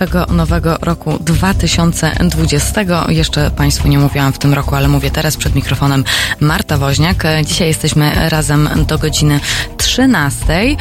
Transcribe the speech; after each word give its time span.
szczęśliwego 0.00 0.34
nowego 0.34 0.76
roku 0.82 1.18
2020. 1.20 2.84
Jeszcze 3.08 3.50
Państwu 3.50 3.88
nie 3.88 3.98
mówiłam 3.98 4.32
w 4.32 4.38
tym 4.38 4.54
roku, 4.54 4.74
ale 4.74 4.88
mówię 4.88 5.10
teraz 5.10 5.36
przed 5.36 5.54
mikrofonem 5.54 6.04
Marta 6.40 6.78
Woźniak. 6.78 7.24
Dzisiaj 7.44 7.68
jesteśmy 7.68 8.28
razem 8.28 8.68
do 8.88 8.98
godziny 8.98 9.40
13, 9.76 10.76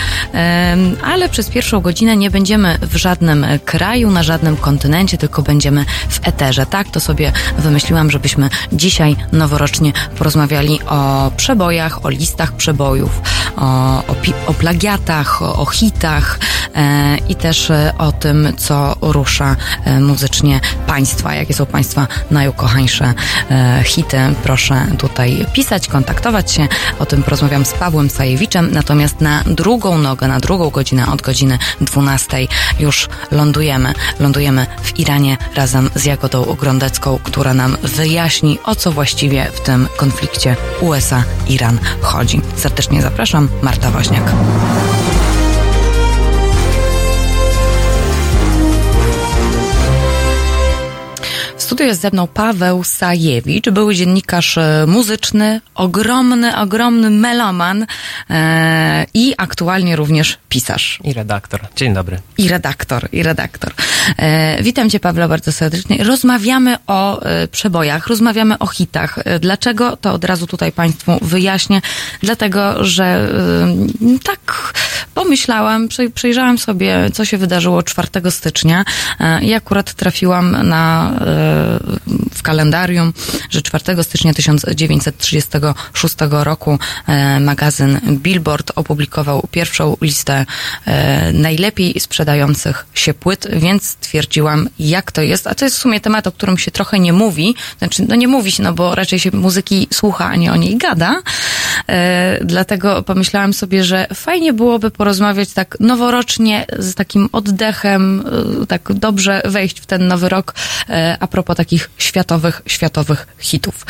ale 1.04 1.30
przez 1.30 1.50
pierwszą 1.50 1.80
godzinę 1.80 2.18
nie 2.18 2.32
będziemy 2.32 2.78
w 2.82 2.96
żadnym 2.96 3.46
kraju, 3.66 4.12
na 4.12 4.24
żadnym 4.24 4.58
kontynencie, 4.58 5.18
tylko 5.18 5.42
będziemy 5.42 5.86
w 6.10 6.28
eterze. 6.28 6.66
Tak 6.66 6.92
to 6.92 7.00
sobie 7.00 7.32
wymyśliłam, 7.58 8.12
żebyśmy 8.12 8.50
dzisiaj 8.72 9.16
noworocznie 9.32 9.94
porozmawiali 10.18 10.80
o 10.88 11.32
przebojach, 11.38 12.06
o 12.06 12.10
listach 12.10 12.52
przebojów, 12.52 13.22
o, 13.58 13.64
o, 14.08 14.16
o 14.48 14.54
plagiatach, 14.54 15.42
o, 15.42 15.56
o 15.56 15.66
hitach 15.66 16.40
e, 16.76 17.18
i 17.30 17.36
też 17.36 17.72
o 17.98 18.12
tym, 18.12 18.54
co 18.58 18.96
rusza 19.12 19.56
e, 19.86 20.00
muzycznie 20.00 20.62
Państwa. 20.88 21.36
Jakie 21.36 21.54
są 21.54 21.66
Państwa 21.66 22.08
najukochańsze 22.32 23.14
e, 23.52 23.82
hity? 23.86 24.18
Proszę 24.44 24.86
tutaj 24.98 25.46
pisać, 25.54 25.88
kontaktować 25.88 26.52
się. 26.52 26.68
O 27.00 27.06
tym 27.06 27.24
porozmawiam 27.24 27.66
z 27.66 27.74
Pawłem 27.74 28.10
Sajewiczem. 28.10 28.72
Natomiast 28.72 29.22
na 29.22 29.44
drugą 29.46 29.98
nogę, 29.98 30.28
na 30.28 30.40
drugą 30.40 30.70
godzinę 30.70 31.08
od 31.08 31.22
godziny 31.22 31.60
12 31.82 32.38
już 32.80 33.10
lądujemy. 33.32 33.94
Lądujemy 34.20 34.66
w 34.84 35.00
Iranie 35.00 35.38
razem 35.56 35.90
z 35.96 36.06
Jagodą 36.06 36.44
Grondecką, 36.60 37.20
która 37.24 37.54
nam 37.54 37.78
wyjaśni, 37.84 38.60
o 38.64 38.76
co 38.76 38.92
właściwie 38.92 39.52
w 39.54 39.62
tym 39.62 39.88
konflikcie 39.98 40.56
USA-Iran 40.82 41.80
chodzi. 42.02 42.42
Serdecznie 42.56 43.02
zapraszam, 43.02 43.50
Marta 43.62 43.92
Woźniak. 43.92 44.24
Studiu 51.70 51.86
jest 51.86 52.02
ze 52.02 52.10
mną 52.12 52.28
Paweł 52.28 52.84
Sajewicz, 52.84 53.70
były 53.70 53.96
dziennikarz 53.96 54.58
e, 54.58 54.86
muzyczny, 54.88 55.62
ogromny, 55.76 56.58
ogromny 56.58 57.10
meloman 57.10 57.86
e, 58.30 59.06
i 59.14 59.34
aktualnie 59.38 59.96
również 59.96 60.38
pisarz. 60.50 61.00
I 61.04 61.14
redaktor. 61.14 61.62
Dzień 61.76 61.94
dobry. 61.94 62.20
I 62.38 62.48
redaktor, 62.48 63.10
i 63.12 63.24
redaktor. 63.24 63.74
E, 64.18 64.64
witam 64.64 64.90
cię 64.90 65.00
Pawle 65.00 65.28
bardzo 65.28 65.52
serdecznie. 65.52 66.04
Rozmawiamy 66.04 66.76
o 66.88 67.22
e, 67.22 67.48
przebojach, 67.48 68.08
rozmawiamy 68.08 68.58
o 68.58 68.68
hitach. 68.68 69.20
E, 69.26 69.40
dlaczego? 69.40 69.98
To 69.98 70.14
od 70.14 70.26
razu 70.26 70.48
tutaj 70.48 70.72
Państwu 70.72 71.12
wyjaśnię. 71.22 71.82
Dlatego, 72.24 72.84
że 72.84 73.04
e, 73.04 74.20
tak 74.24 74.74
pomyślałam, 75.14 75.88
przejrzałam 76.14 76.58
sobie, 76.58 77.10
co 77.14 77.26
się 77.26 77.38
wydarzyło 77.38 77.84
4 77.84 78.32
stycznia 78.32 78.86
i 79.42 79.54
akurat 79.54 79.94
trafiłam 79.94 80.68
na 80.68 81.14
w 82.34 82.42
kalendarium, 82.42 83.14
że 83.50 83.62
4 83.62 84.04
stycznia 84.04 84.34
1936 84.34 86.16
roku 86.30 86.80
e, 87.08 87.40
magazyn 87.40 88.00
Billboard 88.10 88.72
opublikował 88.76 89.48
pierwszą 89.52 89.98
listę 90.02 90.46
e, 90.86 91.34
najlepiej 91.34 92.00
sprzedających 92.00 92.86
się 92.94 93.14
płyt, 93.14 93.48
więc 93.52 93.84
stwierdziłam, 93.84 94.70
jak 94.80 95.12
to 95.12 95.22
jest. 95.22 95.48
A 95.48 95.56
to 95.56 95.66
jest 95.66 95.78
w 95.78 95.80
sumie 95.80 96.00
temat, 96.00 96.28
o 96.28 96.32
którym 96.32 96.58
się 96.58 96.72
trochę 96.72 97.00
nie 97.00 97.14
mówi. 97.14 97.56
Znaczy, 97.80 98.06
no 98.08 98.16
nie 98.16 98.28
mówi 98.28 98.52
się, 98.52 98.64
no 98.64 98.74
bo 98.74 98.96
raczej 98.96 99.20
się 99.20 99.30
muzyki 99.34 99.88
słucha, 99.94 100.26
a 100.26 100.36
nie 100.36 100.52
o 100.52 100.56
niej 100.56 100.78
gada. 100.78 101.22
E, 101.90 102.40
dlatego 102.46 103.04
pomyślałam 103.04 103.54
sobie, 103.54 103.84
że 103.84 104.08
fajnie 104.14 104.54
byłoby 104.54 104.92
porozmawiać 104.92 105.54
tak 105.54 105.78
noworocznie, 105.80 106.66
z 106.80 106.96
takim 106.96 107.30
oddechem, 107.32 108.24
tak 108.68 108.94
dobrze 108.94 109.42
wejść 109.46 109.80
w 109.80 109.86
ten 109.86 110.08
nowy 110.08 110.30
rok 110.30 110.54
a 111.20 111.28
propos 111.28 111.49
takich 111.56 111.90
światowych, 111.98 112.62
światowych 112.66 113.28
hitów. 113.40 113.86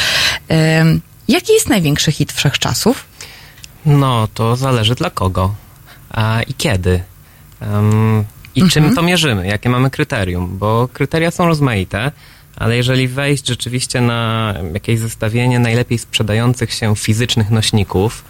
Jaki 1.28 1.54
jest 1.54 1.70
największy 1.70 2.12
hit 2.12 2.32
wszechczasów? 2.32 3.06
No, 3.86 4.28
to 4.34 4.56
zależy 4.56 4.96
dla 4.96 5.10
kogo 5.10 5.56
a, 6.10 6.42
i 6.48 6.54
kiedy. 6.54 7.04
Um, 7.62 8.26
I 8.56 8.62
mhm. 8.62 8.70
czym 8.70 8.96
to 8.96 9.02
mierzymy? 9.02 9.48
Jakie 9.48 9.70
mamy 9.70 9.90
kryterium? 9.90 10.58
Bo 10.58 10.90
kryteria 10.94 11.32
są 11.32 11.46
rozmaite, 11.46 12.12
ale 12.56 12.78
jeżeli 12.78 13.08
wejść 13.08 13.48
rzeczywiście 13.48 14.02
na 14.02 14.54
jakieś 14.74 15.00
zestawienie 15.00 15.60
najlepiej 15.60 15.98
sprzedających 15.98 16.74
się 16.74 16.96
fizycznych 16.96 17.50
nośników, 17.50 18.24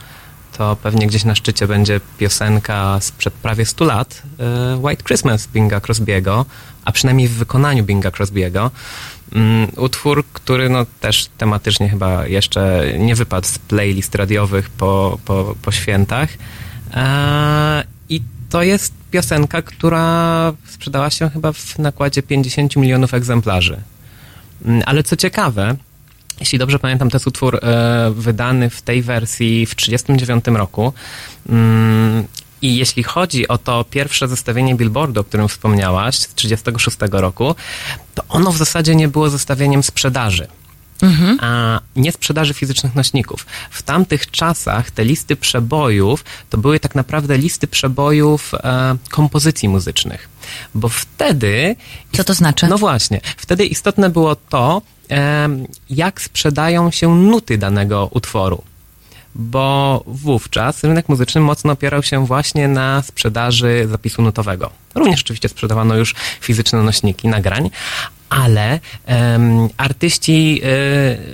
to 0.57 0.75
pewnie 0.75 1.07
gdzieś 1.07 1.23
na 1.23 1.35
szczycie 1.35 1.67
będzie 1.67 2.01
piosenka 2.17 2.97
sprzed 3.01 3.33
prawie 3.33 3.65
100 3.65 3.85
lat, 3.85 4.21
e, 4.39 4.77
White 4.77 5.03
Christmas 5.03 5.47
Binga 5.47 5.79
Crosby'ego, 5.79 6.45
a 6.85 6.91
przynajmniej 6.91 7.27
w 7.27 7.33
wykonaniu 7.33 7.83
Binga 7.83 8.09
Crosby'ego. 8.09 8.69
Mm, 9.35 9.67
utwór, 9.75 10.25
który 10.33 10.69
no 10.69 10.85
też 10.99 11.29
tematycznie 11.37 11.89
chyba 11.89 12.27
jeszcze 12.27 12.93
nie 12.97 13.15
wypadł 13.15 13.47
z 13.47 13.59
playlist 13.59 14.15
radiowych 14.15 14.69
po, 14.69 15.19
po, 15.25 15.55
po 15.61 15.71
świętach. 15.71 16.29
E, 16.93 17.83
I 18.09 18.21
to 18.49 18.63
jest 18.63 18.93
piosenka, 19.11 19.61
która 19.61 20.53
sprzedała 20.65 21.09
się 21.09 21.29
chyba 21.29 21.51
w 21.53 21.79
nakładzie 21.79 22.23
50 22.23 22.75
milionów 22.75 23.13
egzemplarzy. 23.13 23.77
Mm, 24.65 24.81
ale 24.85 25.03
co 25.03 25.15
ciekawe, 25.15 25.75
jeśli 26.39 26.59
dobrze 26.59 26.79
pamiętam, 26.79 27.09
to 27.09 27.15
jest 27.15 27.27
utwór 27.27 27.55
e, 27.55 28.11
wydany 28.15 28.69
w 28.69 28.81
tej 28.81 29.01
wersji 29.01 29.65
w 29.65 29.75
1939 29.75 30.57
roku. 30.57 30.93
Mm, 31.49 32.23
I 32.61 32.75
jeśli 32.75 33.03
chodzi 33.03 33.47
o 33.47 33.57
to 33.57 33.85
pierwsze 33.89 34.27
zestawienie 34.27 34.75
Billboardu, 34.75 35.21
o 35.21 35.23
którym 35.23 35.47
wspomniałaś, 35.47 36.15
z 36.15 36.27
1936 36.27 36.97
roku, 37.11 37.55
to 38.15 38.23
ono 38.29 38.51
w 38.51 38.57
zasadzie 38.57 38.95
nie 38.95 39.07
było 39.07 39.29
zestawieniem 39.29 39.83
sprzedaży. 39.83 40.47
Mhm. 41.01 41.37
a 41.41 41.79
nie 41.95 42.11
sprzedaży 42.11 42.53
fizycznych 42.53 42.95
nośników. 42.95 43.45
W 43.71 43.81
tamtych 43.81 44.31
czasach 44.31 44.91
te 44.91 45.05
listy 45.05 45.35
przebojów 45.35 46.25
to 46.49 46.57
były 46.57 46.79
tak 46.79 46.95
naprawdę 46.95 47.37
listy 47.37 47.67
przebojów 47.67 48.53
e, 48.53 48.95
kompozycji 49.09 49.69
muzycznych. 49.69 50.29
Bo 50.75 50.89
wtedy. 50.89 51.75
Co 52.15 52.23
to 52.23 52.33
znaczy? 52.33 52.67
No 52.67 52.77
właśnie. 52.77 53.21
Wtedy 53.37 53.65
istotne 53.65 54.09
było 54.09 54.35
to, 54.35 54.81
jak 55.89 56.21
sprzedają 56.21 56.91
się 56.91 57.15
nuty 57.15 57.57
danego 57.57 58.09
utworu. 58.11 58.63
Bo 59.41 60.03
wówczas 60.07 60.83
rynek 60.83 61.09
muzyczny 61.09 61.41
mocno 61.41 61.73
opierał 61.73 62.03
się 62.03 62.25
właśnie 62.25 62.67
na 62.67 63.01
sprzedaży 63.01 63.87
zapisu 63.89 64.21
nutowego. 64.21 64.69
Również 64.95 65.21
oczywiście 65.21 65.49
sprzedawano 65.49 65.95
już 65.95 66.15
fizyczne 66.41 66.83
nośniki 66.83 67.27
nagrań, 67.27 67.69
ale 68.29 68.79
um, 69.07 69.69
artyści 69.77 70.61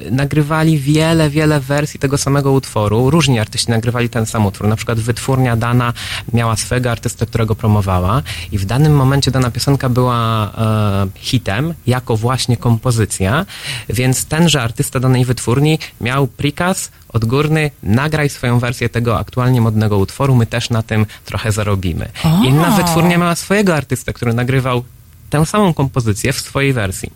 y, 0.08 0.12
nagrywali 0.12 0.80
wiele, 0.80 1.30
wiele 1.30 1.60
wersji 1.60 2.00
tego 2.00 2.18
samego 2.18 2.52
utworu. 2.52 3.10
Różni 3.10 3.40
artyści 3.40 3.72
nagrywali 3.72 4.10
ten 4.10 4.26
sam 4.26 4.46
utwór. 4.46 4.68
Na 4.68 4.76
przykład 4.76 5.00
wytwórnia 5.00 5.56
dana 5.56 5.94
miała 6.34 6.56
swego 6.56 6.92
artystę, 6.92 7.26
którego 7.26 7.56
promowała 7.56 8.22
i 8.52 8.58
w 8.58 8.66
danym 8.66 8.96
momencie 8.96 9.32
dana 9.32 9.52
piosenka 9.52 9.90
była 9.90 10.52
e, 10.58 11.08
hitem, 11.16 11.74
jako 11.88 12.18
właśnie 12.18 12.58
kompozycja, 12.58 13.46
więc 13.90 14.26
tenże 14.26 14.62
artysta 14.62 15.00
danej 15.00 15.26
wytwórni 15.26 15.80
miał 16.02 16.28
prikaz 16.28 16.92
odgórny, 17.10 17.72
nagraj 17.84 18.30
swoją 18.30 18.60
wersję 18.60 18.90
tego 18.90 19.20
aktualnie 19.20 19.62
modnego 19.62 19.98
utworu, 19.98 20.36
my 20.36 20.46
też 20.46 20.70
na 20.70 20.84
tym 20.84 21.06
trochę 21.26 21.52
zarobimy. 21.52 22.10
O. 22.24 22.44
Inna 22.44 22.72
wytwórnia 22.72 23.18
miała 23.18 23.36
swojego 23.36 23.76
artystę, 23.76 24.14
który 24.14 24.34
nagrywał 24.34 24.84
tę 25.30 25.46
samą 25.46 25.74
kompozycję 25.74 26.34
w 26.34 26.40
swojej 26.40 26.74
wersji. 26.74 27.12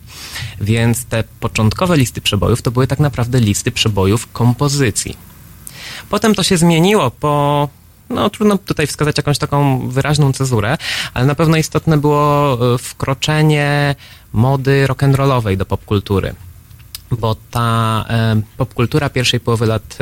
Więc 0.60 1.04
te 1.04 1.24
początkowe 1.40 1.96
listy 1.96 2.20
przebojów 2.20 2.62
to 2.62 2.70
były 2.70 2.86
tak 2.86 2.98
naprawdę 2.98 3.40
listy 3.40 3.70
przebojów 3.72 4.32
kompozycji. 4.32 5.16
Potem 6.10 6.34
to 6.34 6.42
się 6.42 6.56
zmieniło 6.56 7.10
po 7.10 7.68
no 8.10 8.30
trudno 8.30 8.58
tutaj 8.58 8.86
wskazać 8.86 9.16
jakąś 9.16 9.38
taką 9.38 9.88
wyraźną 9.88 10.32
cezurę, 10.32 10.76
ale 11.14 11.26
na 11.26 11.34
pewno 11.34 11.56
istotne 11.56 11.98
było 11.98 12.58
e, 12.74 12.78
wkroczenie 12.78 13.94
mody 14.32 14.86
rock'n'rollowej 14.88 15.56
do 15.56 15.66
popkultury. 15.66 16.34
Bo 17.10 17.36
ta 17.50 18.04
e, 18.08 18.40
popkultura 18.56 19.10
pierwszej 19.10 19.40
połowy 19.40 19.66
lat 19.66 19.98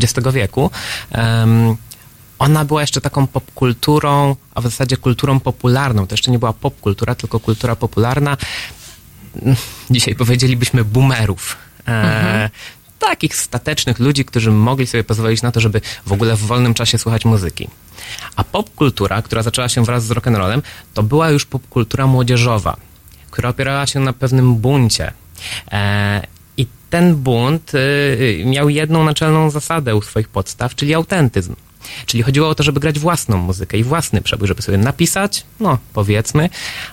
XX 0.00 0.26
e, 0.26 0.32
wieku 0.32 0.70
ona 2.38 2.64
była 2.64 2.80
jeszcze 2.80 3.00
taką 3.00 3.26
popkulturą, 3.26 4.36
a 4.54 4.60
w 4.60 4.64
zasadzie 4.64 4.96
kulturą 4.96 5.40
popularną. 5.40 6.06
To 6.06 6.14
jeszcze 6.14 6.30
nie 6.30 6.38
była 6.38 6.52
popkultura, 6.52 7.14
tylko 7.14 7.40
kultura 7.40 7.76
popularna. 7.76 8.36
Dzisiaj 9.90 10.14
powiedzielibyśmy 10.14 10.84
boomerów. 10.84 11.56
E, 11.88 11.90
mhm. 11.90 12.50
takich 12.98 13.36
statecznych 13.36 13.98
ludzi, 13.98 14.24
którzy 14.24 14.50
mogli 14.50 14.86
sobie 14.86 15.04
pozwolić 15.04 15.42
na 15.42 15.52
to, 15.52 15.60
żeby 15.60 15.80
w 16.06 16.12
ogóle 16.12 16.36
w 16.36 16.40
wolnym 16.40 16.74
czasie 16.74 16.98
słuchać 16.98 17.24
muzyki. 17.24 17.68
A 18.36 18.44
popkultura, 18.44 19.22
która 19.22 19.42
zaczęła 19.42 19.68
się 19.68 19.84
wraz 19.84 20.04
z 20.04 20.10
rock'n'rollem, 20.10 20.62
to 20.94 21.02
była 21.02 21.30
już 21.30 21.46
popkultura 21.46 22.06
młodzieżowa, 22.06 22.76
która 23.30 23.48
opierała 23.48 23.86
się 23.86 24.00
na 24.00 24.12
pewnym 24.12 24.54
buncie. 24.54 25.12
E, 25.72 26.38
ten 26.90 27.16
bunt 27.16 27.74
y, 27.74 28.42
miał 28.46 28.68
jedną 28.68 29.04
naczelną 29.04 29.50
zasadę 29.50 29.96
u 29.96 30.02
swoich 30.02 30.28
podstaw, 30.28 30.74
czyli 30.74 30.94
autentyzm. 30.94 31.54
Czyli 32.06 32.22
chodziło 32.22 32.48
o 32.48 32.54
to, 32.54 32.62
żeby 32.62 32.80
grać 32.80 32.98
własną 32.98 33.36
muzykę 33.36 33.78
i 33.78 33.84
własny 33.84 34.22
przebój, 34.22 34.48
żeby 34.48 34.62
sobie 34.62 34.78
napisać, 34.78 35.44
no 35.60 35.78
powiedzmy, 35.92 36.50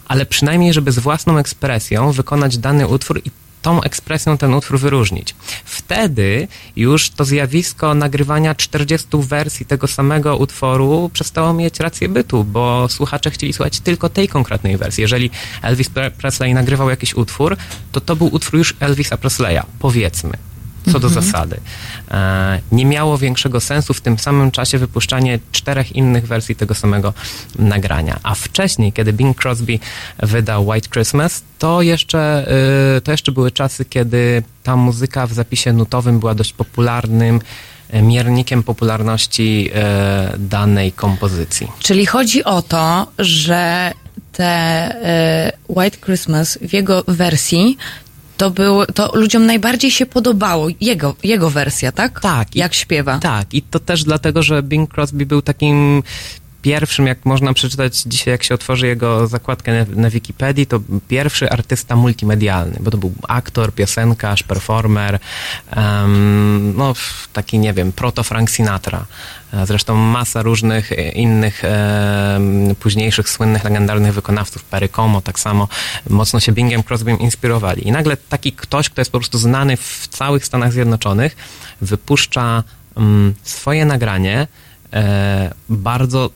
ale 0.08 0.26
przynajmniej, 0.26 0.74
żeby 0.74 0.92
z 0.92 1.00
własną 1.00 1.38
ekspresją 1.38 2.12
wykonać 2.12 2.58
dany 2.58 2.88
utwór 2.88 3.22
i 3.26 3.32
tą 3.66 3.82
ekspresją 3.82 4.38
ten 4.38 4.54
utwór 4.54 4.80
wyróżnić. 4.80 5.36
Wtedy 5.66 6.48
już 6.76 7.10
to 7.10 7.26
zjawisko 7.26 7.94
nagrywania 7.94 8.56
40 8.56 9.08
wersji 9.14 9.66
tego 9.66 9.88
samego 9.88 10.38
utworu 10.38 11.10
przestało 11.14 11.54
mieć 11.54 11.80
rację 11.80 12.10
bytu, 12.10 12.44
bo 12.44 12.88
słuchacze 12.90 13.32
chcieli 13.32 13.54
słuchać 13.54 13.80
tylko 13.80 14.10
tej 14.10 14.28
konkretnej 14.28 14.78
wersji. 14.78 15.02
Jeżeli 15.02 15.30
Elvis 15.62 15.90
Presley 16.18 16.54
nagrywał 16.54 16.90
jakiś 16.90 17.14
utwór, 17.14 17.58
to 17.92 18.02
to 18.02 18.16
był 18.16 18.36
utwór 18.36 18.58
już 18.58 18.76
Elvisa 18.80 19.18
Presleya, 19.18 19.62
powiedzmy 19.80 20.38
co 20.92 21.00
do 21.00 21.08
mhm. 21.08 21.26
zasady. 21.26 21.60
E, 22.12 22.60
nie 22.72 22.86
miało 22.86 23.18
większego 23.18 23.60
sensu 23.60 23.94
w 23.94 24.02
tym 24.02 24.20
samym 24.20 24.52
czasie 24.52 24.78
wypuszczanie 24.78 25.40
czterech 25.52 25.96
innych 25.96 26.28
wersji 26.28 26.56
tego 26.56 26.76
samego 26.76 27.14
nagrania. 27.60 28.20
A 28.24 28.36
wcześniej, 28.36 28.94
kiedy 28.94 29.14
Bing 29.14 29.46
Crosby 29.46 29.80
wydał 30.20 30.68
White 30.68 30.90
Christmas, 30.90 31.44
to 31.60 31.82
jeszcze, 31.82 32.48
e, 32.98 33.02
to 33.02 33.12
jeszcze 33.12 33.32
były 33.32 33.52
czasy, 33.52 33.86
kiedy 33.86 34.44
ta 34.64 34.76
muzyka 34.76 35.28
w 35.28 35.34
zapisie 35.34 35.74
nutowym 35.74 36.20
była 36.20 36.36
dość 36.36 36.54
popularnym 36.54 37.42
e, 37.90 38.02
miernikiem 38.02 38.64
popularności 38.64 39.72
danej 40.40 40.92
kompozycji. 40.92 41.68
Czyli 41.80 42.06
chodzi 42.06 42.44
o 42.44 42.62
to, 42.62 43.08
że 43.20 43.92
te 44.32 45.56
White 45.70 45.98
Christmas 45.98 46.58
w 46.62 46.74
jego 46.74 47.04
wersji 47.08 47.78
to 48.38 48.50
był, 48.50 48.86
to 48.86 49.12
ludziom 49.14 49.46
najbardziej 49.46 49.92
się 49.92 50.06
podobało, 50.06 50.68
jego, 50.82 51.16
jego 51.24 51.50
wersja, 51.50 51.92
tak? 51.92 52.20
Tak. 52.20 52.56
Jak 52.56 52.74
i, 52.74 52.76
śpiewa. 52.76 53.20
Tak, 53.20 53.54
i 53.54 53.62
to 53.62 53.80
też 53.80 54.04
dlatego, 54.04 54.44
że 54.44 54.64
Bing 54.64 54.94
Crosby 54.94 55.26
był 55.26 55.42
takim 55.42 56.04
pierwszym, 56.66 57.08
jak 57.08 57.26
można 57.26 57.54
przeczytać 57.54 58.04
dzisiaj, 58.06 58.32
jak 58.32 58.44
się 58.44 58.56
otworzy 58.56 58.88
jego 58.88 59.28
zakładkę 59.28 59.86
na, 59.86 60.02
na 60.02 60.10
Wikipedii, 60.10 60.68
to 60.68 60.80
pierwszy 61.08 61.50
artysta 61.50 61.96
multimedialny, 61.96 62.78
bo 62.80 62.92
to 62.92 62.98
był 62.98 63.14
aktor, 63.28 63.74
piosenkarz, 63.74 64.44
performer, 64.44 65.20
um, 65.76 66.74
no 66.78 66.94
taki, 67.34 67.60
nie 67.60 67.74
wiem, 67.74 67.92
proto 67.92 68.24
Frank 68.24 68.50
Sinatra. 68.50 69.06
Zresztą 69.64 69.96
masa 69.96 70.42
różnych 70.42 70.92
innych 71.14 71.66
e, 71.66 72.40
późniejszych 72.80 73.30
słynnych, 73.30 73.64
legendarnych 73.64 74.14
wykonawców, 74.14 74.64
Perry 74.64 74.90
Como 74.90 75.22
tak 75.22 75.40
samo, 75.40 75.68
mocno 76.10 76.40
się 76.40 76.52
Bingiem 76.52 76.84
Crosbym 76.84 77.20
inspirowali. 77.20 77.88
I 77.88 77.92
nagle 77.92 78.18
taki 78.18 78.52
ktoś, 78.52 78.90
kto 78.90 79.02
jest 79.02 79.12
po 79.12 79.20
prostu 79.20 79.38
znany 79.38 79.78
w 79.78 80.08
całych 80.08 80.46
Stanach 80.46 80.72
Zjednoczonych, 80.72 81.36
wypuszcza 81.82 82.64
mm, 82.98 83.34
swoje 83.44 83.86
nagranie, 83.86 84.48
e, 84.94 85.54
bardzo 85.70 86.30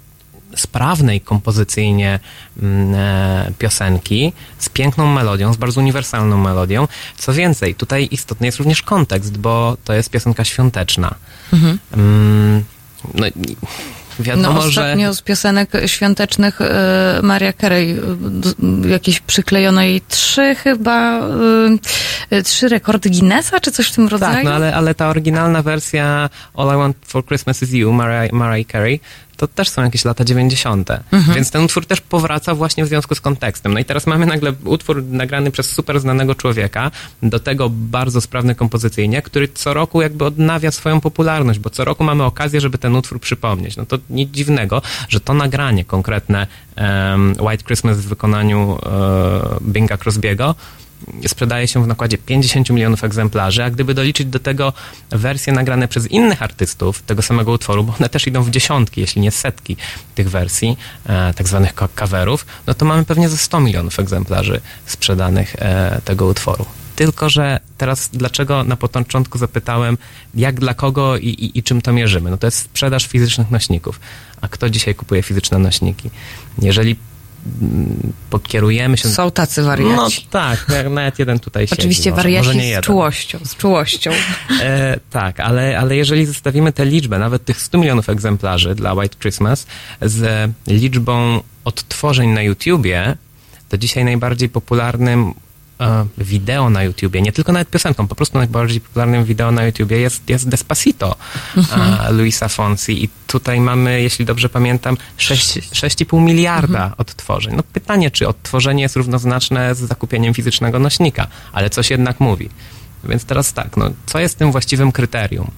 sprawnej 0.55 1.21
kompozycyjnie 1.21 2.19
mm, 2.61 2.95
e, 2.95 3.51
piosenki 3.57 4.33
z 4.57 4.69
piękną 4.69 5.13
melodią, 5.13 5.53
z 5.53 5.57
bardzo 5.57 5.81
uniwersalną 5.81 6.37
melodią. 6.37 6.87
Co 7.17 7.33
więcej, 7.33 7.75
tutaj 7.75 8.07
istotny 8.11 8.45
jest 8.45 8.57
również 8.57 8.81
kontekst, 8.81 9.37
bo 9.37 9.77
to 9.83 9.93
jest 9.93 10.09
piosenka 10.09 10.43
świąteczna. 10.43 11.15
Mhm. 11.53 11.79
Mm, 11.93 12.63
no, 13.13 13.25
Wiadomo, 14.19 14.53
no, 14.53 14.59
ostatnio 14.59 15.07
że... 15.07 15.15
z 15.15 15.21
piosenek 15.21 15.71
świątecznych 15.85 16.61
e, 16.61 17.19
Maria 17.23 17.53
Carey 17.53 17.97
e, 18.83 18.89
jakieś 18.89 19.19
przyklejono 19.19 19.81
jej 19.81 20.01
trzy 20.01 20.55
chyba, 20.55 21.21
trzy 22.43 22.69
rekordy 22.69 23.09
Guinnessa, 23.09 23.59
czy 23.59 23.71
coś 23.71 23.87
w 23.87 23.95
tym 23.95 24.07
rodzaju? 24.07 24.35
Tak, 24.35 24.43
no 24.43 24.53
ale, 24.53 24.75
ale 24.75 24.95
ta 24.95 25.09
oryginalna 25.09 25.61
wersja 25.61 26.29
All 26.53 26.75
I 26.75 26.77
Want 26.77 26.97
for 27.05 27.25
Christmas 27.25 27.63
is 27.63 27.73
You, 27.73 27.91
Mariah, 27.93 28.33
Mariah 28.33 28.67
Carey, 28.71 28.99
to 29.39 29.47
też 29.47 29.69
są 29.69 29.83
jakieś 29.83 30.05
lata 30.05 30.23
90. 30.23 30.89
Mhm. 30.91 31.35
Więc 31.35 31.51
ten 31.51 31.63
utwór 31.63 31.85
też 31.85 32.01
powraca 32.01 32.55
właśnie 32.55 32.85
w 32.85 32.87
związku 32.87 33.15
z 33.15 33.21
kontekstem. 33.21 33.73
No 33.73 33.79
i 33.79 33.85
teraz 33.85 34.07
mamy 34.07 34.25
nagle 34.25 34.53
utwór 34.65 35.03
nagrany 35.03 35.51
przez 35.51 35.69
super 35.69 35.99
znanego 35.99 36.35
człowieka, 36.35 36.91
do 37.23 37.39
tego 37.39 37.69
bardzo 37.69 38.21
sprawny 38.21 38.55
kompozycyjnie, 38.55 39.21
który 39.21 39.47
co 39.47 39.73
roku 39.73 40.01
jakby 40.01 40.25
odnawia 40.25 40.71
swoją 40.71 41.01
popularność, 41.01 41.59
bo 41.59 41.69
co 41.69 41.85
roku 41.85 42.03
mamy 42.03 42.23
okazję, 42.23 42.61
żeby 42.61 42.77
ten 42.77 42.95
utwór 42.95 43.19
przypomnieć. 43.19 43.77
No 43.77 43.85
to 43.85 43.97
nic 44.09 44.31
dziwnego, 44.31 44.81
że 45.09 45.19
to 45.19 45.33
nagranie 45.33 45.85
konkretne 45.85 46.47
um, 46.77 47.35
White 47.39 47.63
Christmas 47.63 47.97
w 47.97 48.07
wykonaniu 48.07 48.69
um, 48.69 48.79
Binga 49.61 49.97
Crosbiego 49.97 50.55
sprzedaje 51.27 51.67
się 51.67 51.83
w 51.83 51.87
nakładzie 51.87 52.17
50 52.17 52.69
milionów 52.69 53.03
egzemplarzy, 53.03 53.63
a 53.63 53.69
gdyby 53.69 53.93
doliczyć 53.93 54.27
do 54.27 54.39
tego 54.39 54.73
wersje 55.09 55.53
nagrane 55.53 55.87
przez 55.87 56.07
innych 56.07 56.43
artystów 56.43 57.01
tego 57.01 57.21
samego 57.21 57.51
utworu, 57.51 57.83
bo 57.83 57.95
one 57.99 58.09
też 58.09 58.27
idą 58.27 58.43
w 58.43 58.49
dziesiątki, 58.49 59.01
jeśli 59.01 59.21
nie 59.21 59.31
setki 59.31 59.77
tych 60.15 60.29
wersji, 60.29 60.77
e, 61.05 61.33
tak 61.33 61.47
zwanych 61.47 61.73
coverów, 61.95 62.45
no 62.67 62.73
to 62.73 62.85
mamy 62.85 63.05
pewnie 63.05 63.29
ze 63.29 63.37
100 63.37 63.59
milionów 63.59 63.99
egzemplarzy 63.99 64.61
sprzedanych 64.85 65.55
e, 65.59 66.01
tego 66.05 66.25
utworu. 66.25 66.65
Tylko, 66.95 67.29
że 67.29 67.59
teraz 67.77 68.09
dlaczego 68.13 68.63
na 68.63 68.75
początku 68.75 69.37
zapytałem, 69.37 69.97
jak 70.35 70.59
dla 70.59 70.73
kogo 70.73 71.17
i, 71.17 71.27
i, 71.27 71.59
i 71.59 71.63
czym 71.63 71.81
to 71.81 71.93
mierzymy? 71.93 72.29
No 72.29 72.37
to 72.37 72.47
jest 72.47 72.57
sprzedaż 72.57 73.07
fizycznych 73.07 73.51
nośników. 73.51 73.99
A 74.41 74.47
kto 74.47 74.69
dzisiaj 74.69 74.95
kupuje 74.95 75.23
fizyczne 75.23 75.59
nośniki? 75.59 76.09
Jeżeli 76.61 76.95
pokierujemy 78.29 78.97
się... 78.97 79.09
Są 79.09 79.31
tacy 79.31 79.63
wariaci. 79.63 80.21
No 80.25 80.29
tak, 80.29 80.65
nawet 80.89 81.19
jeden 81.19 81.39
tutaj 81.39 81.67
siedzi. 81.67 81.81
Oczywiście 81.81 82.09
może, 82.09 82.23
wariaci 82.23 82.47
może 82.47 82.81
z 82.81 82.81
czułością, 82.81 83.39
z 83.43 83.55
czułością. 83.55 84.11
E, 84.61 84.99
tak, 85.09 85.39
ale, 85.39 85.79
ale 85.79 85.95
jeżeli 85.95 86.25
zestawimy 86.25 86.73
tę 86.73 86.85
liczbę, 86.85 87.19
nawet 87.19 87.45
tych 87.45 87.61
100 87.61 87.77
milionów 87.77 88.09
egzemplarzy 88.09 88.75
dla 88.75 88.93
White 88.93 89.15
Christmas 89.19 89.67
z 90.01 90.51
liczbą 90.67 91.43
odtworzeń 91.65 92.29
na 92.29 92.41
YouTubie, 92.41 93.15
to 93.69 93.77
dzisiaj 93.77 94.05
najbardziej 94.05 94.49
popularnym 94.49 95.33
wideo 96.17 96.69
na 96.69 96.83
YouTubie, 96.83 97.21
nie 97.21 97.31
tylko 97.31 97.51
nawet 97.51 97.69
piosenką, 97.69 98.07
po 98.07 98.15
prostu 98.15 98.37
najbardziej 98.37 98.81
popularnym 98.81 99.25
wideo 99.25 99.51
na 99.51 99.63
YouTubie 99.63 99.99
jest, 99.99 100.29
jest 100.29 100.49
Despacito 100.49 101.15
mhm. 101.57 102.17
Luisa 102.17 102.47
Fonsi 102.47 103.03
i 103.03 103.09
tutaj 103.27 103.59
mamy, 103.61 104.01
jeśli 104.01 104.25
dobrze 104.25 104.49
pamiętam, 104.49 104.97
6,5 105.17 106.21
miliarda 106.21 106.79
mhm. 106.79 106.93
odtworzeń. 106.97 107.53
No 107.55 107.63
pytanie, 107.63 108.11
czy 108.11 108.27
odtworzenie 108.27 108.83
jest 108.83 108.95
równoznaczne 108.95 109.75
z 109.75 109.79
zakupieniem 109.79 110.33
fizycznego 110.33 110.79
nośnika, 110.79 111.27
ale 111.53 111.69
coś 111.69 111.89
jednak 111.89 112.19
mówi. 112.19 112.49
Więc 113.03 113.25
teraz 113.25 113.53
tak, 113.53 113.77
no, 113.77 113.91
co 114.05 114.19
jest 114.19 114.37
tym 114.37 114.51
właściwym 114.51 114.91
kryterium? 114.91 115.51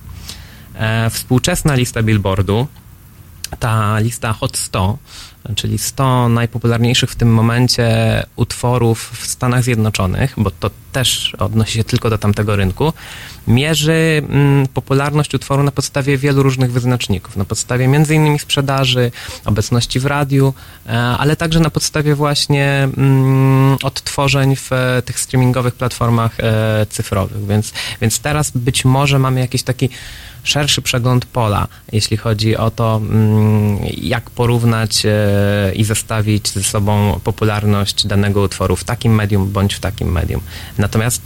E, 0.76 1.10
współczesna 1.10 1.76
lista 1.76 2.04
Billboardu, 2.04 2.68
ta 3.60 4.00
lista 4.00 4.34
Hot 4.34 4.58
100, 4.58 4.98
czyli 5.56 5.78
100 5.78 6.30
najpopularniejszych 6.30 7.12
w 7.12 7.16
tym 7.16 7.34
momencie 7.34 7.88
utworów 8.36 9.12
w 9.14 9.28
Stanach 9.28 9.64
Zjednoczonych, 9.64 10.34
bo 10.38 10.52
to 10.52 10.70
też 10.92 11.36
odnosi 11.40 11.74
się 11.74 11.84
tylko 11.84 12.10
do 12.10 12.18
tamtego 12.18 12.56
rynku, 12.56 12.94
mierzy 13.48 14.24
mm, 14.30 14.68
popularność 14.68 15.34
utworu 15.34 15.64
na 15.64 15.72
podstawie 15.72 16.18
wielu 16.18 16.44
różnych 16.44 16.72
wyznaczników. 16.72 17.38
Na 17.38 17.46
podstawie 17.46 17.86
innymi 17.86 18.40
sprzedaży, 18.40 19.12
obecności 19.46 20.00
w 20.00 20.06
radiu, 20.06 20.54
e, 20.88 20.92
ale 20.98 21.36
także 21.36 21.60
na 21.60 21.70
podstawie 21.70 22.16
właśnie 22.16 22.90
mm, 22.98 23.78
odtworzeń 23.84 24.56
w 24.56 24.74
e, 24.74 25.02
tych 25.02 25.20
streamingowych 25.20 25.76
platformach 25.76 26.40
e, 26.40 26.86
cyfrowych. 26.90 27.48
Więc, 27.48 27.74
więc 28.02 28.20
teraz 28.20 28.52
być 28.56 28.86
może 28.86 29.20
mamy 29.20 29.40
jakiś 29.40 29.64
taki 29.64 29.90
szerszy 30.44 30.82
przegląd 30.82 31.26
pola, 31.26 31.68
jeśli 31.92 32.18
chodzi 32.18 32.58
o 32.58 32.72
to, 32.72 33.02
mm, 33.04 33.80
jak 33.98 34.30
porównać 34.30 35.04
i 35.76 35.84
zestawić 35.84 36.50
ze 36.50 36.64
sobą 36.64 37.20
popularność 37.24 38.08
danego 38.08 38.42
utworu 38.42 38.76
w 38.76 38.84
takim 38.84 39.16
medium 39.16 39.52
bądź 39.52 39.74
w 39.74 39.80
takim 39.80 40.12
medium. 40.12 40.42
Natomiast 40.82 41.22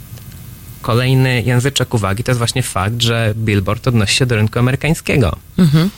kolejny 0.82 1.42
języczek 1.42 1.94
uwagi 1.94 2.24
to 2.24 2.30
jest 2.30 2.38
właśnie 2.38 2.62
fakt, 2.62 3.02
że 3.02 3.34
Billboard 3.36 3.88
odnosi 3.88 4.16
się 4.16 4.26
do 4.26 4.36
rynku 4.36 4.58
amerykańskiego. 4.58 5.36
Mhm 5.58 5.90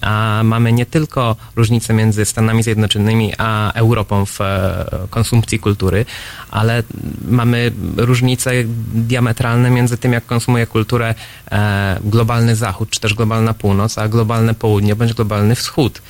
a 0.00 0.40
mamy 0.44 0.72
nie 0.72 0.86
tylko 0.86 1.36
różnice 1.56 1.94
między 1.94 2.24
Stanami 2.24 2.62
Zjednoczonymi 2.62 3.32
a 3.38 3.72
Europą 3.72 4.26
w 4.26 4.40
e, 4.40 4.86
konsumpcji 5.10 5.58
kultury, 5.58 6.06
ale 6.50 6.82
mamy 7.28 7.72
różnice 7.96 8.50
diametralne 8.94 9.70
między 9.70 9.98
tym, 9.98 10.12
jak 10.12 10.26
konsumuje 10.26 10.66
kulturę 10.66 11.14
e, 11.50 11.98
globalny 12.04 12.56
Zachód, 12.56 12.90
czy 12.90 13.00
też 13.00 13.14
globalna 13.14 13.54
Północ, 13.54 13.98
a 13.98 14.08
globalne 14.08 14.54
Południe 14.54 14.96
bądź 14.96 15.12
globalny 15.12 15.54
Wschód. 15.54 16.02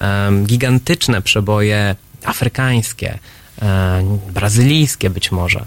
E, 0.00 0.30
gigantyczne 0.44 1.22
przeboje 1.22 1.96
afrykańskie, 2.24 3.18
brazylijskie 4.34 5.10
być 5.10 5.32
może, 5.32 5.64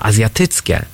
azjatyckie, 0.00 0.84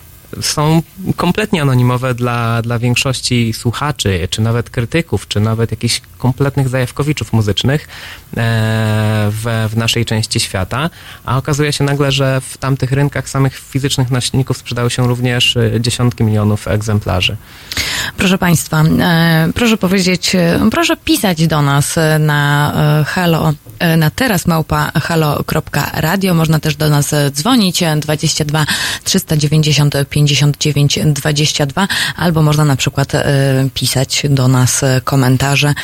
są 0.40 0.82
kompletnie 1.16 1.62
anonimowe 1.62 2.14
dla, 2.14 2.62
dla 2.62 2.78
większości 2.78 3.52
słuchaczy, 3.52 4.28
czy 4.30 4.42
nawet 4.42 4.70
krytyków, 4.70 5.28
czy 5.28 5.40
nawet 5.40 5.70
jakichś 5.70 6.00
kompletnych 6.18 6.68
zajawkowiczów 6.68 7.32
muzycznych 7.32 7.82
e, 7.82 7.86
w, 9.30 9.68
w 9.70 9.76
naszej 9.76 10.04
części 10.04 10.40
świata, 10.40 10.90
a 11.24 11.36
okazuje 11.36 11.72
się 11.72 11.84
nagle, 11.84 12.12
że 12.12 12.40
w 12.40 12.58
tamtych 12.58 12.92
rynkach 12.92 13.28
samych 13.28 13.58
fizycznych 13.58 14.10
nośników 14.10 14.56
sprzedały 14.56 14.90
się 14.90 15.06
również 15.06 15.56
e, 15.56 15.80
dziesiątki 15.80 16.24
milionów 16.24 16.68
egzemplarzy. 16.68 17.36
Proszę 18.16 18.38
Państwa, 18.38 18.82
e, 18.82 19.48
proszę 19.54 19.76
powiedzieć, 19.76 20.36
proszę 20.70 20.96
pisać 20.96 21.46
do 21.46 21.62
nas 21.62 21.96
na 22.18 22.72
halo, 23.06 23.52
na 23.96 24.10
teraz 24.10 24.46
małpa 24.46 24.92
halo.radio. 24.94 26.34
Można 26.34 26.60
też 26.60 26.76
do 26.76 26.88
nas 26.88 27.14
dzwonić 27.30 27.82
e, 27.82 27.96
22 27.96 28.66
390 29.04 29.94
59 30.10 30.98
22 31.06 31.88
albo 32.16 32.42
można 32.42 32.64
na 32.64 32.76
przykład 32.76 33.12
pisać 33.74 34.22
do 34.30 34.48
nas 34.48 34.84
komentarze 35.04 35.74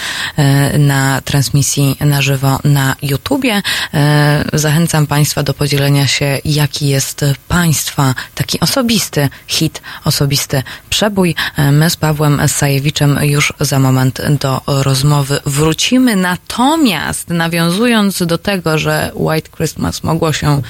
na 0.79 1.21
transmisji 1.21 1.97
na 2.01 2.23
żywo 2.23 2.59
na 2.65 2.97
YouTubie. 3.03 3.63
E, 3.95 4.45
Zachęcam 4.53 5.07
Państwa 5.07 5.43
do 5.43 5.55
podzielenia 5.55 6.07
się, 6.07 6.39
jaki 6.45 6.89
jest 6.89 7.25
Państwa 7.49 8.15
taki 8.35 8.61
osobisty 8.61 9.29
hit, 9.47 9.83
osobisty 10.05 10.63
przebój. 10.91 11.35
E, 11.57 11.73
My 11.73 11.91
z 11.91 11.97
Pawłem 11.97 12.41
Sajewiczem 12.47 13.19
już 13.23 13.53
za 13.61 13.79
moment 13.79 14.23
do 14.41 14.61
rozmowy 14.67 15.41
wrócimy. 15.47 16.17
Natomiast 16.17 17.29
nawiązując 17.29 18.27
do 18.27 18.39
tego, 18.39 18.79
że 18.79 19.11
White 19.15 19.51
Christmas 19.57 20.03
mogło 20.03 20.33
się, 20.33 20.63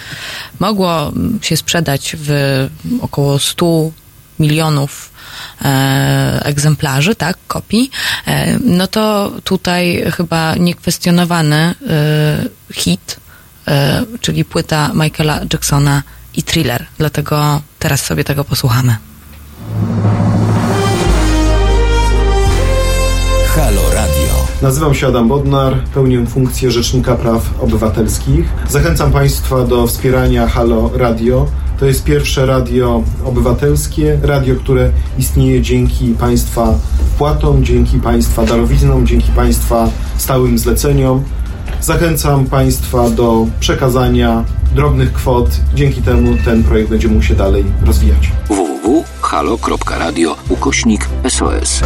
mogło 0.61 1.13
się 1.43 1.57
sprzedać 1.57 2.17
w 2.19 2.31
około 3.01 3.39
100 3.39 3.91
milionów 4.39 5.11
e, 5.65 6.41
egzemplarzy, 6.45 7.15
tak, 7.15 7.37
kopii, 7.49 7.91
e, 8.27 8.59
no 8.65 8.87
to 8.87 9.33
tutaj 9.45 10.05
chyba 10.17 10.55
niekwestionowany 10.55 11.57
e, 11.57 11.75
hit, 12.73 13.17
e, 13.69 14.05
czyli 14.21 14.45
płyta 14.45 14.91
Michaela 14.95 15.41
Jacksona 15.53 16.03
i 16.35 16.43
thriller. 16.43 16.87
Dlatego 16.99 17.63
teraz 17.79 18.07
sobie 18.07 18.25
tego 18.25 18.45
posłuchamy. 18.45 18.97
Halo 23.57 23.91
Radio. 23.95 24.47
Nazywam 24.63 24.95
się 24.95 25.07
Adam 25.07 25.29
Bodnar, 25.29 25.85
pełnię 25.95 26.27
funkcję 26.27 26.71
Rzecznika 26.71 27.15
Praw 27.15 27.43
Obywatelskich. 27.61 28.45
Zachęcam 28.69 29.13
Państwa 29.13 29.65
do 29.65 29.87
wspierania 29.87 30.49
Halo 30.49 30.91
Radio. 30.95 31.47
To 31.79 31.87
jest 31.87 32.05
pierwsze 32.05 32.47
radio 32.47 33.03
obywatelskie, 33.25 34.19
radio, 34.23 34.55
które 34.57 34.91
istnieje 35.19 35.63
dzięki 35.63 36.15
Państwa 36.15 36.75
wpłatom, 37.15 37.65
dzięki 37.65 37.99
Państwa 37.99 38.45
darowiznom, 38.45 39.07
dzięki 39.07 39.33
Państwa 39.33 39.89
stałym 40.17 40.59
zleceniom. 40.59 41.25
Zachęcam 41.81 42.47
Państwa 42.47 43.11
do 43.11 43.47
przekazania 43.61 44.45
drobnych 44.75 45.13
kwot. 45.13 45.51
Dzięki 45.75 46.03
temu 46.03 46.37
ten 46.45 46.65
projekt 46.65 46.91
będzie 46.91 47.09
mógł 47.09 47.23
się 47.23 47.35
dalej 47.35 47.65
rozwijać. 47.87 48.33
www.halo.radio 48.49 50.37
ukośnik 50.49 51.09
SOS. 51.29 51.81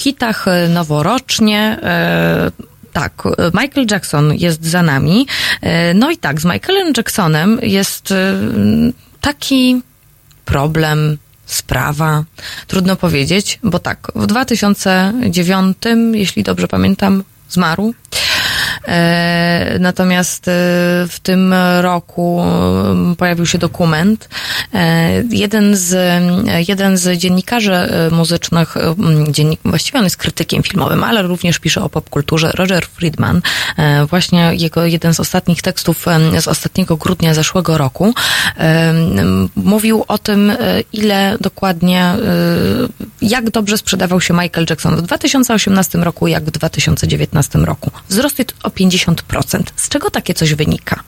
Hitach 0.00 0.48
e, 0.48 0.68
noworocznie. 0.68 1.78
E, 1.82 2.50
tak, 2.92 3.22
Michael 3.54 3.86
Jackson 3.90 4.34
jest 4.34 4.64
za 4.64 4.82
nami. 4.82 5.26
E, 5.62 5.94
No 5.94 6.10
i 6.10 6.16
tak, 6.16 6.40
z 6.40 6.44
Michaelem 6.44 6.92
Jacksonem 6.96 7.58
jest 7.62 8.14
taki 9.20 9.82
problem, 10.44 11.18
sprawa. 11.46 12.24
Trudno 12.66 12.96
powiedzieć, 12.96 13.58
bo 13.62 13.78
tak, 13.78 14.12
w 14.14 14.26
2009, 14.26 15.76
jeśli 16.12 16.42
dobrze 16.42 16.68
pamiętam, 16.68 17.24
zmarł. 17.48 17.94
Natomiast 19.80 20.44
w 21.08 21.16
tym 21.22 21.54
roku 21.80 22.42
pojawił 23.18 23.46
się 23.46 23.58
dokument. 23.58 24.28
E, 24.74 25.08
Jeden 25.30 25.76
z, 25.76 25.96
jeden 26.68 26.96
z 26.96 27.18
dziennikarzy 27.18 27.72
e, 27.72 28.10
muzycznych, 28.10 28.76
e, 28.76 28.94
dziennik, 29.28 29.60
właściwie 29.64 29.98
on 29.98 30.04
jest 30.04 30.16
krytykiem 30.16 30.62
filmowym, 30.62 31.04
ale 31.04 31.22
również 31.22 31.58
pisze 31.58 31.82
o 31.82 31.88
popkulturze, 31.88 32.52
Roger 32.54 32.86
Friedman. 32.86 33.42
Właśnie 34.10 34.50
jego 34.54 34.86
jeden 34.86 35.14
z 35.14 35.20
ostatnich 35.20 35.62
tekstów 35.62 36.06
z 36.40 36.48
ostatniego 36.48 36.96
grudnia 36.96 37.34
zeszłego 37.34 37.78
roku 37.78 38.14
mówił 39.56 40.04
o 40.08 40.18
tym, 40.18 40.52
ile 40.92 41.36
dokładnie, 41.40 42.14
jak 43.22 43.50
dobrze 43.50 43.78
sprzedawał 43.78 44.20
się 44.20 44.34
Michael 44.34 44.66
Jackson 44.70 44.96
w 44.96 45.02
2018 45.02 45.98
roku, 45.98 46.26
jak 46.26 46.44
w 46.44 46.50
2019 46.50 47.58
roku. 47.58 47.90
Wzrost 48.08 48.38
o 48.62 48.68
50%. 48.68 49.62
Z 49.76 49.88
czego 49.88 50.10
takie 50.10 50.34
coś 50.34 50.54
wynika? 50.54 51.00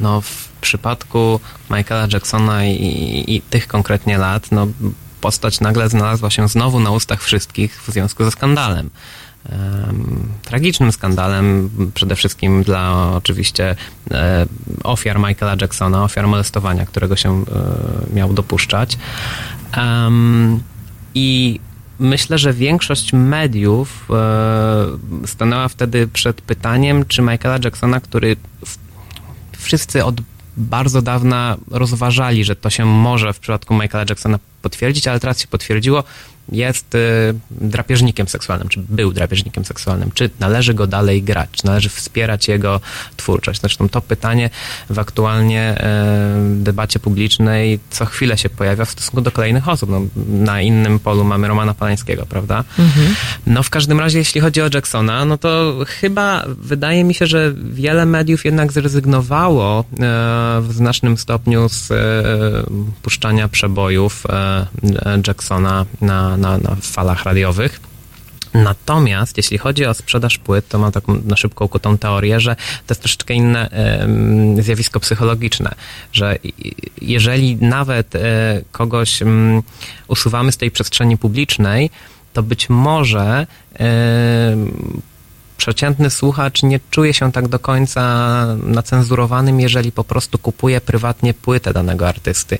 No, 0.00 0.22
przypadku 0.66 1.40
Michaela 1.70 2.08
Jacksona 2.12 2.64
i, 2.64 2.70
i, 2.70 3.36
i 3.36 3.40
tych 3.40 3.66
konkretnie 3.66 4.18
lat, 4.18 4.52
no, 4.52 4.66
postać 5.20 5.60
nagle 5.60 5.88
znalazła 5.88 6.30
się 6.30 6.48
znowu 6.48 6.80
na 6.80 6.90
ustach 6.90 7.22
wszystkich 7.22 7.82
w 7.82 7.92
związku 7.92 8.24
ze 8.24 8.30
skandalem. 8.30 8.90
Em, 9.48 10.28
tragicznym 10.42 10.92
skandalem, 10.92 11.70
przede 11.94 12.16
wszystkim 12.16 12.62
dla 12.62 13.12
oczywiście 13.16 13.76
e, 14.10 14.46
ofiar 14.84 15.18
Michaela 15.18 15.56
Jacksona, 15.60 16.04
ofiar 16.04 16.26
molestowania, 16.28 16.86
którego 16.86 17.16
się 17.16 17.30
e, 17.30 17.44
miał 18.14 18.32
dopuszczać. 18.32 18.98
I 21.14 21.60
myślę, 21.98 22.38
że 22.38 22.52
większość 22.52 23.12
mediów 23.12 24.08
e, 24.10 25.26
stanęła 25.26 25.68
wtedy 25.68 26.08
przed 26.08 26.40
pytaniem, 26.40 27.04
czy 27.04 27.22
Michaela 27.22 27.58
Jacksona, 27.64 28.00
który 28.00 28.36
wszyscy 29.58 30.04
od 30.04 30.20
bardzo 30.56 31.02
dawna 31.02 31.56
rozważali, 31.70 32.44
że 32.44 32.56
to 32.56 32.70
się 32.70 32.84
może 32.84 33.32
w 33.32 33.38
przypadku 33.38 33.74
Michaela 33.74 34.04
Jacksona 34.08 34.38
potwierdzić, 34.62 35.08
ale 35.08 35.20
teraz 35.20 35.40
się 35.40 35.46
potwierdziło, 35.46 36.04
jest 36.52 36.94
y, 36.94 36.98
drapieżnikiem 37.50 38.28
seksualnym, 38.28 38.68
czy 38.68 38.80
był 38.88 39.12
drapieżnikiem 39.12 39.64
seksualnym, 39.64 40.10
czy 40.14 40.30
należy 40.40 40.74
go 40.74 40.86
dalej 40.86 41.22
grać, 41.22 41.48
czy 41.52 41.66
należy 41.66 41.88
wspierać 41.88 42.48
jego 42.48 42.80
twórczość. 43.16 43.60
Zresztą 43.60 43.88
to 43.88 44.00
pytanie 44.00 44.50
w 44.90 44.98
aktualnie 44.98 45.78
y, 45.78 46.64
debacie 46.64 46.98
publicznej 46.98 47.80
co 47.90 48.06
chwilę 48.06 48.38
się 48.38 48.48
pojawia 48.48 48.84
w 48.84 48.90
stosunku 48.90 49.20
do 49.20 49.30
kolejnych 49.30 49.68
osób. 49.68 49.90
No, 49.90 50.00
na 50.28 50.60
innym 50.60 50.98
polu 50.98 51.24
mamy 51.24 51.48
Romana 51.48 51.74
Polańskiego, 51.74 52.26
prawda? 52.26 52.64
No 53.46 53.62
w 53.62 53.70
każdym 53.70 54.00
razie, 54.00 54.18
jeśli 54.18 54.40
chodzi 54.40 54.62
o 54.62 54.68
Jacksona, 54.74 55.24
no 55.24 55.38
to 55.38 55.76
chyba 55.86 56.44
wydaje 56.48 57.04
mi 57.04 57.14
się, 57.14 57.26
że 57.26 57.54
wiele 57.54 58.06
mediów 58.06 58.44
jednak 58.44 58.72
zrezygnowało 58.72 59.80
e, 59.80 59.84
w 60.60 60.68
znacznym 60.70 61.18
stopniu 61.18 61.68
z 61.68 61.92
puszczania 63.02 63.48
przebojów 63.48 64.24
Jacksona 65.26 65.86
na, 66.00 66.35
na, 66.36 66.58
na 66.58 66.76
falach 66.82 67.24
radiowych. 67.24 67.80
Natomiast 68.54 69.36
jeśli 69.36 69.58
chodzi 69.58 69.86
o 69.86 69.94
sprzedaż 69.94 70.38
płyt, 70.38 70.68
to 70.68 70.78
mam 70.78 70.92
taką 70.92 71.20
na 71.24 71.36
szybko 71.36 71.64
ukutą 71.64 71.98
teorię, 71.98 72.40
że 72.40 72.56
to 72.56 72.92
jest 72.92 73.00
troszeczkę 73.00 73.34
inne 73.34 73.70
em, 73.70 74.62
zjawisko 74.62 75.00
psychologiczne, 75.00 75.74
że 76.12 76.38
jeżeli 77.00 77.56
nawet 77.56 78.14
e, 78.14 78.60
kogoś 78.72 79.22
mm, 79.22 79.62
usuwamy 80.08 80.52
z 80.52 80.56
tej 80.56 80.70
przestrzeni 80.70 81.16
publicznej, 81.16 81.90
to 82.32 82.42
być 82.42 82.68
może 82.68 83.46
przeciętny 85.56 86.10
słuchacz 86.10 86.62
nie 86.62 86.80
czuje 86.90 87.14
się 87.14 87.32
tak 87.32 87.48
do 87.48 87.58
końca 87.58 88.02
nacenzurowanym, 88.62 89.60
jeżeli 89.60 89.92
po 89.92 90.04
prostu 90.04 90.38
kupuje 90.38 90.80
prywatnie 90.80 91.34
płytę 91.34 91.72
danego 91.72 92.08
artysty. 92.08 92.58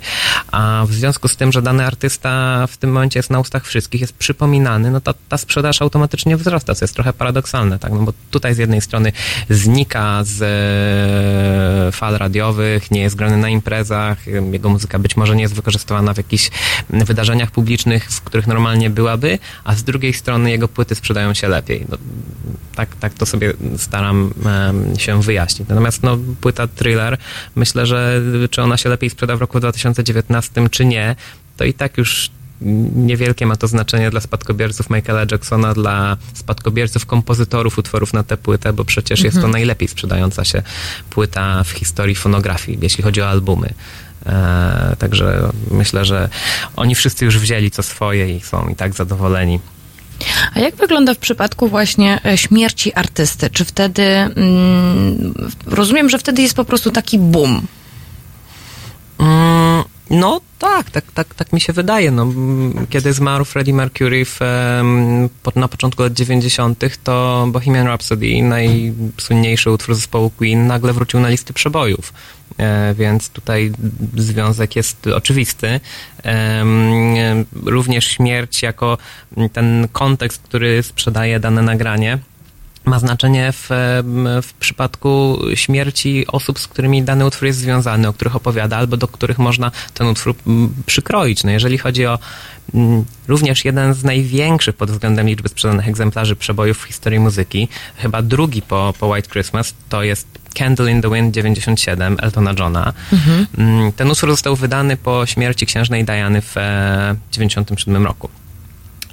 A 0.52 0.84
w 0.88 0.92
związku 0.92 1.28
z 1.28 1.36
tym, 1.36 1.52
że 1.52 1.62
dany 1.62 1.86
artysta 1.86 2.66
w 2.66 2.76
tym 2.76 2.92
momencie 2.92 3.18
jest 3.18 3.30
na 3.30 3.40
ustach 3.40 3.66
wszystkich, 3.66 4.00
jest 4.00 4.12
przypominany, 4.12 4.90
no 4.90 5.00
to 5.00 5.14
ta 5.28 5.38
sprzedaż 5.38 5.82
automatycznie 5.82 6.36
wzrasta, 6.36 6.74
co 6.74 6.84
jest 6.84 6.94
trochę 6.94 7.12
paradoksalne, 7.12 7.78
tak? 7.78 7.92
No 7.92 8.02
bo 8.02 8.12
tutaj 8.30 8.54
z 8.54 8.58
jednej 8.58 8.80
strony 8.80 9.12
znika 9.50 10.24
z 10.24 10.42
e, 10.42 11.92
fal 11.92 12.14
radiowych, 12.14 12.90
nie 12.90 13.00
jest 13.00 13.16
grany 13.16 13.36
na 13.36 13.48
imprezach, 13.48 14.26
jego 14.26 14.68
muzyka 14.68 14.98
być 14.98 15.16
może 15.16 15.36
nie 15.36 15.42
jest 15.42 15.54
wykorzystywana 15.54 16.14
w 16.14 16.16
jakichś 16.16 16.50
wydarzeniach 16.90 17.50
publicznych, 17.50 18.10
w 18.10 18.20
których 18.20 18.46
normalnie 18.46 18.90
byłaby, 18.90 19.38
a 19.64 19.74
z 19.74 19.84
drugiej 19.84 20.12
strony 20.12 20.50
jego 20.50 20.68
płyty 20.68 20.94
sprzedają 20.94 21.34
się 21.34 21.48
lepiej. 21.48 21.86
No, 21.88 21.96
tak, 22.74 22.85
tak 23.00 23.14
to 23.14 23.26
sobie 23.26 23.52
staram 23.76 24.34
się 24.98 25.22
wyjaśnić. 25.22 25.68
Natomiast 25.68 26.02
no, 26.02 26.18
płyta 26.40 26.66
Thriller, 26.66 27.18
myślę, 27.54 27.86
że 27.86 28.22
czy 28.50 28.62
ona 28.62 28.76
się 28.76 28.88
lepiej 28.88 29.10
sprzeda 29.10 29.36
w 29.36 29.40
roku 29.40 29.60
2019, 29.60 30.68
czy 30.70 30.84
nie, 30.84 31.16
to 31.56 31.64
i 31.64 31.74
tak 31.74 31.98
już 31.98 32.30
niewielkie 32.96 33.46
ma 33.46 33.56
to 33.56 33.66
znaczenie 33.66 34.10
dla 34.10 34.20
spadkobierców 34.20 34.90
Michaela 34.90 35.26
Jacksona, 35.32 35.74
dla 35.74 36.16
spadkobierców 36.34 37.06
kompozytorów 37.06 37.78
utworów 37.78 38.12
na 38.12 38.22
tę 38.22 38.36
płytę, 38.36 38.72
bo 38.72 38.84
przecież 38.84 39.20
jest 39.20 39.40
to 39.40 39.48
najlepiej 39.48 39.88
sprzedająca 39.88 40.44
się 40.44 40.62
płyta 41.10 41.64
w 41.64 41.70
historii 41.70 42.14
fonografii, 42.14 42.78
jeśli 42.82 43.04
chodzi 43.04 43.22
o 43.22 43.28
albumy. 43.28 43.74
E, 44.26 44.96
także 44.98 45.52
myślę, 45.70 46.04
że 46.04 46.28
oni 46.76 46.94
wszyscy 46.94 47.24
już 47.24 47.38
wzięli 47.38 47.70
co 47.70 47.82
swoje 47.82 48.36
i 48.36 48.40
są 48.40 48.68
i 48.68 48.74
tak 48.74 48.94
zadowoleni. 48.94 49.60
A 50.54 50.60
jak 50.60 50.76
wygląda 50.76 51.14
w 51.14 51.18
przypadku 51.18 51.68
właśnie 51.68 52.20
e, 52.24 52.38
śmierci 52.38 52.94
artysty? 52.94 53.50
Czy 53.50 53.64
wtedy, 53.64 54.02
mm, 54.02 55.34
rozumiem, 55.66 56.10
że 56.10 56.18
wtedy 56.18 56.42
jest 56.42 56.54
po 56.54 56.64
prostu 56.64 56.90
taki 56.90 57.18
boom. 57.18 57.66
Mm, 59.18 59.84
no 60.10 60.40
tak, 60.58 60.90
tak, 60.90 61.04
tak, 61.12 61.34
tak 61.34 61.52
mi 61.52 61.60
się 61.60 61.72
wydaje. 61.72 62.10
No, 62.10 62.22
mm, 62.22 62.86
kiedy 62.90 63.12
zmarł 63.12 63.44
Freddie 63.44 63.74
Mercury 63.74 64.24
w, 64.24 64.40
na 65.56 65.68
początku 65.68 66.02
lat 66.02 66.12
90., 66.12 66.84
to 67.04 67.46
Bohemian 67.50 67.86
Rhapsody, 67.86 68.42
najsłynniejszy 68.42 69.70
utwór 69.70 69.94
zespołu 69.94 70.30
Queen, 70.30 70.66
nagle 70.66 70.92
wrócił 70.92 71.20
na 71.20 71.28
listy 71.28 71.52
przebojów. 71.52 72.12
E, 72.58 72.94
więc 72.94 73.28
tutaj 73.28 73.72
związek 74.16 74.76
jest 74.76 75.06
oczywisty. 75.06 75.80
Również 77.66 78.06
śmierć 78.06 78.62
jako 78.62 78.98
ten 79.52 79.88
kontekst, 79.92 80.42
który 80.42 80.82
sprzedaje 80.82 81.40
dane 81.40 81.62
nagranie 81.62 82.18
ma 82.86 82.98
znaczenie 82.98 83.52
w, 83.52 83.68
w 84.42 84.52
przypadku 84.60 85.38
śmierci 85.54 86.26
osób, 86.26 86.58
z 86.58 86.68
którymi 86.68 87.02
dany 87.02 87.26
utwór 87.26 87.46
jest 87.46 87.58
związany, 87.58 88.08
o 88.08 88.12
których 88.12 88.36
opowiada, 88.36 88.76
albo 88.76 88.96
do 88.96 89.08
których 89.08 89.38
można 89.38 89.70
ten 89.94 90.06
utwór 90.06 90.34
przykroić. 90.86 91.44
No 91.44 91.50
jeżeli 91.50 91.78
chodzi 91.78 92.06
o 92.06 92.18
również 93.28 93.64
jeden 93.64 93.94
z 93.94 94.04
największych 94.04 94.76
pod 94.76 94.90
względem 94.90 95.26
liczby 95.26 95.48
sprzedanych 95.48 95.88
egzemplarzy 95.88 96.36
przebojów 96.36 96.78
w 96.78 96.82
historii 96.82 97.18
muzyki, 97.18 97.68
chyba 97.96 98.22
drugi 98.22 98.62
po, 98.62 98.94
po 99.00 99.06
White 99.06 99.30
Christmas, 99.30 99.74
to 99.88 100.02
jest 100.02 100.26
Candle 100.58 100.90
in 100.90 101.02
the 101.02 101.10
Wind 101.10 101.34
97 101.34 102.16
Eltona 102.22 102.52
Johna. 102.58 102.92
Mm, 103.58 103.92
Ten 103.92 104.10
utwór 104.10 104.30
został 104.30 104.56
wydany 104.56 104.96
po 104.96 105.26
śmierci 105.26 105.66
księżnej 105.66 106.04
Diany 106.04 106.42
w 106.42 106.56
e, 106.56 107.14
97 107.32 108.04
roku. 108.06 108.28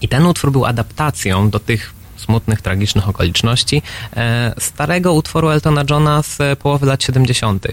I 0.01 0.07
ten 0.07 0.25
utwór 0.25 0.51
był 0.51 0.65
adaptacją 0.65 1.49
do 1.49 1.59
tych 1.59 1.93
smutnych, 2.17 2.61
tragicznych 2.61 3.09
okoliczności 3.09 3.81
e, 4.15 4.53
starego 4.59 5.13
utworu 5.13 5.49
Eltona 5.49 5.83
Johna 5.89 6.23
z 6.23 6.41
e, 6.41 6.55
połowy 6.55 6.85
lat 6.85 7.03
70. 7.03 7.65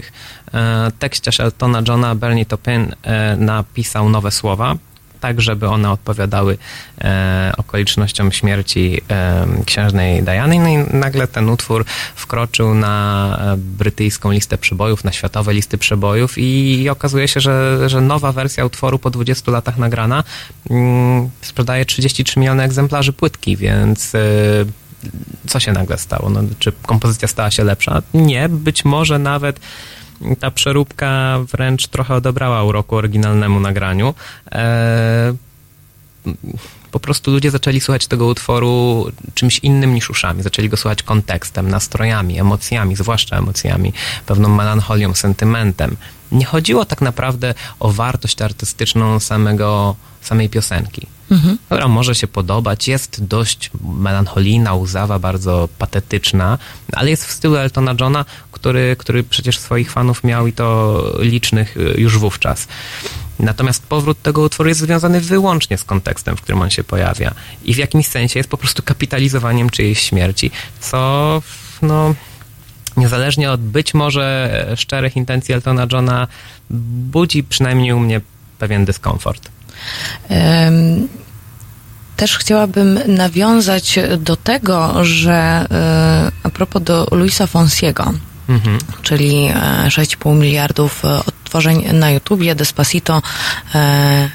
E, 0.53 0.91
tekściarz 0.99 1.39
Eltona 1.39 1.81
Johna, 1.87 2.15
Bernie 2.15 2.45
Taupin, 2.45 2.95
e, 3.03 3.35
napisał 3.35 4.09
nowe 4.09 4.31
słowa, 4.31 4.75
tak 5.21 5.41
żeby 5.41 5.67
one 5.67 5.91
odpowiadały 5.91 6.57
e, 7.01 7.53
okolicznościom 7.57 8.31
śmierci 8.31 9.01
e, 9.09 9.47
księżnej 9.65 10.23
Diany. 10.23 10.59
No 10.59 10.67
i 10.67 10.97
nagle 10.97 11.27
ten 11.27 11.49
utwór 11.49 11.85
wkroczył 12.15 12.73
na 12.73 13.37
e, 13.53 13.57
brytyjską 13.57 14.31
listę 14.31 14.57
przebojów, 14.57 15.03
na 15.03 15.11
światowe 15.11 15.53
listy 15.53 15.77
przebojów 15.77 16.37
i, 16.37 16.81
i 16.81 16.89
okazuje 16.89 17.27
się, 17.27 17.39
że, 17.39 17.89
że 17.89 18.01
nowa 18.01 18.31
wersja 18.31 18.65
utworu 18.65 18.99
po 18.99 19.09
20 19.09 19.51
latach 19.51 19.77
nagrana 19.77 20.23
mm, 20.69 21.29
sprzedaje 21.41 21.85
33 21.85 22.39
miliony 22.39 22.63
egzemplarzy 22.63 23.13
płytki, 23.13 23.57
więc 23.57 24.15
e, 24.15 24.19
co 25.47 25.59
się 25.59 25.71
nagle 25.71 25.97
stało? 25.97 26.29
No, 26.29 26.41
czy 26.59 26.71
kompozycja 26.71 27.27
stała 27.27 27.51
się 27.51 27.63
lepsza? 27.63 28.01
Nie, 28.13 28.49
być 28.49 28.85
może 28.85 29.19
nawet 29.19 29.59
ta 30.39 30.51
przeróbka 30.51 31.39
wręcz 31.51 31.87
trochę 31.87 32.15
odebrała 32.15 32.63
uroku 32.63 32.95
oryginalnemu 32.95 33.59
nagraniu. 33.59 34.13
E, 34.51 35.33
po 36.91 36.99
prostu 36.99 37.31
ludzie 37.31 37.51
zaczęli 37.51 37.79
słuchać 37.79 38.07
tego 38.07 38.25
utworu 38.25 39.05
czymś 39.33 39.59
innym 39.59 39.93
niż 39.93 40.09
uszami. 40.09 40.43
Zaczęli 40.43 40.69
go 40.69 40.77
słuchać 40.77 41.03
kontekstem, 41.03 41.69
nastrojami, 41.69 42.39
emocjami, 42.39 42.95
zwłaszcza 42.95 43.37
emocjami, 43.37 43.93
pewną 44.25 44.49
melancholią, 44.49 45.13
sentymentem. 45.13 45.97
Nie 46.31 46.45
chodziło 46.45 46.85
tak 46.85 47.01
naprawdę 47.01 47.53
o 47.79 47.91
wartość 47.91 48.41
artystyczną 48.41 49.19
samego, 49.19 49.95
samej 50.21 50.49
piosenki. 50.49 51.07
Dobra, 51.69 51.87
może 51.87 52.15
się 52.15 52.27
podobać, 52.27 52.87
jest 52.87 53.23
dość 53.25 53.71
melancholijna, 53.81 54.73
łzawa, 54.73 55.19
bardzo 55.19 55.69
patetyczna, 55.77 56.57
ale 56.93 57.09
jest 57.09 57.25
w 57.25 57.31
stylu 57.31 57.55
Eltona 57.55 57.95
Johna, 57.99 58.25
który, 58.61 58.95
który 58.99 59.23
przecież 59.23 59.59
swoich 59.59 59.91
fanów 59.91 60.23
miał 60.23 60.47
i 60.47 60.53
to 60.53 61.03
licznych 61.19 61.77
y, 61.77 61.95
już 61.97 62.17
wówczas. 62.17 62.67
Natomiast 63.39 63.83
powrót 63.83 64.21
tego 64.21 64.41
utworu 64.41 64.69
jest 64.69 64.81
związany 64.81 65.21
wyłącznie 65.21 65.77
z 65.77 65.83
kontekstem, 65.83 66.37
w 66.37 66.41
którym 66.41 66.61
on 66.61 66.69
się 66.69 66.83
pojawia. 66.83 67.33
I 67.63 67.73
w 67.73 67.77
jakimś 67.77 68.07
sensie 68.07 68.39
jest 68.39 68.49
po 68.49 68.57
prostu 68.57 68.83
kapitalizowaniem 68.83 69.69
czyjejś 69.69 69.99
śmierci, 69.99 70.51
co 70.79 71.41
no, 71.81 72.15
niezależnie 72.97 73.51
od 73.51 73.61
być 73.61 73.93
może 73.93 74.65
szczerych 74.77 75.15
intencji 75.15 75.53
Eltona 75.53 75.87
Johna, 75.91 76.27
budzi 76.69 77.43
przynajmniej 77.43 77.93
u 77.93 77.99
mnie 77.99 78.21
pewien 78.59 78.85
dyskomfort. 78.85 79.49
Em, 80.29 81.07
Też 82.21 82.37
chciałabym 82.37 82.99
nawiązać 83.07 83.99
do 84.17 84.35
tego, 84.35 85.05
że 85.05 85.65
e, 85.71 86.31
a 86.43 86.49
propos 86.49 86.83
do 86.83 87.07
Luisa 87.11 87.47
Fonsiego, 87.47 88.13
Mhm. 88.49 88.77
czyli 89.01 89.45
e, 89.45 89.53
6,5 89.87 90.35
miliardów 90.35 91.05
e, 91.05 91.07
odtworzeń 91.19 91.83
na 91.93 92.11
YouTubie, 92.11 92.55
Despacito. 92.55 93.21
e, 93.75 94.29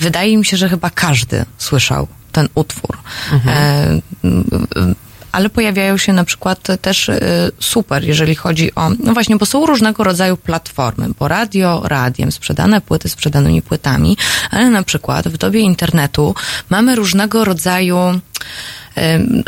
Wydaje 0.00 0.36
mi 0.36 0.44
się, 0.44 0.56
że 0.56 0.68
chyba 0.68 0.90
każdy 0.90 1.44
słyszał 1.58 2.08
ten 2.32 2.48
utwór. 2.54 2.98
E, 3.46 4.00
m, 4.24 4.44
m, 4.76 4.94
Ale 5.32 5.50
pojawiają 5.50 5.96
się 5.96 6.12
na 6.12 6.24
przykład 6.24 6.68
też 6.82 7.08
e, 7.08 7.20
super, 7.60 8.04
jeżeli 8.04 8.34
chodzi 8.34 8.74
o, 8.74 8.90
no 9.04 9.12
właśnie, 9.12 9.36
bo 9.36 9.46
są 9.46 9.66
różnego 9.66 10.04
rodzaju 10.04 10.36
platformy, 10.36 11.06
bo 11.18 11.28
radio 11.28 11.82
radiem, 11.84 12.32
sprzedane 12.32 12.80
płyty 12.80 13.08
sprzedanymi 13.08 13.62
płytami, 13.62 14.16
ale 14.50 14.70
na 14.70 14.82
przykład 14.82 15.28
w 15.28 15.36
dobie 15.36 15.60
internetu 15.60 16.34
mamy 16.70 16.96
różnego 16.96 17.44
rodzaju 17.44 17.96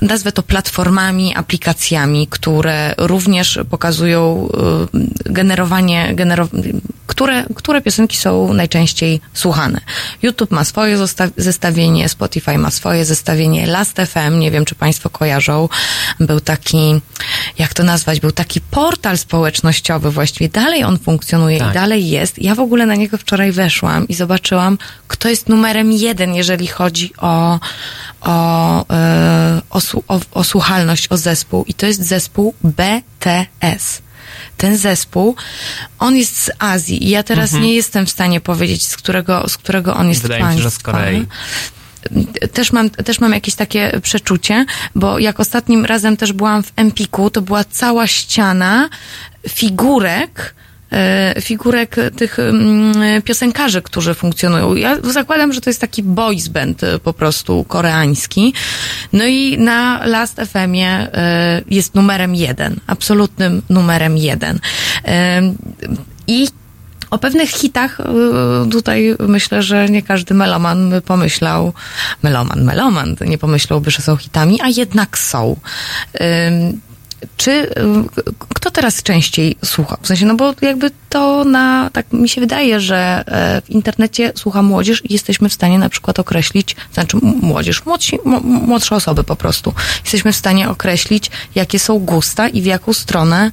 nazwę 0.02 0.32
to 0.32 0.42
platformami, 0.42 1.34
aplikacjami, 1.34 2.26
które 2.26 2.94
również 2.98 3.58
pokazują 3.70 4.48
generowanie, 5.24 6.12
genero, 6.14 6.48
które, 7.06 7.44
które 7.54 7.80
piosenki 7.80 8.16
są 8.16 8.52
najczęściej 8.54 9.20
słuchane. 9.34 9.80
YouTube 10.22 10.50
ma 10.50 10.64
swoje 10.64 10.98
zestawienie, 11.36 12.08
Spotify 12.08 12.58
ma 12.58 12.70
swoje 12.70 13.04
zestawienie, 13.04 13.66
Last 13.66 13.96
FM, 13.96 14.38
nie 14.38 14.50
wiem 14.50 14.64
czy 14.64 14.74
Państwo 14.74 15.10
kojarzą, 15.10 15.68
był 16.20 16.40
taki, 16.40 17.00
jak 17.58 17.74
to 17.74 17.82
nazwać, 17.82 18.20
był 18.20 18.32
taki 18.32 18.60
portal 18.60 19.18
społecznościowy 19.18 20.10
właściwie, 20.10 20.48
dalej 20.48 20.84
on 20.84 20.98
funkcjonuje 20.98 21.58
Tak. 21.58 21.70
i 21.70 21.74
dalej 21.74 22.08
jest. 22.08 22.42
Ja 22.42 22.54
w 22.54 22.60
ogóle 22.60 22.86
na 22.86 22.94
niego 22.94 23.18
wczoraj 23.18 23.52
weszłam 23.52 24.08
i 24.08 24.14
zobaczyłam, 24.14 24.78
kto 25.08 25.28
jest 25.28 25.48
numerem 25.48 25.92
jeden, 25.92 26.34
jeżeli 26.34 26.66
chodzi 26.66 27.12
o, 27.18 27.60
o, 28.24 28.84
e, 28.90 29.60
o, 29.70 29.80
o, 30.08 30.20
o 30.32 30.44
słuchalność, 30.44 31.06
o 31.10 31.16
zespół. 31.16 31.64
I 31.64 31.74
to 31.74 31.86
jest 31.86 32.02
zespół 32.02 32.54
BTS. 32.64 34.02
Ten 34.56 34.76
zespół, 34.76 35.36
on 35.98 36.16
jest 36.16 36.42
z 36.42 36.50
Azji 36.58 37.04
i 37.04 37.08
ja 37.08 37.22
teraz 37.22 37.52
nie 37.52 37.74
jestem 37.74 38.06
w 38.06 38.10
stanie 38.10 38.40
powiedzieć, 38.40 38.86
z 38.86 38.96
którego, 38.96 39.48
z 39.48 39.56
którego 39.56 39.96
on 39.96 40.08
jest 40.08 40.24
Mhm. 40.24 40.38
Wydaje 40.38 40.54
mi 40.54 40.58
się, 40.58 40.62
że 40.62 40.70
z 40.70 40.82
państwa. 40.82 40.92
Korei. 40.92 41.26
Też 42.52 42.72
mam, 42.72 42.90
też 42.90 43.20
mam 43.20 43.32
jakieś 43.32 43.54
takie 43.54 44.00
przeczucie, 44.02 44.66
bo 44.94 45.18
jak 45.18 45.40
ostatnim 45.40 45.84
razem 45.84 46.16
też 46.16 46.32
byłam 46.32 46.62
w 46.62 46.72
Empiku, 46.76 47.30
to 47.30 47.42
była 47.42 47.64
cała 47.64 48.06
ściana 48.06 48.88
figurek, 49.48 50.54
figurek 51.40 51.96
tych 52.16 52.38
mm, 52.38 53.22
piosenkarzy, 53.22 53.82
którzy 53.82 54.14
funkcjonują. 54.14 54.74
Ja 54.74 54.96
zakładam, 55.00 55.52
że 55.52 55.60
to 55.60 55.70
jest 55.70 55.80
taki 55.80 56.02
boys 56.02 56.48
band 56.48 56.84
e, 56.84 56.98
po 56.98 57.12
prostu 57.12 57.64
koreański. 57.64 58.54
No 59.12 59.24
i 59.24 59.58
na 59.58 60.06
Last 60.06 60.40
FM-ie 60.40 60.88
e, 60.88 61.62
jest 61.70 61.94
numerem 61.94 62.34
jeden, 62.34 62.80
absolutnym 62.86 63.62
numerem 63.70 64.16
jeden. 64.18 64.58
E, 65.04 65.42
I 66.26 66.48
o 67.10 67.18
pewnych 67.18 67.50
hitach 67.50 68.00
tutaj 68.70 69.16
myślę, 69.28 69.62
że 69.62 69.88
nie 69.88 70.02
każdy 70.02 70.34
meloman 70.34 70.90
by 70.90 71.00
pomyślał, 71.00 71.72
meloman, 72.22 72.64
meloman 72.64 73.16
nie 73.26 73.38
pomyślałby, 73.38 73.90
że 73.90 74.02
są 74.02 74.16
hitami, 74.16 74.60
a 74.62 74.68
jednak 74.68 75.18
są. 75.18 75.56
Czy 77.36 77.50
y, 77.50 77.70
kto 78.48 78.70
teraz 78.70 79.02
częściej 79.02 79.56
słucha? 79.64 79.96
W 80.02 80.06
sensie, 80.06 80.26
no 80.26 80.34
bo 80.34 80.54
jakby 80.60 80.90
to 81.08 81.44
na, 81.44 81.90
tak 81.92 82.12
mi 82.12 82.28
się 82.28 82.40
wydaje, 82.40 82.80
że 82.80 83.24
e, 83.26 83.60
w 83.60 83.70
internecie 83.70 84.32
słucha 84.34 84.62
młodzież 84.62 85.02
i 85.04 85.12
jesteśmy 85.12 85.48
w 85.48 85.52
stanie 85.52 85.78
na 85.78 85.88
przykład 85.88 86.18
określić, 86.18 86.76
znaczy 86.92 87.16
młodzież, 87.22 87.86
młodsi, 87.86 88.18
młodsze 88.42 88.96
osoby 88.96 89.24
po 89.24 89.36
prostu. 89.36 89.74
Jesteśmy 90.02 90.32
w 90.32 90.36
stanie 90.36 90.68
określić, 90.68 91.30
jakie 91.54 91.78
są 91.78 91.98
gusta 91.98 92.48
i 92.48 92.62
w 92.62 92.64
jaką 92.64 92.92
stronę 92.92 93.50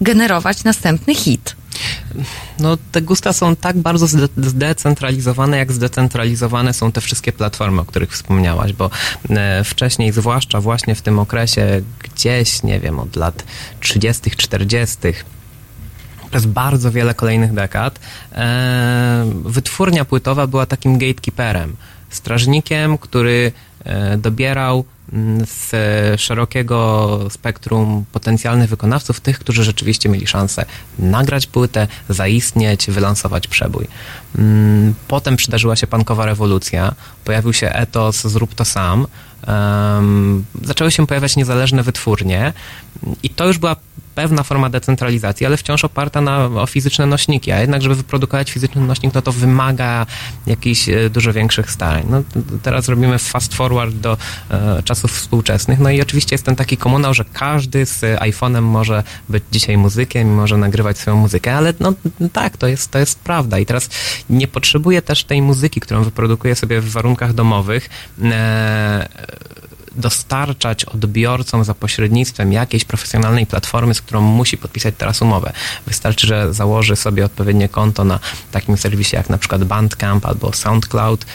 generować 0.00 0.64
następny 0.64 1.14
hit. 1.14 1.56
No, 2.58 2.76
te 2.92 3.02
gusta 3.02 3.32
są 3.32 3.56
tak 3.56 3.78
bardzo 3.78 4.06
zde- 4.06 4.28
zdecentralizowane, 4.36 5.58
jak 5.58 5.72
zdecentralizowane 5.72 6.72
są 6.72 6.92
te 6.92 7.00
wszystkie 7.00 7.32
platformy, 7.32 7.80
o 7.80 7.84
których 7.84 8.12
wspomniałaś, 8.12 8.72
bo 8.72 8.90
e, 9.30 9.64
wcześniej, 9.64 10.12
zwłaszcza 10.12 10.60
właśnie 10.60 10.94
w 10.94 11.02
tym 11.02 11.18
okresie, 11.18 11.82
gdzieś, 12.02 12.62
nie 12.62 12.80
wiem, 12.80 12.98
od 12.98 13.16
lat 13.16 13.44
30., 13.80 14.30
40., 14.30 14.96
przez 16.30 16.46
bardzo 16.46 16.92
wiele 16.92 17.14
kolejnych 17.14 17.54
dekad, 17.54 17.98
e, 18.32 19.32
wytwórnia 19.44 20.04
płytowa 20.04 20.46
była 20.46 20.66
takim 20.66 20.98
gatekeeperem, 20.98 21.76
strażnikiem, 22.10 22.98
który 22.98 23.52
dobierał 24.18 24.84
mm, 25.12 25.46
z 25.46 25.70
szerokiego 26.20 27.18
spektrum 27.30 28.04
potencjalnych 28.12 28.70
wykonawców, 28.70 29.20
tych, 29.20 29.38
którzy 29.38 29.64
rzeczywiście 29.64 30.08
mieli 30.08 30.26
szansę 30.26 30.64
nagrać 30.98 31.46
płytę, 31.46 31.86
zaistnieć, 32.08 32.86
wylansować 32.90 33.48
przebój. 33.48 33.86
Mm, 34.38 34.94
Potem 35.08 35.36
przydarzyła 35.36 35.76
się 35.76 35.86
pankowa 35.86 36.26
rewolucja, 36.26 36.94
pojawił 37.24 37.52
się 37.52 37.68
etos 37.72 38.26
zrób 38.26 38.54
to 38.54 38.64
sam, 38.64 39.06
zaczęły 40.62 40.90
się 40.90 41.06
pojawiać 41.06 41.36
niezależne 41.36 41.82
wytwórnie 41.82 42.52
i 43.22 43.30
to 43.30 43.46
już 43.46 43.58
była 43.58 43.76
pewna 44.14 44.42
forma 44.42 44.70
decentralizacji, 44.70 45.46
ale 45.46 45.56
wciąż 45.56 45.84
oparta 45.84 46.20
na, 46.20 46.46
o 46.46 46.66
fizyczne 46.66 47.06
nośniki, 47.06 47.52
a 47.52 47.60
jednak, 47.60 47.82
żeby 47.82 47.94
wyprodukować 47.94 48.50
fizyczny 48.50 48.82
nośnik, 48.82 49.14
no 49.14 49.22
to 49.22 49.32
wymaga 49.32 50.06
jakichś 50.46 50.88
e, 50.88 51.10
dużo 51.10 51.32
większych 51.32 51.70
starań. 51.70 52.06
No, 52.10 52.22
teraz 52.62 52.88
robimy 52.88 53.18
fast 53.18 53.54
forward 53.54 53.94
do 53.94 54.16
e, 54.50 54.82
czasów 54.82 55.12
współczesnych, 55.12 55.78
no 55.78 55.90
i 55.90 56.00
oczywiście 56.00 56.34
jest 56.34 56.44
ten 56.44 56.56
taki 56.56 56.76
komunał, 56.76 57.14
że 57.14 57.24
każdy 57.32 57.86
z 57.86 58.00
iPhone'em 58.00 58.62
może 58.62 59.02
być 59.28 59.44
dzisiaj 59.52 59.76
muzykiem 59.76 60.28
i 60.28 60.30
może 60.30 60.56
nagrywać 60.56 60.98
swoją 60.98 61.16
muzykę, 61.16 61.56
ale 61.56 61.74
no 61.80 61.92
tak, 62.32 62.56
to 62.56 62.66
jest, 62.66 62.90
to 62.90 62.98
jest 62.98 63.18
prawda. 63.20 63.58
I 63.58 63.66
teraz 63.66 63.88
nie 64.30 64.48
potrzebuję 64.48 65.02
też 65.02 65.24
tej 65.24 65.42
muzyki, 65.42 65.80
którą 65.80 66.02
wyprodukuję 66.02 66.54
sobie 66.54 66.80
w 66.80 66.90
warunkach 66.90 67.32
domowych, 67.32 67.90
e, 68.22 69.08
dostarczać 69.96 70.84
odbiorcom 70.84 71.64
za 71.64 71.74
pośrednictwem 71.74 72.52
jakiejś 72.52 72.84
profesjonalnej 72.84 73.46
platformy, 73.46 73.94
z 73.94 74.00
którą 74.00 74.20
musi 74.20 74.58
podpisać 74.58 74.94
teraz 74.98 75.22
umowę. 75.22 75.52
Wystarczy, 75.86 76.26
że 76.26 76.54
założy 76.54 76.96
sobie 76.96 77.24
odpowiednie 77.24 77.68
konto 77.68 78.04
na 78.04 78.18
takim 78.52 78.76
serwisie 78.76 79.16
jak 79.16 79.30
na 79.30 79.38
przykład 79.38 79.64
Bandcamp 79.64 80.26
albo 80.26 80.52
SoundCloud 80.52 81.26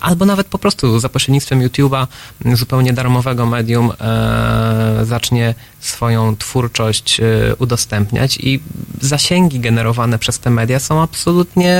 albo 0.00 0.24
nawet 0.24 0.46
po 0.46 0.58
prostu 0.58 1.00
za 1.00 1.08
pośrednictwem 1.08 1.60
YouTube'a 1.60 2.06
zupełnie 2.54 2.92
darmowego 2.92 3.46
medium 3.46 3.92
e, 4.00 5.00
zacznie 5.02 5.54
swoją 5.80 6.36
twórczość 6.36 7.20
e, 7.20 7.24
udostępniać 7.58 8.36
i 8.36 8.60
zasięgi 9.00 9.60
generowane 9.60 10.18
przez 10.18 10.38
te 10.38 10.50
media 10.50 10.78
są 10.80 11.02
absolutnie 11.02 11.78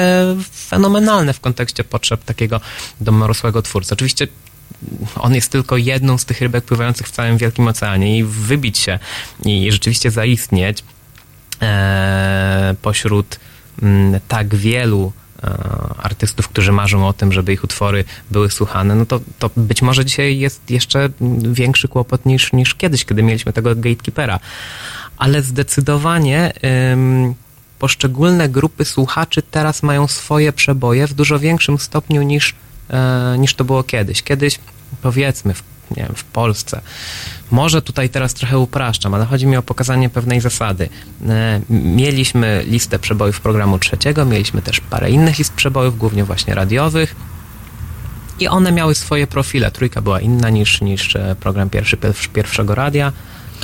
fenomenalne 0.68 1.32
w 1.32 1.40
kontekście 1.40 1.84
potrzeb 1.84 2.24
takiego 2.24 2.60
domorosłego 3.00 3.62
twórcy. 3.62 3.94
Oczywiście 3.94 4.28
on 5.16 5.34
jest 5.34 5.52
tylko 5.52 5.76
jedną 5.76 6.18
z 6.18 6.24
tych 6.24 6.40
rybek 6.40 6.64
pływających 6.64 7.08
w 7.08 7.10
całym 7.10 7.38
Wielkim 7.38 7.68
Oceanie 7.68 8.18
i 8.18 8.24
wybić 8.24 8.78
się 8.78 8.98
i 9.44 9.72
rzeczywiście 9.72 10.10
zaistnieć 10.10 10.84
e, 11.62 12.74
pośród 12.82 13.40
m, 13.82 14.20
tak 14.28 14.54
wielu 14.54 15.12
e, 15.42 15.46
artystów, 16.02 16.48
którzy 16.48 16.72
marzą 16.72 17.08
o 17.08 17.12
tym, 17.12 17.32
żeby 17.32 17.52
ich 17.52 17.64
utwory 17.64 18.04
były 18.30 18.50
słuchane, 18.50 18.94
no 18.94 19.06
to, 19.06 19.20
to 19.38 19.50
być 19.56 19.82
może 19.82 20.04
dzisiaj 20.04 20.38
jest 20.38 20.70
jeszcze 20.70 21.08
większy 21.52 21.88
kłopot 21.88 22.26
niż, 22.26 22.52
niż 22.52 22.74
kiedyś, 22.74 23.04
kiedy 23.04 23.22
mieliśmy 23.22 23.52
tego 23.52 23.74
gatekeepera. 23.74 24.40
Ale 25.16 25.42
zdecydowanie 25.42 26.52
poszczególne 27.78 28.48
grupy 28.48 28.84
słuchaczy 28.84 29.42
teraz 29.42 29.82
mają 29.82 30.08
swoje 30.08 30.52
przeboje 30.52 31.06
w 31.06 31.14
dużo 31.14 31.38
większym 31.38 31.78
stopniu 31.78 32.22
niż, 32.22 32.54
niż 33.38 33.54
to 33.54 33.64
było 33.64 33.82
kiedyś. 33.82 34.22
Kiedyś, 34.22 34.58
powiedzmy, 35.02 35.54
w, 35.54 35.62
nie 35.96 36.02
wiem, 36.02 36.14
w 36.14 36.24
Polsce, 36.24 36.80
może 37.50 37.82
tutaj 37.82 38.08
teraz 38.10 38.34
trochę 38.34 38.58
upraszczam, 38.58 39.14
ale 39.14 39.24
chodzi 39.24 39.46
mi 39.46 39.56
o 39.56 39.62
pokazanie 39.62 40.10
pewnej 40.10 40.40
zasady. 40.40 40.88
E, 41.28 41.60
mieliśmy 41.70 42.64
listę 42.66 42.98
przebojów 42.98 43.40
programu 43.40 43.78
trzeciego, 43.78 44.24
mieliśmy 44.24 44.62
też 44.62 44.80
parę 44.80 45.10
innych 45.10 45.38
list 45.38 45.52
przebojów, 45.52 45.98
głównie 45.98 46.24
właśnie 46.24 46.54
radiowych. 46.54 47.16
I 48.38 48.48
one 48.48 48.72
miały 48.72 48.94
swoje 48.94 49.26
profile. 49.26 49.70
Trójka 49.70 50.00
była 50.00 50.20
inna 50.20 50.50
niż, 50.50 50.80
niż 50.80 51.16
e, 51.16 51.36
program 51.40 51.70
pierwszy 51.70 51.96
pierwszego 52.32 52.74
radia. 52.74 53.12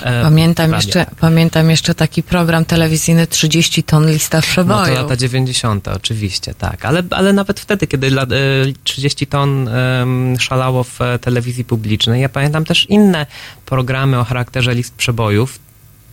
E, 0.03 0.23
Pamiętam 0.23 0.71
radia, 0.71 0.77
jeszcze, 0.87 1.07
pamiętam 1.21 1.71
jeszcze 1.71 1.95
taki 1.95 2.23
program 2.23 2.65
telewizyjny 2.65 3.27
30 3.27 3.83
ton 3.83 4.11
lista 4.11 4.39
No 4.39 4.43
przeboju. 4.43 4.95
to 4.95 5.03
lata 5.03 5.17
90. 5.17 5.89
oczywiście, 5.89 6.55
tak. 6.55 6.85
Ale, 6.85 7.03
ale 7.11 7.33
nawet 7.33 7.61
wtedy, 7.61 7.87
kiedy 7.87 8.11
lat, 8.11 8.33
e, 8.33 8.37
30 8.85 9.27
ton 9.27 9.71
szalało 10.39 10.85
w 10.85 11.01
e, 11.01 11.19
telewizji 11.19 11.65
publicznej, 11.65 12.23
ja 12.23 12.29
pamiętam 12.29 12.65
też 12.65 12.87
inne 12.91 13.27
programy 13.67 14.19
o 14.19 14.25
charakterze 14.25 14.75
list 14.75 14.95
przebojów, 14.95 15.59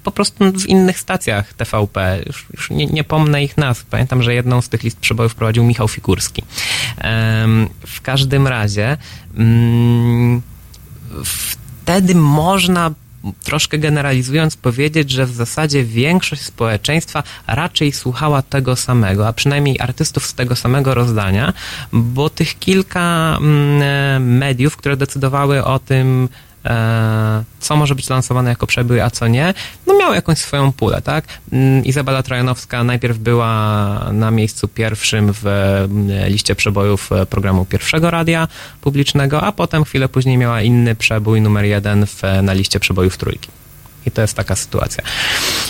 po 0.03 0.11
prostu 0.11 0.51
w 0.51 0.65
innych 0.65 0.99
stacjach 0.99 1.53
TVP. 1.53 2.23
Już, 2.25 2.45
już 2.53 2.69
nie, 2.69 2.85
nie 2.85 3.03
pomnę 3.03 3.43
ich 3.43 3.57
nazw. 3.57 3.85
Pamiętam, 3.85 4.23
że 4.23 4.33
jedną 4.33 4.61
z 4.61 4.69
tych 4.69 4.83
list 4.83 4.99
przebojów 4.99 5.35
prowadził 5.35 5.63
Michał 5.63 5.87
Figurski. 5.87 6.43
Em, 6.97 7.69
w 7.87 8.01
każdym 8.01 8.47
razie 8.47 8.97
mm, 9.37 10.41
wtedy 11.25 12.15
można 12.15 12.91
troszkę 13.43 13.77
generalizując 13.77 14.57
powiedzieć, 14.57 15.11
że 15.11 15.25
w 15.25 15.31
zasadzie 15.31 15.83
większość 15.83 16.41
społeczeństwa 16.41 17.23
raczej 17.47 17.91
słuchała 17.91 18.41
tego 18.41 18.75
samego, 18.75 19.27
a 19.27 19.33
przynajmniej 19.33 19.79
artystów 19.79 20.25
z 20.25 20.33
tego 20.33 20.55
samego 20.55 20.93
rozdania, 20.93 21.53
bo 21.93 22.29
tych 22.29 22.59
kilka 22.59 23.37
mm, 23.41 23.81
e, 23.81 24.19
mediów, 24.19 24.77
które 24.77 24.97
decydowały 24.97 25.63
o 25.63 25.79
tym, 25.79 26.29
co 27.59 27.75
może 27.75 27.95
być 27.95 28.09
lansowane 28.09 28.49
jako 28.49 28.67
przebój, 28.67 29.01
a 29.01 29.09
co 29.09 29.27
nie, 29.27 29.53
no 29.87 29.97
miały 29.97 30.15
jakąś 30.15 30.37
swoją 30.37 30.71
pulę, 30.71 31.01
tak? 31.01 31.25
Mm, 31.51 31.85
Izabela 31.85 32.23
Trojanowska 32.23 32.83
najpierw 32.83 33.17
była 33.17 33.49
na 34.13 34.31
miejscu 34.31 34.67
pierwszym 34.67 35.33
w 35.33 35.45
mm, 35.45 36.29
liście 36.29 36.55
przebojów 36.55 37.11
e, 37.11 37.25
programu 37.25 37.65
pierwszego 37.65 38.11
radia 38.11 38.47
publicznego, 38.81 39.41
a 39.41 39.51
potem 39.51 39.83
chwilę 39.83 40.09
później 40.09 40.37
miała 40.37 40.61
inny 40.61 40.95
przebój 40.95 41.41
numer 41.41 41.65
jeden 41.65 42.05
w, 42.05 42.21
na 42.43 42.53
liście 42.53 42.79
przebojów 42.79 43.17
trójki. 43.17 43.49
I 44.05 44.11
to 44.11 44.21
jest 44.21 44.33
taka 44.33 44.55
sytuacja. 44.55 45.03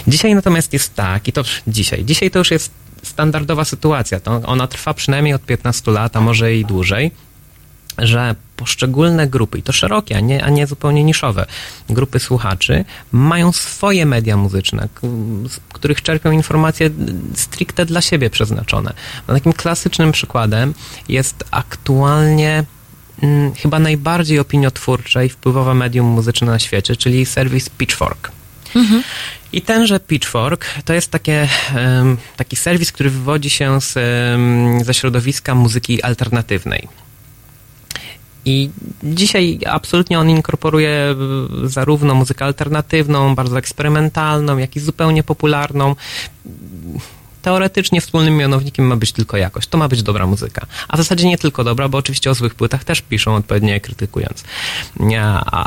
Dzisiaj 0.07 0.35
natomiast 0.35 0.73
jest 0.73 0.95
tak, 0.95 1.27
i 1.27 1.31
to 1.31 1.43
dzisiaj, 1.67 2.05
dzisiaj 2.05 2.31
to 2.31 2.39
już 2.39 2.51
jest 2.51 2.71
standardowa 3.03 3.65
sytuacja, 3.65 4.19
to 4.19 4.41
ona 4.45 4.67
trwa 4.67 4.93
przynajmniej 4.93 5.33
od 5.33 5.41
15 5.41 5.91
lat, 5.91 6.15
a 6.15 6.21
może 6.21 6.55
i 6.55 6.65
dłużej, 6.65 7.11
że 7.97 8.35
poszczególne 8.55 9.27
grupy, 9.27 9.59
i 9.59 9.63
to 9.63 9.71
szerokie, 9.71 10.17
a 10.17 10.19
nie, 10.19 10.43
a 10.43 10.49
nie 10.49 10.67
zupełnie 10.67 11.03
niszowe, 11.03 11.45
grupy 11.89 12.19
słuchaczy, 12.19 12.85
mają 13.11 13.51
swoje 13.51 14.05
media 14.05 14.37
muzyczne, 14.37 14.87
z 15.49 15.59
których 15.73 16.01
czerpią 16.01 16.31
informacje 16.31 16.89
stricte 17.35 17.85
dla 17.85 18.01
siebie 18.01 18.29
przeznaczone. 18.29 18.93
No, 19.27 19.33
takim 19.33 19.53
klasycznym 19.53 20.11
przykładem 20.11 20.73
jest 21.09 21.43
aktualnie 21.51 22.63
mm, 23.23 23.53
chyba 23.53 23.79
najbardziej 23.79 24.39
opiniotwórcze 24.39 25.25
i 25.25 25.29
wpływowe 25.29 25.73
medium 25.73 26.05
muzyczne 26.05 26.47
na 26.47 26.59
świecie, 26.59 26.95
czyli 26.95 27.25
serwis 27.25 27.69
Pitchfork. 27.69 28.31
I 29.53 29.61
tenże 29.61 29.99
Pitchfork 29.99 30.65
to 30.85 30.93
jest 30.93 31.11
takie, 31.11 31.47
taki 32.37 32.55
serwis, 32.55 32.91
który 32.91 33.09
wywodzi 33.09 33.49
się 33.49 33.81
z, 33.81 33.93
ze 34.85 34.93
środowiska 34.93 35.55
muzyki 35.55 36.03
alternatywnej. 36.03 36.87
I 38.47 38.69
dzisiaj 39.03 39.59
absolutnie 39.65 40.19
on 40.19 40.29
inkorporuje 40.29 41.15
zarówno 41.63 42.15
muzykę 42.15 42.45
alternatywną, 42.45 43.35
bardzo 43.35 43.57
eksperymentalną, 43.57 44.57
jak 44.57 44.75
i 44.75 44.79
zupełnie 44.79 45.23
popularną. 45.23 45.95
Teoretycznie 47.47 48.01
wspólnym 48.01 48.37
mianownikiem 48.37 48.85
ma 48.85 48.95
być 48.95 49.11
tylko 49.11 49.37
jakość. 49.37 49.67
To 49.67 49.77
ma 49.77 49.87
być 49.87 50.03
dobra 50.03 50.25
muzyka. 50.25 50.65
A 50.87 50.97
w 50.97 50.99
zasadzie 50.99 51.27
nie 51.27 51.37
tylko 51.37 51.63
dobra, 51.63 51.89
bo 51.89 51.97
oczywiście 51.97 52.31
o 52.31 52.33
złych 52.33 52.55
płytach 52.55 52.83
też 52.83 53.01
piszą, 53.01 53.35
odpowiednio 53.35 53.73
je 53.73 53.79
krytykując. 53.79 54.43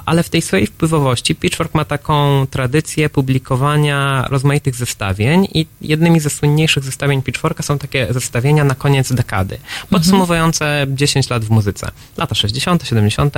Ale 0.06 0.22
w 0.22 0.28
tej 0.28 0.42
swojej 0.42 0.66
wpływowości 0.66 1.34
Pitchfork 1.34 1.74
ma 1.74 1.84
taką 1.84 2.46
tradycję 2.50 3.10
publikowania 3.10 4.26
rozmaitych 4.30 4.74
zestawień 4.74 5.48
i 5.54 5.66
jednymi 5.80 6.20
ze 6.20 6.30
słynniejszych 6.30 6.84
zestawień 6.84 7.22
Pitchforka 7.22 7.62
są 7.62 7.78
takie 7.78 8.06
zestawienia 8.10 8.64
na 8.64 8.74
koniec 8.74 9.12
dekady, 9.12 9.58
podsumowujące 9.90 10.86
10 10.88 11.30
lat 11.30 11.44
w 11.44 11.50
muzyce. 11.50 11.90
Lata 12.16 12.34
60., 12.34 12.84
70. 12.84 13.34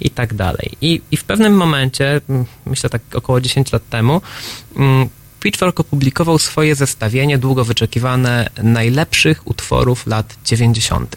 i 0.00 0.10
tak 0.10 0.34
dalej. 0.34 0.70
I, 0.80 1.00
I 1.10 1.16
w 1.16 1.24
pewnym 1.24 1.56
momencie, 1.56 2.20
mm, 2.28 2.44
myślę 2.66 2.90
tak 2.90 3.02
około 3.14 3.40
10 3.40 3.72
lat 3.72 3.88
temu, 3.88 4.20
mm, 4.76 5.08
Pitchfork 5.40 5.80
opublikował 5.80 6.38
swoje 6.38 6.74
zestawienie 6.74 7.38
długo 7.38 7.64
wyczekiwane 7.64 8.50
najlepszych 8.62 9.46
utworów 9.46 10.06
lat 10.06 10.36
90. 10.44 11.16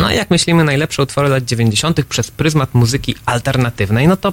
No 0.00 0.10
i 0.10 0.16
jak 0.16 0.30
myślimy 0.30 0.64
najlepsze 0.64 1.02
utwory 1.02 1.28
lat 1.28 1.44
90. 1.44 2.04
przez 2.04 2.30
pryzmat 2.30 2.74
muzyki 2.74 3.14
alternatywnej, 3.26 4.08
no 4.08 4.16
to 4.16 4.32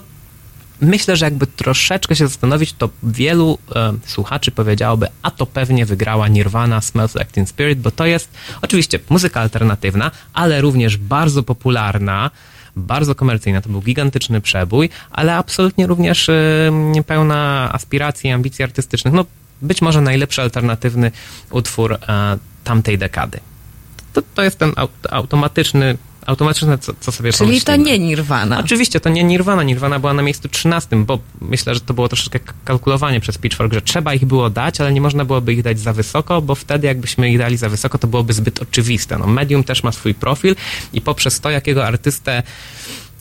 myślę, 0.82 1.16
że 1.16 1.26
jakby 1.26 1.48
troszeczkę 1.48 2.16
się 2.16 2.28
zastanowić, 2.28 2.74
to 2.74 2.90
wielu 3.04 3.58
e, 3.76 3.94
słuchaczy 4.06 4.52
powiedziałoby, 4.52 5.08
a 5.22 5.32
to 5.32 5.46
pewnie 5.46 5.86
wygrała 5.86 6.28
Nirvana 6.28 6.82
Smells 6.82 7.16
Like 7.16 7.32
Teen 7.32 7.48
Spirit, 7.48 7.80
bo 7.80 7.92
to 7.92 8.06
jest 8.06 8.30
oczywiście 8.62 9.00
muzyka 9.10 9.42
alternatywna, 9.42 10.12
ale 10.34 10.62
również 10.62 10.98
bardzo 10.98 11.44
popularna, 11.44 12.32
bardzo 12.76 13.16
komercyjna. 13.16 13.62
To 13.62 13.70
był 13.70 13.82
gigantyczny 13.82 14.42
przebój, 14.42 14.90
ale 15.12 15.36
absolutnie 15.36 15.88
również 15.88 16.30
e, 16.30 16.34
pełna 17.08 17.70
aspiracji 17.74 18.30
i 18.30 18.34
ambicji 18.34 18.64
artystycznych. 18.64 19.14
No, 19.14 19.26
być 19.62 19.82
może 19.82 20.02
najlepszy 20.02 20.42
alternatywny 20.42 21.12
utwór 21.52 21.94
e, 21.94 21.98
tamtej 22.64 22.98
dekady. 22.98 23.40
To, 24.14 24.22
to 24.36 24.44
jest 24.44 24.60
ten 24.60 24.72
aut- 24.72 25.08
automatyczny, 25.10 25.98
automatyczne, 26.32 26.78
co, 26.78 26.94
co 27.00 27.12
sobie 27.12 27.34
Czyli 27.34 27.62
to 27.62 27.66
pomyślimy. 27.66 27.84
nie 27.84 28.00
Nirvana. 28.00 28.60
Oczywiście, 28.60 29.00
to 29.00 29.10
nie 29.10 29.24
Nirvana. 29.24 29.64
Nirvana 29.64 30.00
była 30.00 30.14
na 30.14 30.22
miejscu 30.22 30.50
13, 30.50 30.96
bo 30.96 31.20
myślę, 31.42 31.74
że 31.76 31.82
to 31.82 31.94
było 31.94 32.08
troszeczkę 32.08 32.40
kalkulowanie 32.66 33.20
przez 33.20 33.38
Pitchfork, 33.38 33.74
że 33.74 33.82
trzeba 33.82 34.14
ich 34.14 34.26
było 34.26 34.50
dać, 34.50 34.82
ale 34.82 34.94
nie 34.94 35.02
można 35.02 35.26
byłoby 35.26 35.54
ich 35.54 35.64
dać 35.64 35.80
za 35.80 35.94
wysoko, 35.94 36.42
bo 36.42 36.56
wtedy 36.56 36.88
jakbyśmy 36.88 37.32
ich 37.32 37.38
dali 37.38 37.58
za 37.58 37.70
wysoko, 37.70 37.98
to 37.98 38.08
byłoby 38.08 38.34
zbyt 38.34 38.62
oczywiste. 38.62 39.18
No, 39.18 39.28
medium 39.28 39.64
też 39.64 39.84
ma 39.84 39.92
swój 39.92 40.14
profil 40.14 40.56
i 40.94 41.02
poprzez 41.02 41.40
to, 41.40 41.50
jakiego 41.50 41.86
artystę 41.86 42.44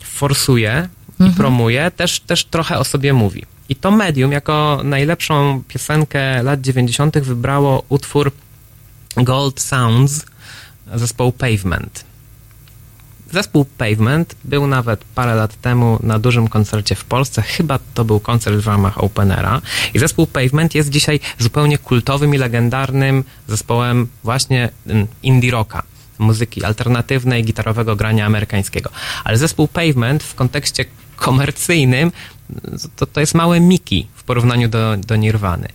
forsuje 0.03 0.88
i 1.20 1.31
promuje, 1.31 1.90
też, 1.90 2.20
też 2.20 2.44
trochę 2.44 2.79
o 2.79 2.85
sobie 2.85 3.12
mówi. 3.12 3.44
I 3.68 3.77
to 3.77 3.90
medium 3.90 4.33
jako 4.33 4.81
najlepszą 4.85 5.62
piosenkę 5.68 6.42
lat 6.42 6.61
90. 6.61 7.18
wybrało 7.18 7.83
utwór 7.88 8.33
Gold 9.16 9.61
Sounds 9.61 10.27
zespołu 10.94 11.33
Pavement. 11.33 12.05
Zespół 13.33 13.64
Pavement 13.64 14.35
był 14.45 14.66
nawet 14.66 15.05
parę 15.14 15.35
lat 15.35 15.61
temu 15.61 15.99
na 16.03 16.19
dużym 16.19 16.49
koncercie 16.49 16.95
w 16.95 17.05
Polsce. 17.05 17.43
Chyba 17.43 17.79
to 17.95 18.05
był 18.05 18.21
koncert 18.21 18.57
w 18.57 18.66
ramach 18.66 19.05
Openera. 19.05 19.61
I 19.95 19.99
zespół 19.99 20.27
Pavement 20.27 20.75
jest 20.75 20.90
dzisiaj 20.90 21.21
zupełnie 21.38 21.79
kultowym 21.79 22.35
i 22.35 22.38
legendarnym 22.38 23.25
zespołem 23.49 24.09
właśnie 24.25 24.69
mm, 24.87 25.07
indie 25.23 25.51
rocka 25.51 25.83
muzyki 26.19 26.64
alternatywnej, 26.64 27.45
gitarowego 27.45 27.97
grania 27.97 28.27
amerykańskiego. 28.27 28.90
Ale 29.25 29.38
zespół 29.38 29.69
Pavement 29.69 30.23
w 30.23 30.35
kontekście 30.35 30.85
komercyjnym 31.16 32.12
to, 32.97 33.07
to 33.07 33.21
jest 33.21 33.35
małe 33.35 33.61
Miki 33.61 34.07
w 34.14 34.25
porównaniu 34.25 34.69
do, 34.69 34.97
do 34.97 35.16
Nirwany. 35.16 35.69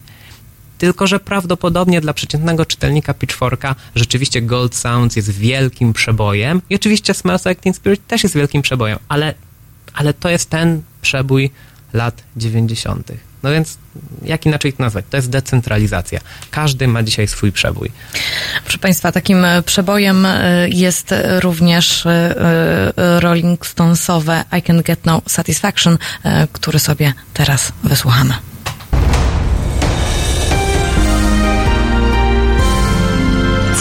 Tylko, 0.85 1.07
że 1.07 1.19
prawdopodobnie 1.19 2.01
dla 2.01 2.13
przeciętnego 2.13 2.65
czytelnika 2.65 3.13
Pitchforka 3.13 3.75
rzeczywiście 3.95 4.41
Gold 4.41 4.75
Sounds 4.75 5.15
jest 5.15 5.29
wielkim 5.29 5.93
przebojem 5.93 6.61
i 6.69 6.75
oczywiście 6.75 7.13
Smells 7.13 7.45
Like 7.45 7.61
Teen 7.61 7.73
Spirit 7.73 8.07
też 8.07 8.23
jest 8.23 8.35
wielkim 8.35 8.61
przebojem, 8.61 8.99
ale, 9.07 9.33
ale 9.93 10.13
to 10.13 10.29
jest 10.29 10.49
ten 10.49 10.81
przebój 11.01 11.51
lat 11.93 12.23
90. 12.37 13.11
No 13.43 13.51
więc 13.51 13.77
jak 14.21 14.45
inaczej 14.45 14.73
to 14.73 14.83
nazwać? 14.83 15.05
To 15.09 15.17
jest 15.17 15.29
decentralizacja. 15.29 16.19
Każdy 16.51 16.87
ma 16.87 17.03
dzisiaj 17.03 17.27
swój 17.27 17.51
przebój. 17.51 17.91
Proszę 18.63 18.77
Państwa, 18.77 19.11
takim 19.11 19.45
przebojem 19.65 20.25
e, 20.25 20.69
jest 20.69 21.13
również 21.39 22.05
e, 22.05 22.09
e, 22.97 23.19
Rolling 23.19 23.65
Stonesowe 23.65 24.43
I 24.59 24.61
Can 24.61 24.81
Get 24.81 25.05
No 25.05 25.21
Satisfaction, 25.27 25.97
który 26.51 26.79
sobie 26.79 27.13
teraz 27.33 27.71
wysłuchamy. 27.83 28.33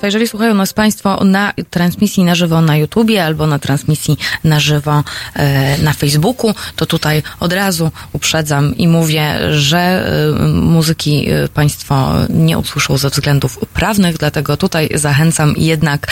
Państwa, 0.00 0.16
jeżeli 0.16 0.28
słuchają 0.28 0.54
nas 0.54 0.72
Państwo 0.72 1.24
na 1.24 1.52
transmisji 1.70 2.24
na 2.24 2.34
żywo 2.34 2.60
na 2.60 2.76
YouTubie 2.76 3.24
albo 3.24 3.46
na 3.46 3.58
transmisji 3.58 4.18
na 4.44 4.60
żywo 4.60 5.04
e, 5.34 5.78
na 5.78 5.92
Facebooku, 5.92 6.54
to 6.76 6.86
tutaj 6.86 7.22
od 7.40 7.52
razu 7.52 7.90
uprzedzam 8.12 8.76
i 8.76 8.88
mówię, 8.88 9.38
że 9.50 9.78
e, 9.78 10.48
muzyki 10.48 11.30
e, 11.30 11.48
Państwo 11.48 12.12
nie 12.28 12.58
usłyszą 12.58 12.96
ze 12.96 13.10
względów 13.10 13.58
prawnych, 13.74 14.18
dlatego 14.18 14.56
tutaj 14.56 14.88
zachęcam 14.94 15.54
jednak, 15.56 16.06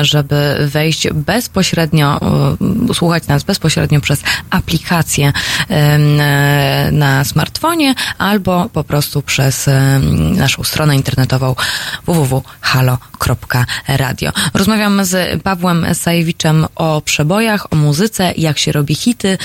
żeby 0.00 0.56
wejść 0.60 1.08
bezpośrednio, 1.14 2.20
słuchać 2.94 3.26
nas 3.26 3.42
bezpośrednio 3.42 4.00
przez 4.00 4.22
aplikację 4.50 5.32
na 6.92 7.24
smartfonie 7.24 7.94
albo 8.18 8.68
po 8.72 8.84
prostu 8.84 9.22
przez 9.22 9.70
naszą 10.36 10.64
stronę 10.64 10.96
internetową 10.96 11.54
www.halo.radio. 12.72 14.32
Rozmawiam 14.54 15.04
z 15.04 15.42
Pawłem 15.42 15.86
Sajewiczem 15.94 16.66
o 16.74 17.00
przebojach, 17.00 17.72
o 17.72 17.76
muzyce, 17.76 18.34
jak 18.36 18.58
się 18.58 18.72
robi 18.72 18.94
hity, 18.94 19.38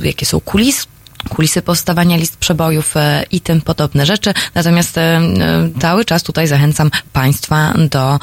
y, 0.00 0.06
jakie 0.06 0.26
są 0.26 0.40
kulisy 0.40 0.93
kulisy 1.28 1.62
powstawania 1.62 2.16
list 2.16 2.36
przebojów 2.36 2.96
e, 2.96 3.24
i 3.30 3.40
tym 3.40 3.60
podobne 3.60 4.06
rzeczy. 4.06 4.34
Natomiast 4.54 4.98
e, 4.98 5.00
e, 5.00 5.20
cały 5.80 6.04
czas 6.04 6.22
tutaj 6.22 6.46
zachęcam 6.46 6.90
Państwa 7.12 7.74
do 7.90 8.18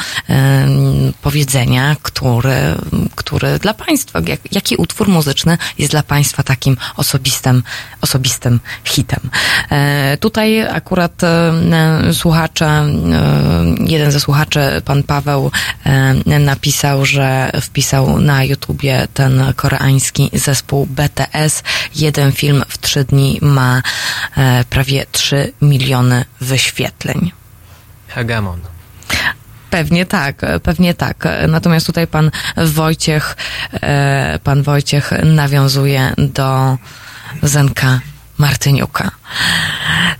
powiedzenia, 1.21 1.95
który, 2.01 2.75
który 3.15 3.59
dla 3.59 3.73
Państwa, 3.73 4.19
jak, 4.27 4.39
jaki 4.51 4.75
utwór 4.75 5.07
muzyczny 5.07 5.57
jest 5.77 5.91
dla 5.91 6.03
Państwa 6.03 6.43
takim 6.43 6.77
osobistym, 6.97 7.63
osobistym 8.01 8.59
hitem. 8.83 9.29
Tutaj 10.19 10.61
akurat 10.61 11.21
słuchacze, 12.13 12.85
jeden 13.79 14.11
ze 14.11 14.19
słuchaczy, 14.19 14.59
pan 14.85 15.03
Paweł, 15.03 15.51
napisał, 16.25 17.05
że 17.05 17.51
wpisał 17.61 18.19
na 18.19 18.43
YouTubie 18.43 19.07
ten 19.13 19.53
koreański 19.55 20.29
zespół 20.33 20.85
BTS. 20.85 21.63
Jeden 21.95 22.31
film 22.31 22.63
w 22.67 22.77
trzy 22.77 22.90
dni 22.97 23.39
ma 23.41 23.81
e, 24.37 24.63
prawie 24.69 25.05
3 25.11 25.53
miliony 25.61 26.25
wyświetleń. 26.41 27.31
Hegemon. 28.07 28.59
Pewnie 29.69 30.05
tak, 30.05 30.41
pewnie 30.63 30.93
tak. 30.93 31.23
Natomiast 31.47 31.85
tutaj 31.85 32.07
pan 32.07 32.31
Wojciech, 32.57 33.37
e, 33.81 34.39
pan 34.43 34.63
Wojciech 34.63 35.11
nawiązuje 35.23 36.13
do 36.17 36.77
Zenka 37.43 37.99
Martyniuka. 38.41 39.11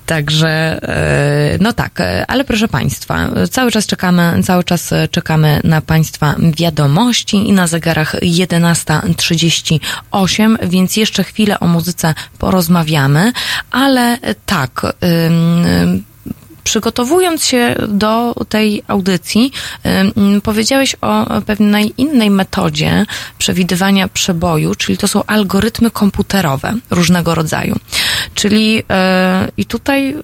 Także, 0.05 0.79
e, 0.83 1.57
no 1.61 1.73
tak, 1.73 2.01
e, 2.01 2.25
ale 2.27 2.43
proszę 2.43 2.67
Państwa, 2.67 3.29
cały 3.51 3.71
czas 3.71 3.85
czekamy, 3.85 4.43
cały 4.43 4.63
czas 4.63 4.93
e, 4.93 5.07
czekamy 5.07 5.61
na 5.63 5.81
Państwa 5.81 6.35
wiadomości 6.57 7.37
i 7.37 7.51
na 7.51 7.67
zegarach 7.67 8.15
11.38, 8.15 10.69
więc 10.69 10.97
jeszcze 10.97 11.23
chwilę 11.23 11.59
o 11.59 11.67
muzyce 11.67 12.13
porozmawiamy, 12.39 13.31
ale 13.71 14.17
tak, 14.45 14.81
przygotowując 16.63 17.45
się 17.45 17.75
do 17.87 18.35
tej 18.49 18.83
audycji, 18.87 19.51
powiedziałeś 20.43 20.95
o 21.01 21.41
pewnej 21.41 21.93
innej 21.97 22.29
metodzie 22.29 23.05
przewidywania 23.37 24.07
przeboju, 24.07 24.75
czyli 24.75 24.97
to 24.97 25.07
są 25.07 25.23
algorytmy 25.23 25.91
komputerowe 25.91 26.73
różnego 26.89 27.35
rodzaju. 27.35 27.75
Czyli 28.33 28.83
e, 28.89 29.47
i 29.57 29.65
tutaj, 29.65 30.15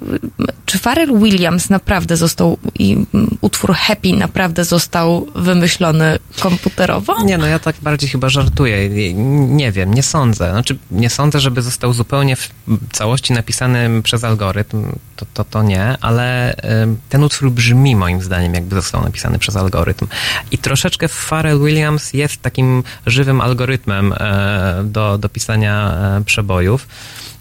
czy 0.66 0.80
Pharrell 0.80 1.20
Williams 1.20 1.70
naprawdę 1.70 2.18
został, 2.18 2.58
i 2.80 3.06
utwór 3.42 3.74
Happy 3.74 4.14
naprawdę 4.14 4.66
został 4.66 5.28
wymyślony 5.36 6.20
komputerowo? 6.40 7.24
Nie, 7.24 7.38
no 7.38 7.48
ja 7.48 7.60
tak 7.60 7.76
bardziej 7.82 8.10
chyba 8.10 8.30
żartuję. 8.30 8.90
Nie, 9.48 9.72
wiem, 9.72 9.94
nie 9.94 10.04
sądzę. 10.04 10.52
Znaczy, 10.52 10.78
nie 10.92 11.10
sądzę, 11.10 11.40
żeby 11.40 11.62
został 11.62 11.94
zupełnie 11.94 12.36
w 12.36 12.50
całości 12.92 13.34
napisany 13.34 14.02
przez 14.04 14.24
algorytm. 14.24 14.92
To, 15.16 15.26
to, 15.34 15.44
to 15.44 15.64
nie, 15.64 15.98
ale 16.02 16.56
ten 17.10 17.24
utwór 17.24 17.52
brzmi 17.52 17.96
moim 17.96 18.22
zdaniem, 18.22 18.54
jakby 18.54 18.76
został 18.76 19.02
napisany 19.02 19.40
przez 19.40 19.56
algorytm. 19.56 20.08
I 20.52 20.58
troszeczkę 20.58 21.08
Pharrell 21.08 21.60
Williams 21.60 22.14
jest 22.14 22.42
takim 22.42 22.84
żywym 23.06 23.42
algorytmem 23.42 24.14
e, 24.14 24.82
do, 24.84 25.18
do 25.18 25.30
pisania 25.30 25.94
e, 26.18 26.24
przebojów. 26.24 26.88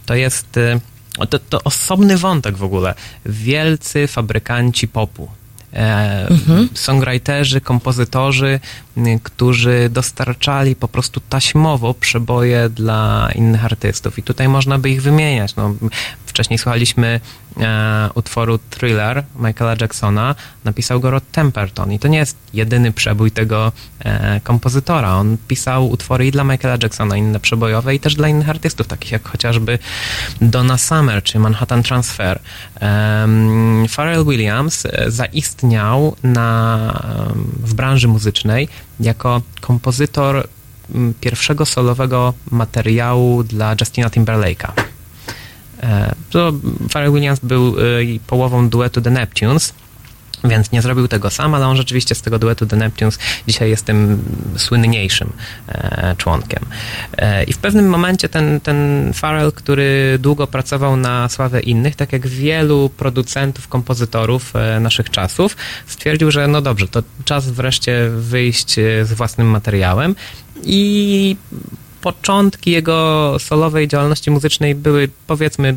To 0.07 0.15
jest 0.15 0.57
e, 0.57 0.81
to, 1.27 1.39
to 1.39 1.63
osobny 1.65 2.17
wątek 2.17 2.57
w 2.57 2.65
ogóle. 2.65 2.95
Wielcy 3.27 4.07
fabrykanci 4.07 4.89
popu. 4.89 5.29
E, 5.73 6.29
Songwriterzy, 6.75 7.61
kompozytorzy, 7.61 8.61
y, 8.97 9.21
którzy 9.23 9.89
dostarczali 9.93 10.77
po 10.77 10.89
prostu 10.89 11.21
taśmowo 11.21 11.95
przeboje 11.95 12.69
dla 12.69 13.31
innych 13.35 13.65
artystów. 13.65 14.19
I 14.19 14.23
tutaj 14.23 14.49
można 14.49 14.79
by 14.79 14.91
ich 14.91 15.03
wymieniać. 15.03 15.57
No, 15.57 15.75
wcześniej 16.37 16.59
słuchaliśmy 16.59 17.21
e, 17.61 18.11
utworu 18.15 18.59
Thriller 18.71 19.25
Michaela 19.39 19.77
Jacksona. 19.81 20.35
Napisał 20.65 21.01
go 21.01 21.11
Rod 21.11 21.25
Temperton. 21.33 21.93
I 21.93 21.99
to 21.99 22.09
nie 22.09 22.19
jest 22.19 22.37
jedyny 22.55 22.93
przebój 22.93 23.31
tego 23.31 23.73
e, 23.99 24.41
kompozytora. 24.41 25.15
On 25.15 25.37
pisał 25.49 25.91
utwory 25.91 26.27
i 26.27 26.31
dla 26.31 26.45
Michaela 26.45 26.79
Jacksona, 26.83 27.17
inne 27.17 27.41
przebojowe, 27.41 27.95
i 27.95 28.01
też 28.01 28.15
dla 28.15 28.29
innych 28.29 28.49
artystów, 28.49 28.87
takich 28.87 29.13
jak 29.13 29.29
chociażby 29.29 29.79
Donna 30.41 30.79
Summer 30.79 31.23
czy 31.23 31.39
Manhattan 31.39 31.83
Transfer. 31.83 32.41
Um, 32.81 33.87
Pharrell 33.89 34.25
Williams 34.25 34.87
e, 34.87 35.11
zaistniał 35.11 36.17
na, 36.23 37.03
w 37.63 37.75
branży 37.75 38.09
muzycznej 38.09 38.69
jako 39.01 39.43
kompozytor 39.61 40.49
pierwszego 41.21 41.67
solowego 41.67 42.35
materiału 42.51 43.43
dla 43.43 43.77
Justina 43.81 44.09
Timberlake'a. 44.09 44.96
E, 45.87 46.15
To 46.31 46.53
Pharrell 46.91 47.13
Williams 47.13 47.41
był 47.41 47.77
e, 47.79 47.83
połową 48.27 48.69
duetu 48.69 49.01
The 49.01 49.11
Neptunes, 49.11 49.75
więc 50.45 50.73
nie 50.73 50.83
zrobił 50.83 51.09
tego 51.09 51.31
sam, 51.31 51.55
ale 51.55 51.67
on 51.67 51.77
rzeczywiście 51.77 52.15
z 52.15 52.23
tego 52.23 52.39
duetu 52.39 52.67
The 52.67 52.77
Neptunes 52.77 53.19
dzisiaj 53.47 53.71
jest 53.71 53.85
tym 53.85 54.23
słynniejszym 54.57 55.33
e, 55.69 56.15
członkiem. 56.19 56.67
I 57.47 57.53
w 57.53 57.59
pewnym 57.59 57.89
momencie 57.89 58.29
ten, 58.29 58.61
ten 58.61 59.13
który 59.55 60.19
długo 60.19 60.47
pracował 60.47 60.97
na 60.97 61.29
sławę 61.29 61.61
innych, 61.61 61.97
tak 61.97 62.13
jak 62.13 62.27
wielu 62.27 62.91
producentów, 62.97 63.69
kompozytorów 63.69 64.53
naszych 64.81 65.11
czasów, 65.11 65.57
stwierdził, 65.87 66.31
że 66.31 66.49
no 66.49 66.63
dobrze, 66.63 66.89
to 66.89 67.03
czas 67.25 67.51
wreszcie 67.51 68.11
wyjść 68.11 68.75
z 69.03 69.13
własnym 69.13 69.47
materiałem 69.47 70.15
i 70.65 71.37
początki 72.07 72.71
jego 72.71 73.37
solowej 73.39 73.89
działalności 73.89 74.31
muzycznej 74.31 74.75
były 74.75 75.09
powiedzmy 75.27 75.77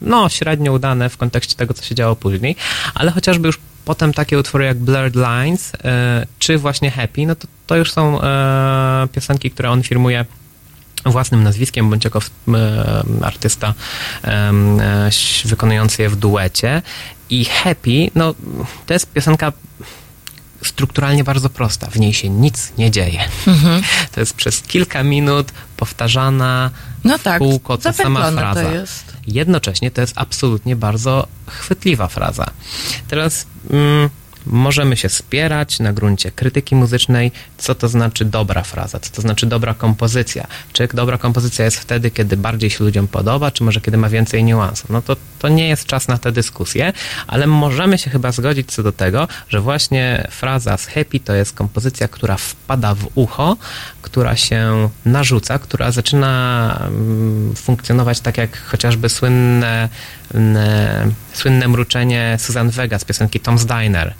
no 0.00 0.28
średnio 0.28 0.72
udane 0.72 1.08
w 1.08 1.16
kontekście 1.16 1.56
tego, 1.56 1.74
co 1.74 1.84
się 1.84 1.94
działo 1.94 2.16
później, 2.16 2.56
ale 2.94 3.10
chociażby 3.10 3.46
już 3.46 3.58
potem 3.84 4.12
takie 4.12 4.38
utwory 4.38 4.64
jak 4.64 4.78
Blurred 4.78 5.14
Lines 5.14 5.72
e, 5.84 6.26
czy 6.38 6.58
właśnie 6.58 6.90
Happy, 6.90 7.26
no 7.26 7.34
to, 7.34 7.46
to 7.66 7.76
już 7.76 7.92
są 7.92 8.22
e, 8.22 9.08
piosenki, 9.12 9.50
które 9.50 9.70
on 9.70 9.82
firmuje 9.82 10.24
własnym 11.06 11.44
nazwiskiem, 11.44 11.90
bądź 11.90 12.04
jako 12.04 12.20
e, 12.48 13.02
artysta 13.22 13.74
wykonujący 15.44 16.02
je 16.02 16.08
w 16.08 16.16
duecie. 16.16 16.82
I 17.30 17.44
Happy, 17.44 18.10
no 18.14 18.34
to 18.86 18.92
jest 18.92 19.12
piosenka 19.12 19.52
strukturalnie 20.64 21.24
bardzo 21.24 21.48
prosta. 21.50 21.86
W 21.86 21.96
niej 21.96 22.14
się 22.14 22.28
nic 22.28 22.72
nie 22.78 22.90
dzieje. 22.90 23.20
To 24.12 24.20
jest 24.20 24.34
przez 24.34 24.62
kilka 24.62 25.02
minut 25.02 25.52
powtarzana 25.76 26.70
No 27.04 27.18
tak, 27.18 27.38
kółko 27.38 27.78
ta 27.78 27.92
sama 27.92 28.30
fraza. 28.30 28.62
to 28.62 28.72
jest. 28.72 29.16
Jednocześnie 29.26 29.90
to 29.90 30.00
jest 30.00 30.12
absolutnie 30.16 30.76
bardzo 30.76 31.26
chwytliwa 31.46 32.08
fraza. 32.08 32.50
Teraz 33.08 33.46
mm, 33.70 34.10
możemy 34.46 34.96
się 34.96 35.08
spierać 35.08 35.80
na 35.80 35.92
gruncie 35.92 36.30
krytyki 36.30 36.74
muzycznej, 36.76 37.32
co 37.58 37.74
to 37.74 37.88
znaczy 37.88 38.24
dobra 38.24 38.62
fraza, 38.62 39.00
co 39.00 39.10
to 39.10 39.22
znaczy 39.22 39.46
dobra 39.46 39.74
kompozycja. 39.74 40.46
Czy 40.72 40.88
dobra 40.94 41.18
kompozycja 41.18 41.64
jest 41.64 41.76
wtedy, 41.76 42.10
kiedy 42.10 42.36
bardziej 42.36 42.70
się 42.70 42.84
ludziom 42.84 43.08
podoba, 43.08 43.50
czy 43.50 43.64
może 43.64 43.80
kiedy 43.80 43.96
ma 43.96 44.08
więcej 44.08 44.44
niuansów. 44.44 44.90
No 44.90 45.02
to, 45.02 45.16
to 45.38 45.48
nie 45.48 45.68
jest 45.68 45.86
czas 45.86 46.08
na 46.08 46.18
tę 46.18 46.32
dyskusję, 46.32 46.92
ale 47.26 47.46
możemy 47.46 47.98
się 47.98 48.10
chyba 48.10 48.32
zgodzić 48.32 48.72
co 48.72 48.82
do 48.82 48.92
tego, 48.92 49.28
że 49.48 49.60
właśnie 49.60 50.28
fraza 50.30 50.76
z 50.76 50.86
happy 50.86 51.20
to 51.20 51.34
jest 51.34 51.52
kompozycja, 51.52 52.08
która 52.08 52.36
wpada 52.36 52.94
w 52.94 53.08
ucho, 53.14 53.56
która 54.02 54.36
się 54.36 54.88
narzuca, 55.04 55.58
która 55.58 55.92
zaczyna 55.92 56.74
mm, 56.86 57.54
funkcjonować 57.56 58.20
tak 58.20 58.38
jak 58.38 58.62
chociażby 58.62 59.08
słynne, 59.08 59.88
mm, 60.34 61.14
słynne 61.32 61.68
mruczenie 61.68 62.36
Susan 62.40 62.70
Vega 62.70 62.98
z 62.98 63.04
piosenki 63.04 63.40
Tom's 63.40 63.64
Diner. 63.64 64.14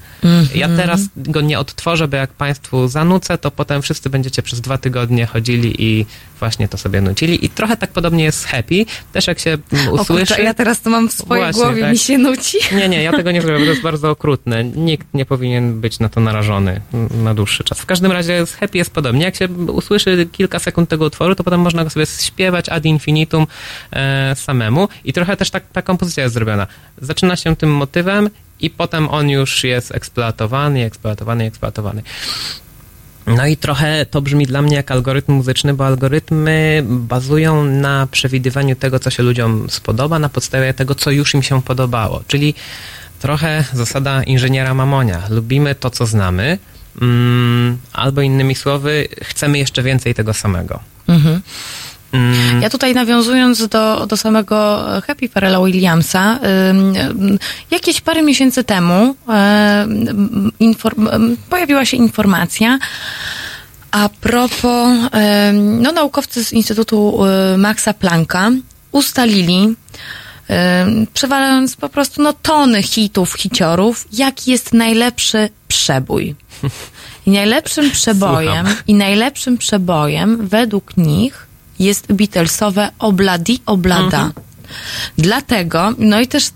Ja 0.54 0.68
teraz 0.68 1.00
go 1.16 1.40
nie 1.40 1.58
odtworzę, 1.58 2.08
bo 2.08 2.16
jak 2.16 2.30
Państwu 2.30 2.88
zanucę, 2.88 3.38
to 3.38 3.50
potem 3.50 3.82
wszyscy 3.82 4.10
będziecie 4.10 4.42
przez 4.42 4.60
dwa 4.60 4.78
tygodnie 4.78 5.26
chodzili 5.26 5.82
i 5.84 6.06
właśnie 6.38 6.68
to 6.68 6.78
sobie 6.78 7.00
nucili. 7.00 7.44
I 7.44 7.48
trochę 7.50 7.76
tak 7.76 7.90
podobnie 7.90 8.24
jest 8.24 8.40
z 8.40 8.44
Happy. 8.44 8.84
Też 9.12 9.26
jak 9.26 9.38
się 9.38 9.58
mm, 9.72 9.88
O 9.88 9.92
usłyszy... 9.92 10.26
kurczę, 10.26 10.42
ja 10.42 10.54
teraz 10.54 10.80
to 10.80 10.90
mam 10.90 11.07
w 11.09 11.12
swojej 11.12 11.44
Właśnie, 11.44 11.62
głowie, 11.62 11.82
tak. 11.82 11.92
mi 11.92 11.98
się 11.98 12.18
nuci. 12.18 12.59
Nie, 12.72 12.88
nie, 12.88 13.02
ja 13.02 13.12
tego 13.12 13.30
nie 13.30 13.42
zrobię, 13.42 13.59
bo 13.59 13.64
to 13.64 13.70
jest 13.70 13.82
bardzo 13.82 14.11
okrutne. 14.11 14.64
Nikt 14.64 15.06
nie 15.14 15.24
powinien 15.24 15.80
być 15.80 15.98
na 15.98 16.09
to 16.09 16.20
narażony 16.20 16.80
na 17.22 17.34
dłuższy 17.34 17.64
czas. 17.64 17.78
W 17.78 17.86
każdym 17.86 18.12
razie 18.12 18.46
z 18.46 18.54
Happy 18.54 18.78
jest 18.78 18.90
podobnie. 18.90 19.24
Jak 19.24 19.36
się 19.36 19.48
usłyszy 19.48 20.28
kilka 20.32 20.59
sekund 20.59 20.88
tego 20.88 21.04
utworu, 21.04 21.34
to 21.34 21.44
potem 21.44 21.61
można 21.61 21.84
go 21.84 21.90
sobie 21.90 22.06
śpiewać 22.06 22.68
ad 22.68 22.84
infinitum 22.84 23.46
e, 23.92 24.36
samemu. 24.36 24.88
I 25.04 25.12
trochę 25.12 25.36
też 25.36 25.50
tak, 25.50 25.64
ta 25.72 25.82
kompozycja 25.82 26.22
jest 26.22 26.34
zrobiona. 26.34 26.66
Zaczyna 26.98 27.36
się 27.36 27.56
tym 27.56 27.70
motywem 27.70 28.30
i 28.61 28.70
potem 28.70 29.09
on 29.09 29.30
już 29.30 29.64
jest 29.64 29.94
eksploatowany, 29.94 30.84
eksploatowany, 30.84 31.44
eksploatowany. 31.44 32.02
No 33.37 33.47
i 33.47 33.57
trochę 33.57 34.07
to 34.07 34.22
brzmi 34.22 34.47
dla 34.47 34.62
mnie 34.62 34.76
jak 34.76 34.91
algorytm 34.91 35.33
muzyczny, 35.33 35.74
bo 35.74 35.87
algorytmy 35.87 36.83
bazują 36.87 37.64
na 37.64 38.09
przewidywaniu 38.11 38.76
tego, 38.76 38.99
co 38.99 39.11
się 39.11 39.22
ludziom 39.22 39.70
spodoba, 39.70 40.18
na 40.18 40.29
podstawie 40.29 40.74
tego, 40.74 40.95
co 40.95 41.11
już 41.11 41.35
im 41.35 41.43
się 41.43 41.62
podobało. 41.62 42.22
Czyli 42.26 42.55
trochę 43.20 43.64
zasada 43.72 44.22
inżyniera 44.22 44.74
Mamonia. 44.74 45.22
Lubimy 45.31 45.74
to, 45.74 45.91
co 45.91 46.07
znamy, 46.07 46.59
mm, 47.03 47.79
albo 47.93 48.20
innymi 48.20 48.55
słowy, 48.55 49.09
chcemy 49.22 49.59
jeszcze 49.59 49.83
więcej 49.83 50.14
tego 50.14 50.35
samego. 50.35 50.81
Mhm. 51.09 51.41
Mm, 52.12 52.62
Ja 52.62 52.70
tutaj 52.70 52.94
nawiązując 52.94 53.68
do, 53.68 54.06
do 54.06 54.16
samego 54.16 54.84
Happy 55.06 55.28
Pharrella 55.28 55.64
Williamsa, 55.64 56.38
jakieś 57.70 58.00
parę 58.00 58.22
miesięcy 58.22 58.64
temu 58.64 59.14
ym, 59.84 60.52
inform, 60.61 61.09
pojawiła 61.50 61.84
się 61.84 61.96
informacja 61.96 62.78
a 63.90 64.09
propos, 64.20 64.90
no 65.80 65.92
naukowcy 65.92 66.44
z 66.44 66.52
Instytutu 66.52 67.24
y, 67.54 67.59
Maxa 67.59 67.94
Plancka 67.94 68.50
ustalili, 68.92 69.74
przewalając 71.14 71.76
po 71.76 71.88
prostu 71.88 72.22
no 72.22 72.32
tony 72.32 72.82
hitów, 72.82 73.32
hiciorów, 73.34 74.09
jaki 74.12 74.50
jest 74.50 74.74
najlepszy 74.74 75.48
przebój. 75.68 76.34
I 77.26 77.30
najlepszym 77.30 77.90
przebojem, 77.90 78.66
Słucham. 78.66 78.82
i 78.86 78.94
najlepszym 78.94 79.59
przebojem 79.59 80.46
według 80.48 80.96
nich 80.96 81.47
jest 81.79 82.12
Beatlesowe 82.12 82.91
Obladi 82.99 83.61
Oblada. 83.66 84.31
Dlatego, 85.18 85.93
no 85.99 86.20
i 86.20 86.26
też, 86.26 86.51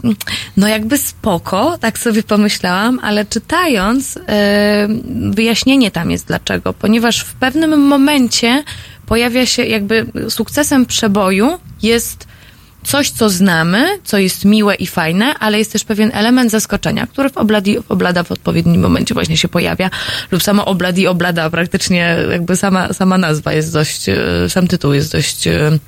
no 0.57 0.68
jakby 0.68 0.99
spoko, 0.99 1.79
tak 1.79 1.99
sobie 1.99 2.23
pomyślałam, 2.23 3.01
ale 3.03 3.25
czytając, 3.25 4.18
e, 4.29 4.89
wyjaśnienie 5.31 5.91
tam 5.91 6.11
jest 6.11 6.27
dlaczego. 6.27 6.73
Ponieważ 6.73 7.20
w 7.20 7.35
pewnym 7.35 7.81
momencie 7.81 8.64
pojawia 9.07 9.47
się 9.47 9.64
jakby 9.64 10.07
sukcesem 10.29 10.87
przeboju 10.87 11.59
jest 11.83 12.27
coś, 12.85 13.11
co 13.11 13.30
znamy, 13.30 13.99
co 14.05 14.18
jest 14.18 14.45
miłe 14.45 14.74
i 14.74 14.87
fajne, 14.87 15.35
ale 15.39 15.59
jest 15.59 15.72
też 15.72 15.85
pewien 15.85 16.11
element 16.14 16.51
zaskoczenia, 16.51 17.07
który 17.07 17.30
w 17.30 17.37
obladi, 17.37 17.78
oblada 17.89 18.22
w 18.22 18.33
odpowiednim 18.33 18.83
momencie 18.83 19.14
właśnie 19.14 19.37
się 19.37 19.49
pojawia, 19.49 19.91
lub 20.30 20.43
samo 20.43 20.64
obladi 20.64 21.07
oblada, 21.07 21.51
praktycznie 21.51 22.16
jakby 22.30 22.57
sama, 22.57 22.93
sama 22.93 23.18
nazwa 23.18 23.53
jest 23.53 23.72
dość, 23.72 24.09
e, 24.09 24.16
sam 24.49 24.68
tytuł 24.68 24.93
jest 24.93 25.12
dość 25.12 25.47
e, 25.47 25.78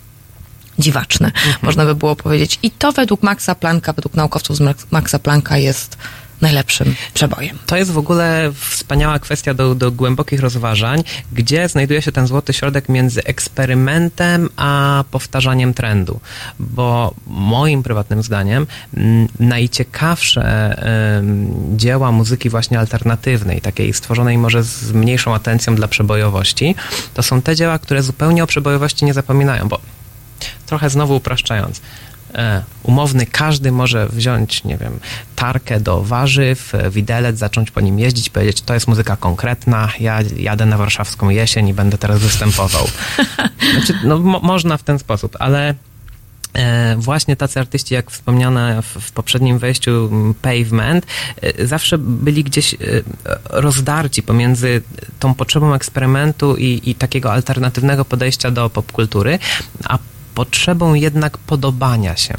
dziwaczny, 0.78 1.32
można 1.62 1.84
by 1.84 1.94
było 1.94 2.16
powiedzieć. 2.16 2.58
I 2.62 2.70
to 2.70 2.92
według 2.92 3.22
Maxa 3.22 3.54
Plancka, 3.54 3.92
według 3.92 4.14
naukowców 4.14 4.56
z 4.56 4.60
Max- 4.60 4.86
Maxa 4.90 5.18
Plancka 5.18 5.58
jest 5.58 5.96
najlepszym 6.40 6.94
przebojem. 7.14 7.58
To 7.66 7.76
jest 7.76 7.90
w 7.90 7.98
ogóle 7.98 8.52
wspaniała 8.54 9.18
kwestia 9.18 9.54
do, 9.54 9.74
do 9.74 9.92
głębokich 9.92 10.40
rozważań, 10.40 11.04
gdzie 11.32 11.68
znajduje 11.68 12.02
się 12.02 12.12
ten 12.12 12.26
złoty 12.26 12.52
środek 12.52 12.88
między 12.88 13.24
eksperymentem 13.24 14.48
a 14.56 15.04
powtarzaniem 15.10 15.74
trendu. 15.74 16.20
Bo 16.58 17.14
moim 17.26 17.82
prywatnym 17.82 18.22
zdaniem 18.22 18.66
m, 18.96 19.28
najciekawsze 19.40 20.44
dzieła 21.76 22.12
muzyki 22.12 22.50
właśnie 22.50 22.78
alternatywnej, 22.78 23.60
takiej 23.60 23.92
stworzonej 23.92 24.38
może 24.38 24.62
z 24.62 24.92
mniejszą 24.92 25.34
atencją 25.34 25.74
dla 25.74 25.88
przebojowości, 25.88 26.74
to 27.14 27.22
są 27.22 27.42
te 27.42 27.56
dzieła, 27.56 27.78
które 27.78 28.02
zupełnie 28.02 28.44
o 28.44 28.46
przebojowości 28.46 29.04
nie 29.04 29.14
zapominają, 29.14 29.68
bo 29.68 29.80
trochę 30.66 30.90
znowu 30.90 31.16
upraszczając, 31.16 31.80
umowny 32.82 33.26
każdy 33.26 33.72
może 33.72 34.08
wziąć, 34.08 34.64
nie 34.64 34.76
wiem, 34.76 34.98
tarkę 35.36 35.80
do 35.80 36.02
warzyw, 36.02 36.74
e, 36.74 36.90
widelec, 36.90 37.38
zacząć 37.38 37.70
po 37.70 37.80
nim 37.80 37.98
jeździć, 37.98 38.30
powiedzieć, 38.30 38.62
to 38.62 38.74
jest 38.74 38.88
muzyka 38.88 39.16
konkretna, 39.16 39.88
ja 40.00 40.18
jadę 40.36 40.66
na 40.66 40.78
warszawską 40.78 41.28
jesień 41.28 41.68
i 41.68 41.74
będę 41.74 41.98
teraz 41.98 42.18
występował. 42.18 42.86
Znaczy, 43.74 43.94
no, 44.04 44.18
mo- 44.18 44.40
można 44.40 44.76
w 44.76 44.82
ten 44.82 44.98
sposób, 44.98 45.36
ale 45.38 45.74
E, 46.54 46.96
właśnie 46.98 47.36
tacy 47.36 47.60
artyści, 47.60 47.94
jak 47.94 48.10
wspomniane 48.10 48.82
w, 48.82 49.12
poprzednim 49.12 49.58
wejściu 49.58 50.10
Pavement, 50.42 51.06
e, 51.42 51.66
zawsze 51.66 51.98
byli 51.98 52.44
gdzieś 52.44 52.74
e, 52.74 52.78
rozdarci 53.50 54.22
pomiędzy 54.22 54.82
tą 55.18 55.34
potrzebą 55.34 55.74
eksperymentu 55.74 56.56
i, 56.56 56.80
i 56.84 56.94
takiego 56.94 57.32
alternatywnego 57.32 58.04
podejścia 58.04 58.50
do 58.50 58.70
popkultury, 58.70 59.38
a 59.84 59.98
potrzebą 60.34 60.94
jednak 60.94 61.38
podobania 61.38 62.16
się. 62.16 62.34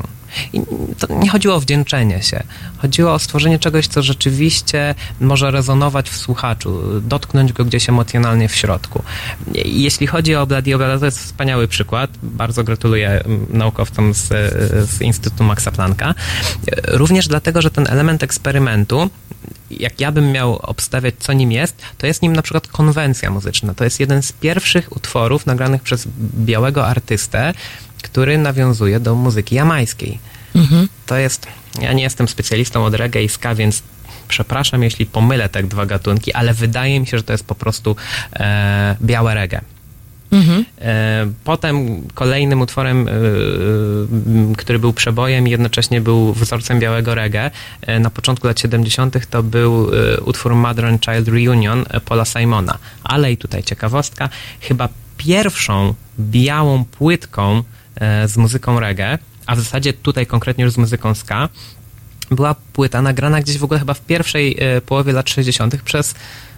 I 0.54 0.62
to 1.00 1.14
nie 1.14 1.30
chodziło 1.30 1.56
o 1.56 1.60
wdzięczenie 1.60 2.24
się. 2.24 2.44
Chodziło 2.78 3.14
o 3.14 3.20
stworzenie 3.20 3.60
czegoś, 3.60 3.88
co 3.88 4.04
rzeczywiście 4.04 4.96
może 5.20 5.52
rezonować 5.52 6.10
w 6.10 6.18
słuchaczu, 6.18 7.02
dotknąć 7.02 7.54
go 7.54 7.66
gdzieś 7.66 7.90
emocjonalnie 7.90 8.50
w 8.50 8.56
środku. 8.56 9.04
Jeśli 9.66 10.08
chodzi 10.08 10.36
o 10.36 10.48
Bloody 10.48 10.76
Oblada, 10.76 11.00
to 11.00 11.06
jest 11.06 11.20
wspaniały 11.20 11.68
przykład. 11.68 12.10
Bardzo 12.24 12.64
gratuluję 12.64 13.10
mm, 13.10 13.46
naukowcom 13.50 14.14
z, 14.14 14.28
z 14.90 15.02
Instytutu 15.02 15.44
Maxa 15.44 15.72
Plancka. 15.72 16.16
Również 16.88 17.28
dlatego, 17.28 17.62
że 17.62 17.72
ten 17.72 17.88
element 17.90 18.24
eksperymentu, 18.24 19.10
jak 19.72 20.00
ja 20.00 20.12
bym 20.12 20.32
miał 20.32 20.56
obstawiać, 20.56 21.16
co 21.20 21.34
nim 21.34 21.52
jest, 21.52 21.76
to 21.98 22.08
jest 22.08 22.22
nim 22.22 22.34
na 22.34 22.42
przykład 22.42 22.68
konwencja 22.68 23.32
muzyczna. 23.32 23.74
To 23.74 23.84
jest 23.84 24.00
jeden 24.00 24.24
z 24.24 24.32
pierwszych 24.32 24.96
utworów 24.96 25.46
nagranych 25.46 25.82
przez 25.82 26.08
białego 26.20 26.88
artystę, 26.88 27.54
który 28.06 28.38
nawiązuje 28.38 29.00
do 29.00 29.16
muzyki 29.16 29.56
jamańskiej. 29.56 30.20
To 31.06 31.18
jest, 31.18 31.48
ja 31.82 31.94
nie 31.94 32.04
jestem 32.04 32.28
specjalistą 32.28 32.86
od 32.86 32.94
reggae 32.94 33.24
i 33.24 33.30
ska, 33.30 33.56
więc 33.56 33.84
przepraszam, 34.28 34.84
jeśli 34.84 35.06
pomylę 35.06 35.50
te 35.50 35.64
dwa 35.64 35.86
gatunki, 35.86 36.34
ale 36.34 36.54
wydaje 36.54 37.00
mi 37.00 37.08
się, 37.08 37.18
że 37.18 37.24
to 37.24 37.34
jest 37.34 37.46
po 37.46 37.56
prostu 37.56 37.96
e, 38.34 38.96
białe 39.02 39.34
reggae. 39.34 39.62
E, 40.82 41.28
Potem 41.44 42.02
kolejnym 42.14 42.62
utworem, 42.62 43.08
e, 43.08 43.12
który 44.58 44.80
był 44.80 44.94
przebojem 44.94 45.48
i 45.48 45.52
jednocześnie 45.52 46.02
był 46.02 46.34
wzorcem 46.34 46.80
białego 46.80 47.16
reggae 47.16 47.52
e, 47.82 48.00
na 48.00 48.10
początku 48.10 48.48
lat 48.48 48.60
70. 48.60 49.30
to 49.30 49.44
był 49.44 49.88
utwór 50.26 50.56
Mother 50.56 50.86
and 50.86 51.06
Child 51.06 51.28
Reunion 51.28 51.86
Paula 52.06 52.26
Simona. 52.26 52.78
Ale 53.04 53.32
i 53.32 53.38
tutaj 53.38 53.64
ciekawostka, 53.64 54.30
chyba 54.62 54.90
pierwszą 55.18 55.94
białą 56.20 56.86
płytką 56.86 57.64
z 58.28 58.38
muzyką 58.38 58.80
reggae, 58.80 59.18
a 59.46 59.56
w 59.56 59.60
zasadzie 59.60 59.94
tutaj 59.94 60.28
konkretnie 60.28 60.64
już 60.64 60.74
z 60.74 60.78
muzyką 60.78 61.16
ska, 61.16 61.50
była 62.32 62.56
płyta 62.74 63.02
nagrana 63.02 63.42
gdzieś 63.42 63.58
w 63.58 63.64
ogóle 63.64 63.80
chyba 63.80 63.94
w 63.94 64.02
pierwszej 64.02 64.58
e, 64.60 64.82
połowie 64.82 65.14
lat 65.14 65.30
60. 65.30 65.82
przez 65.82 66.16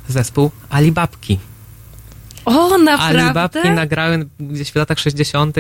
zespół 0.08 0.52
Alibabki. 0.70 1.40
O, 2.46 2.78
naprawdę? 2.78 3.24
Alibabki 3.26 3.70
nagrały 3.70 4.26
gdzieś 4.40 4.72
w 4.72 4.76
latach 4.76 5.00
60., 5.00 5.56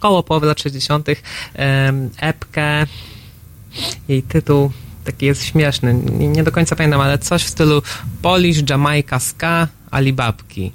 koło 0.00 0.22
połowy 0.22 0.46
lat 0.46 0.60
60., 0.60 1.08
em, 1.54 2.10
epkę. 2.20 2.86
Jej 4.08 4.22
tytuł 4.22 4.72
taki 5.04 5.26
jest 5.26 5.44
śmieszny. 5.44 5.94
Nie, 5.94 6.28
nie 6.28 6.44
do 6.44 6.52
końca 6.52 6.76
pamiętam, 6.76 7.00
ale 7.00 7.18
coś 7.18 7.44
w 7.44 7.48
stylu 7.48 7.82
Polish, 8.22 8.70
Jamaica, 8.70 9.18
Ska, 9.18 9.68
Alibabki. 9.90 10.72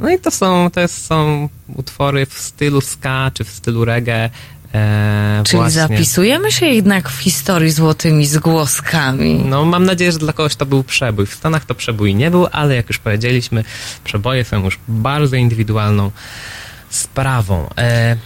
No 0.00 0.10
i 0.10 0.18
to 0.18 0.30
są, 0.30 0.70
to 0.70 0.88
są 0.88 1.48
utwory 1.76 2.26
w 2.26 2.38
stylu 2.38 2.80
ska, 2.80 3.30
czy 3.34 3.44
w 3.44 3.48
stylu 3.50 3.84
reggae. 3.84 4.30
E, 4.74 5.42
Czyli 5.46 5.56
właśnie. 5.60 5.80
zapisujemy 5.80 6.52
się 6.52 6.66
jednak 6.66 7.08
w 7.08 7.18
historii 7.18 7.70
złotymi 7.70 8.26
zgłoskami. 8.26 9.34
No, 9.44 9.64
mam 9.64 9.84
nadzieję, 9.84 10.12
że 10.12 10.18
dla 10.18 10.32
kogoś 10.32 10.56
to 10.56 10.66
był 10.66 10.82
przebój. 10.84 11.26
W 11.26 11.34
Stanach 11.34 11.64
to 11.64 11.74
przebój 11.74 12.14
nie 12.14 12.30
był, 12.30 12.46
ale 12.52 12.74
jak 12.74 12.88
już 12.88 12.98
powiedzieliśmy, 12.98 13.64
przeboje 14.04 14.44
są 14.44 14.64
już 14.64 14.78
bardzo 14.88 15.36
indywidualną 15.36 16.10
sprawą. 16.90 17.68
E, 17.78 18.16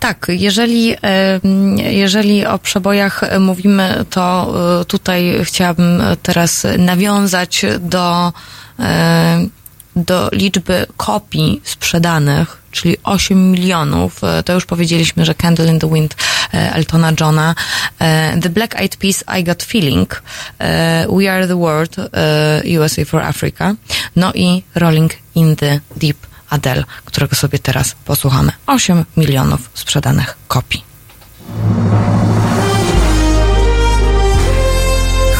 Tak, 0.00 0.26
jeżeli, 0.28 0.94
em, 1.02 1.78
jeżeli 1.78 2.46
o 2.46 2.58
przebojach 2.58 3.20
mówimy, 3.40 4.04
to 4.10 4.54
e, 4.80 4.84
tutaj 4.84 5.38
chciałabym 5.42 6.02
teraz 6.22 6.66
nawiązać 6.78 7.62
do, 7.80 8.32
e, 8.78 9.46
do 10.04 10.28
liczby 10.32 10.86
kopii 10.96 11.60
sprzedanych, 11.64 12.62
czyli 12.70 12.96
8 13.04 13.50
milionów, 13.50 14.24
e, 14.24 14.42
to 14.42 14.52
już 14.52 14.66
powiedzieliśmy, 14.66 15.24
że 15.24 15.34
Candle 15.34 15.66
in 15.66 15.78
the 15.78 15.90
Wind 15.90 16.16
e, 16.54 16.74
Eltona 16.74 17.12
Johna, 17.20 17.54
e, 17.98 18.40
The 18.40 18.48
Black 18.48 18.80
Eyed 18.80 18.96
Peas 18.96 19.24
I 19.40 19.44
Got 19.44 19.62
Feeling, 19.62 20.22
We 21.18 21.32
Are 21.32 21.48
the 21.48 21.56
World, 21.56 21.96
USA 22.78 23.04
for 23.04 23.22
Africa, 23.22 23.74
no 24.16 24.32
i 24.34 24.62
Rolling 24.74 25.12
in 25.34 25.56
the 25.56 25.80
Deep 25.96 26.16
Adele, 26.50 26.84
którego 27.04 27.36
sobie 27.36 27.58
teraz 27.58 27.94
posłuchamy. 28.04 28.52
8 28.66 29.04
milionów 29.16 29.70
sprzedanych 29.74 30.36
kopii. 30.48 30.84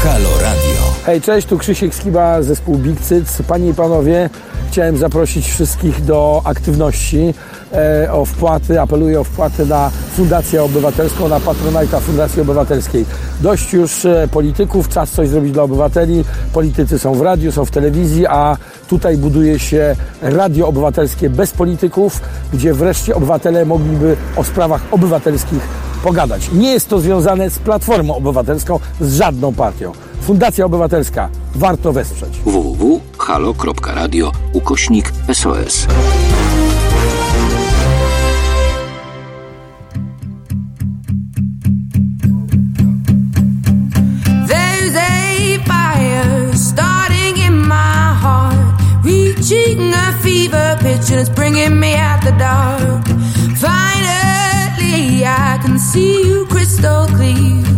Halo 0.03 0.31
Radio. 0.41 0.95
Hej, 1.07 1.21
cześć, 1.21 1.49
tu 1.49 1.59
Krzysiek 1.59 1.95
Skiba, 1.95 2.43
zespół 2.43 2.79
Big 2.79 3.01
Cyc. 3.01 3.43
Panie 3.49 3.69
i 3.69 3.75
panowie, 3.75 4.31
chciałem 4.69 4.97
zaprosić 4.97 5.49
wszystkich 5.49 6.05
do 6.05 6.43
aktywności 6.45 7.35
e, 7.73 8.13
o 8.13 8.25
wpłaty. 8.25 8.81
Apeluję 8.81 9.21
o 9.21 9.25
wpłaty 9.25 9.67
na 9.67 9.91
Fundację 10.17 10.63
Obywatelską, 10.63 11.29
na 11.29 11.41
patronajta 11.41 12.01
Fundacji 12.01 12.43
Obywatelskiej. 12.43 13.07
Dość 13.41 13.73
już 13.73 14.05
e, 14.05 14.29
polityków, 14.33 14.89
czas 14.89 15.11
coś 15.11 15.29
zrobić 15.29 15.53
dla 15.53 15.63
obywateli. 15.63 16.25
Politycy 16.53 16.99
są 16.99 17.15
w 17.15 17.21
radiu, 17.21 17.53
są 17.53 17.65
w 17.65 17.71
telewizji, 17.71 18.27
a 18.27 18.57
tutaj 18.89 19.17
buduje 19.17 19.59
się 19.59 19.97
radio 20.23 20.69
obywatelskie 20.69 21.31
bez 21.31 21.51
polityków, 21.51 22.21
gdzie 22.53 22.75
wreszcie 22.75 23.15
obywatele 23.15 23.65
mogliby 23.65 24.17
o 24.37 24.45
sprawach 24.45 24.83
obywatelskich 24.91 25.63
pogadać. 26.03 26.51
Nie 26.53 26.73
jest 26.73 26.89
to 26.89 27.01
związane 27.01 27.51
z 27.51 27.59
Platformą 27.59 28.17
Obywatelską, 28.17 28.81
z 29.01 29.17
żadną 29.17 29.55
partią. 29.55 29.93
Fundacja 30.23 30.65
Obywatelska. 30.65 31.29
Warto 31.55 31.93
wesprzeć. 31.93 32.41
www.halo.radio 32.45 34.33
ukośnik 34.53 35.13
SOS. 35.33 35.87
There's 44.47 44.97
a 44.97 45.59
fire 45.65 46.57
starting 46.57 47.39
in 47.47 47.55
my 47.69 48.15
heart, 48.23 48.81
reaching 49.05 49.95
a 49.95 50.13
fever 50.23 50.77
pitch 50.81 51.11
and 51.11 51.21
it's 51.21 51.35
bringing 51.35 51.81
me 51.81 51.95
out 51.97 52.21
the 52.25 52.33
dark. 52.39 53.09
Finally, 53.57 55.25
I 55.25 55.59
can 55.63 55.79
see 55.79 56.29
you 56.29 56.47
crystal 56.47 57.07
clear. 57.07 57.78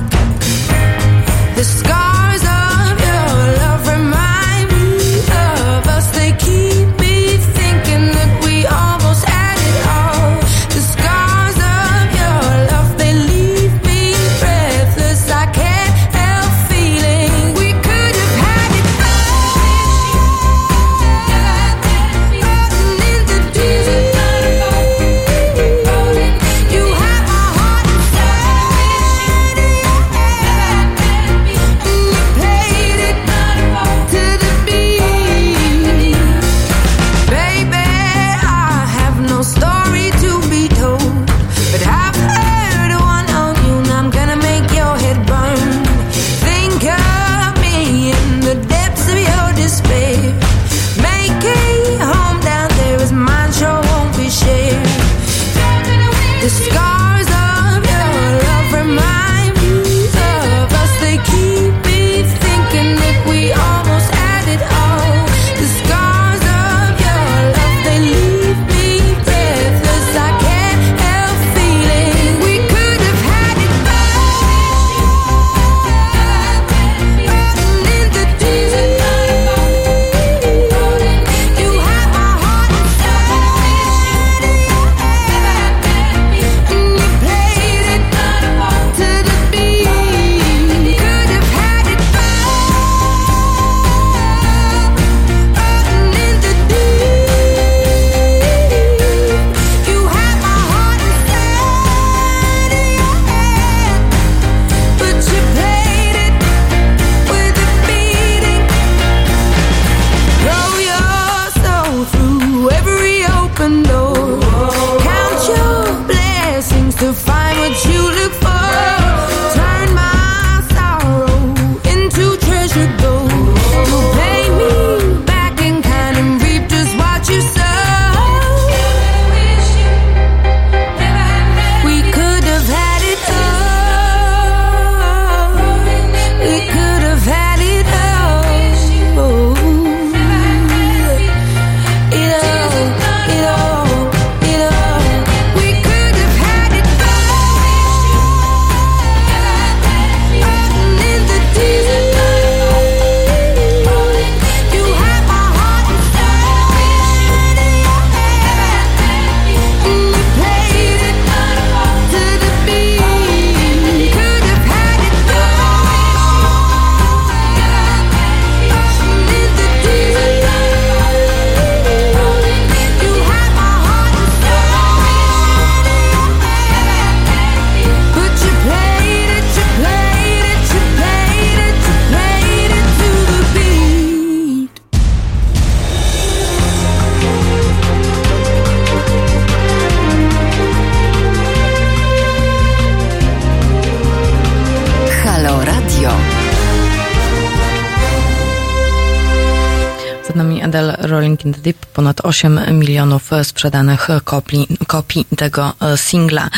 Ranking 201.41 201.55
the 201.55 201.61
Deep 201.61 201.85
ponad 201.85 202.21
8 202.21 202.59
milionów 202.79 203.31
sprzedanych 203.43 204.07
kopii, 204.23 204.67
kopii 204.87 205.25
tego 205.37 205.73
e, 205.81 205.97
singla. 205.97 206.49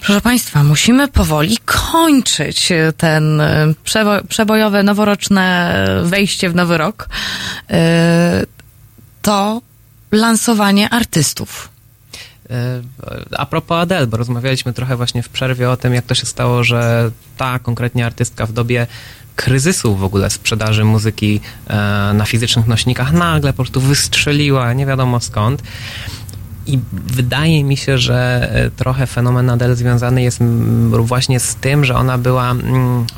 Proszę 0.00 0.20
Państwa, 0.20 0.64
musimy 0.64 1.08
powoli 1.08 1.58
kończyć 1.64 2.72
ten 2.96 3.40
e, 3.40 3.66
przebo- 3.84 4.26
przebojowe, 4.28 4.82
noworoczne 4.82 5.74
wejście 6.02 6.50
w 6.50 6.54
nowy 6.54 6.78
rok. 6.78 7.08
E, 7.70 8.44
to 9.22 9.60
lansowanie 10.12 10.90
artystów. 10.90 11.68
A 13.38 13.46
propos 13.46 13.78
Adele, 13.78 14.06
bo 14.06 14.16
rozmawialiśmy 14.16 14.72
trochę 14.72 14.96
właśnie 14.96 15.22
w 15.22 15.28
przerwie 15.28 15.70
o 15.70 15.76
tym, 15.76 15.94
jak 15.94 16.04
to 16.04 16.14
się 16.14 16.26
stało, 16.26 16.64
że 16.64 17.10
ta 17.36 17.58
konkretnie 17.58 18.06
artystka 18.06 18.46
w 18.46 18.52
dobie 18.52 18.86
kryzysu 19.36 19.96
w 19.96 20.04
ogóle 20.04 20.30
sprzedaży 20.30 20.84
muzyki 20.84 21.40
e, 21.66 21.74
na 22.14 22.24
fizycznych 22.24 22.66
nośnikach 22.66 23.12
nagle 23.12 23.52
po 23.52 23.56
prostu 23.56 23.80
wystrzeliła, 23.80 24.72
nie 24.72 24.86
wiadomo 24.86 25.20
skąd. 25.20 25.62
I 26.66 26.78
wydaje 26.92 27.64
mi 27.64 27.76
się, 27.76 27.98
że 27.98 28.48
e, 28.52 28.70
trochę 28.70 29.06
fenomen 29.06 29.50
Adele 29.50 29.76
związany 29.76 30.22
jest 30.22 30.38
właśnie 30.90 31.40
z 31.40 31.54
tym, 31.54 31.84
że 31.84 31.94
ona 31.94 32.18
była, 32.18 32.54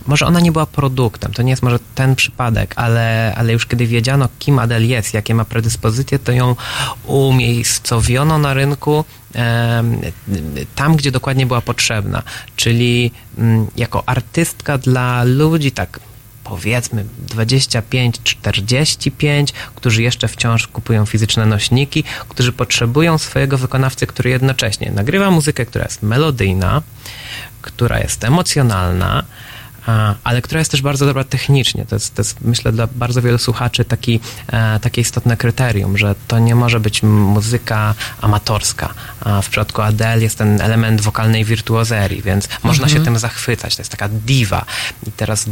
może 0.07 0.27
ona 0.27 0.41
nie 0.41 0.53
była 0.53 0.67
produktem, 0.67 1.33
to 1.33 1.43
nie 1.43 1.51
jest 1.51 1.63
może 1.63 1.79
ten 1.95 2.17
przypadek, 2.17 2.75
ale, 2.77 3.35
ale 3.37 3.53
już 3.53 3.67
kiedy 3.67 3.87
wiedziano, 3.87 4.29
kim 4.39 4.59
Adele 4.59 4.87
jest, 4.87 5.15
jakie 5.15 5.35
ma 5.35 5.45
predyspozycje, 5.45 6.19
to 6.19 6.33
ją 6.33 6.57
umiejscowiono 7.07 8.39
na 8.39 8.55
rynku 8.55 9.05
tam, 10.75 10.97
gdzie 10.97 11.11
dokładnie 11.11 11.47
była 11.47 11.61
potrzebna, 11.61 12.23
czyli 12.57 13.11
jako 13.77 14.03
artystka 14.09 14.79
dla 14.79 15.25
ludzi 15.25 15.73
tak 15.73 16.01
powiedzmy 16.49 17.05
25-45, 17.27 19.47
którzy 19.75 20.03
jeszcze 20.03 20.29
wciąż 20.29 20.67
kupują 20.67 21.07
fizyczne 21.07 21.47
nośniki, 21.47 22.05
którzy 22.29 22.53
potrzebują 22.53 23.19
swojego 23.19 23.59
wykonawcy, 23.59 24.07
który 24.07 24.31
jednocześnie 24.31 24.91
nagrywa 24.91 25.31
muzykę, 25.31 25.67
która 25.67 25.85
jest 25.85 26.03
melodyjna, 26.03 26.83
która 27.63 27.99
jest 27.99 28.25
emocjonalna, 28.25 29.25
ale 30.25 30.43
która 30.43 30.59
jest 30.59 30.71
też 30.71 30.83
bardzo 30.83 31.07
dobra 31.07 31.25
technicznie. 31.25 31.87
To 31.87 31.97
jest, 31.97 32.15
to 32.15 32.21
jest 32.21 32.41
myślę, 32.41 32.73
dla 32.73 32.87
bardzo 32.87 33.23
wielu 33.23 33.39
słuchaczy 33.39 33.85
taki, 33.85 34.21
e, 34.53 34.81
takie 34.81 35.01
istotne 35.01 35.37
kryterium, 35.37 35.99
że 35.99 36.15
to 36.29 36.39
nie 36.39 36.55
może 36.55 36.81
być 36.81 37.03
muzyka 37.03 37.95
amatorska. 38.21 38.95
A 39.21 39.43
w 39.43 39.49
przypadku 39.49 39.83
Adele 39.83 40.23
jest 40.23 40.39
ten 40.39 40.61
element 40.61 41.01
wokalnej 41.01 41.45
wirtuozerii, 41.45 42.23
więc 42.23 42.49
można 42.63 42.89
się 42.89 43.01
tym 43.01 43.19
zachwycać. 43.19 43.77
To 43.77 43.81
jest 43.81 43.91
taka 43.91 44.09
diva. 44.09 44.65
I 45.07 45.13
teraz 45.13 45.47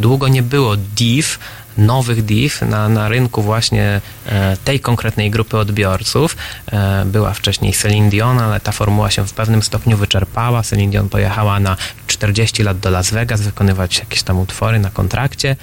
długo 0.00 0.28
nie 0.28 0.42
było 0.42 0.76
div, 0.76 1.38
nowych 1.78 2.24
div 2.24 2.62
na, 2.62 2.88
na 2.88 3.08
rynku 3.08 3.42
właśnie 3.42 4.00
e, 4.26 4.56
tej 4.64 4.80
konkretnej 4.80 5.30
grupy 5.30 5.58
odbiorców. 5.58 6.36
E, 6.72 7.04
była 7.04 7.34
wcześniej 7.34 7.72
Celine 7.72 8.10
Dion, 8.10 8.38
ale 8.38 8.60
ta 8.60 8.72
formuła 8.72 9.10
się 9.10 9.26
w 9.26 9.32
pewnym 9.32 9.62
stopniu 9.62 9.96
wyczerpała. 9.96 10.62
Celine 10.62 10.90
Dion 10.90 11.08
pojechała 11.08 11.60
na 11.60 11.76
40 12.06 12.62
lat 12.62 12.78
do 12.78 12.90
Las 12.90 13.10
Vegas 13.10 13.40
wykonywać 13.40 13.98
jakieś 13.98 14.22
tam 14.22 14.38
utwory 14.38 14.78
na 14.78 14.90
kontrakcie. 14.90 15.56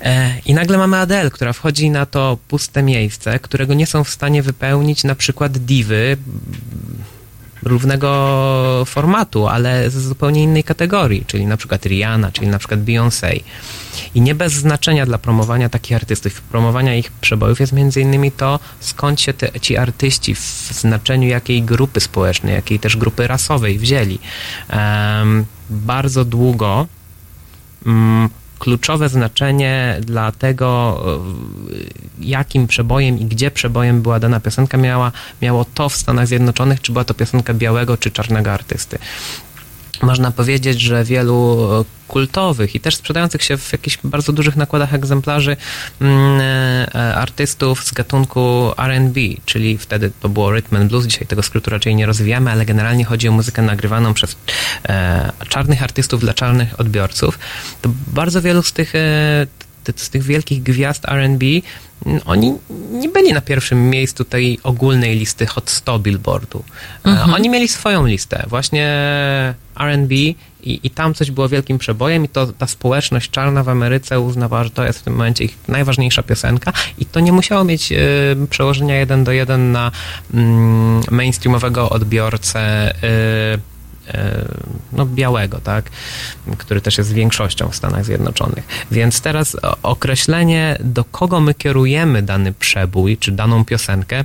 E, 0.00 0.38
I 0.46 0.54
nagle 0.54 0.78
mamy 0.78 0.96
Adele, 0.96 1.30
która 1.30 1.52
wchodzi 1.52 1.90
na 1.90 2.06
to 2.06 2.38
puste 2.48 2.82
miejsce, 2.82 3.38
którego 3.38 3.74
nie 3.74 3.86
są 3.86 4.04
w 4.04 4.10
stanie 4.10 4.42
wypełnić 4.42 5.04
na 5.04 5.14
przykład 5.14 5.58
divy 5.58 6.16
równego 7.66 8.84
formatu, 8.86 9.48
ale 9.48 9.90
z 9.90 9.94
zupełnie 9.94 10.42
innej 10.42 10.64
kategorii, 10.64 11.24
czyli 11.26 11.46
na 11.46 11.56
przykład 11.56 11.86
Rihanna, 11.86 12.32
czyli 12.32 12.48
na 12.48 12.58
przykład 12.58 12.80
Beyoncé. 12.80 13.40
I 14.14 14.20
nie 14.20 14.34
bez 14.34 14.52
znaczenia 14.52 15.06
dla 15.06 15.18
promowania 15.18 15.68
takich 15.68 15.96
artystów, 15.96 16.40
promowania 16.40 16.94
ich 16.94 17.12
przebojów 17.12 17.60
jest 17.60 17.72
między 17.72 18.00
innymi 18.00 18.32
to, 18.32 18.60
skąd 18.80 19.20
się 19.20 19.32
te, 19.32 19.60
ci 19.60 19.76
artyści 19.76 20.34
w 20.34 20.70
znaczeniu 20.72 21.28
jakiej 21.28 21.62
grupy 21.62 22.00
społecznej, 22.00 22.54
jakiej 22.54 22.78
też 22.78 22.96
grupy 22.96 23.26
rasowej 23.26 23.78
wzięli. 23.78 24.18
Em, 24.68 25.44
bardzo 25.70 26.24
długo 26.24 26.86
mm, 27.86 28.28
kluczowe 28.58 29.08
znaczenie 29.08 29.96
dla 30.00 30.32
tego, 30.32 31.02
e, 31.06 32.24
jakim 32.24 32.66
przebojem 32.66 33.18
i 33.18 33.24
gdzie 33.24 33.50
przebojem 33.50 34.02
była 34.02 34.20
dana 34.20 34.40
piosenka, 34.40 34.78
miała, 34.78 35.12
miało 35.42 35.64
to 35.74 35.88
w 35.88 35.96
Stanach 35.96 36.26
Zjednoczonych, 36.26 36.80
czy 36.80 36.92
była 36.92 37.04
to 37.04 37.14
piosenka 37.14 37.54
białego 37.54 37.96
czy 37.96 38.10
czarnego 38.10 38.52
artysty. 38.52 38.98
Można 40.02 40.30
powiedzieć, 40.30 40.80
że 40.80 41.04
wielu 41.04 41.68
e, 41.80 41.84
kultowych 42.08 42.74
i 42.74 42.80
też 42.80 42.96
sprzedających 42.96 43.42
się 43.42 43.56
w 43.56 43.72
jakichś 43.72 43.98
bardzo 44.04 44.32
dużych 44.32 44.56
nakładach 44.56 44.94
egzemplarzy 44.94 45.56
mm, 46.00 46.40
e, 46.94 47.14
artystów 47.14 47.84
z 47.84 47.92
gatunku 47.92 48.72
R&B, 48.78 49.20
czyli 49.44 49.78
wtedy 49.78 50.10
to 50.20 50.28
było 50.28 50.52
rhythm 50.52 50.76
and 50.76 50.90
blues, 50.90 51.06
dzisiaj 51.06 51.26
tego 51.26 51.42
skrótu 51.42 51.70
raczej 51.70 51.94
nie 51.96 52.06
rozwijamy, 52.06 52.50
ale 52.50 52.64
generalnie 52.64 53.04
chodzi 53.04 53.28
o 53.28 53.32
muzykę 53.32 53.62
nagrywaną 53.62 54.14
przez 54.14 54.36
e, 54.88 55.32
czarnych 55.48 55.82
artystów 55.82 56.20
dla 56.20 56.34
czarnych 56.34 56.80
odbiorców. 56.80 57.38
To 57.82 57.90
bardzo 58.06 58.42
wielu 58.42 58.62
z 58.62 58.72
tych 58.72 58.92
z 59.96 60.10
tych 60.10 60.22
wielkich 60.22 60.62
gwiazd 60.62 61.04
R&B 61.08 61.46
oni 62.26 62.52
nie 62.90 63.08
byli 63.08 63.32
na 63.32 63.40
pierwszym 63.40 63.90
miejscu 63.90 64.24
tej 64.24 64.58
ogólnej 64.62 65.18
listy 65.18 65.46
Hot 65.46 65.70
100 65.70 65.98
Billboardu. 65.98 66.64
E, 67.06 67.22
Oni 67.34 67.50
mieli 67.50 67.68
swoją 67.68 68.06
listę, 68.06 68.44
właśnie 68.48 68.86
R&B 69.80 70.14
i, 70.14 70.36
i 70.82 70.90
tam 70.90 71.14
coś 71.14 71.30
było 71.30 71.48
wielkim 71.48 71.78
przebojem 71.78 72.24
i 72.24 72.28
to 72.28 72.46
ta 72.46 72.66
społeczność 72.66 73.30
czarna 73.30 73.62
w 73.62 73.68
Ameryce 73.68 74.20
uznawała, 74.20 74.64
że 74.64 74.70
to 74.70 74.84
jest 74.84 74.98
w 74.98 75.02
tym 75.02 75.12
momencie 75.12 75.44
ich 75.44 75.58
najważniejsza 75.68 76.22
piosenka 76.22 76.72
i 76.98 77.06
to 77.06 77.20
nie 77.20 77.32
musiało 77.32 77.64
mieć 77.64 77.92
e, 77.92 77.96
przełożenia 78.50 78.96
jeden 78.96 79.24
do 79.24 79.32
jeden 79.32 79.72
na 79.72 79.92
mm, 80.34 81.02
mainstreamowego 81.10 81.90
odbiorcę 81.90 82.60
e, 82.60 83.75
no, 84.92 85.06
białego, 85.06 85.60
tak, 85.60 85.90
który 86.58 86.80
też 86.80 86.98
jest 86.98 87.12
większością 87.12 87.68
w 87.68 87.76
Stanach 87.76 88.04
Zjednoczonych. 88.04 88.64
Więc 88.90 89.20
teraz 89.20 89.56
określenie, 89.82 90.78
do 90.80 91.04
kogo 91.04 91.40
my 91.40 91.54
kierujemy 91.54 92.22
dany 92.22 92.52
przebój, 92.52 93.18
czy 93.18 93.32
daną 93.32 93.64
piosenkę, 93.64 94.24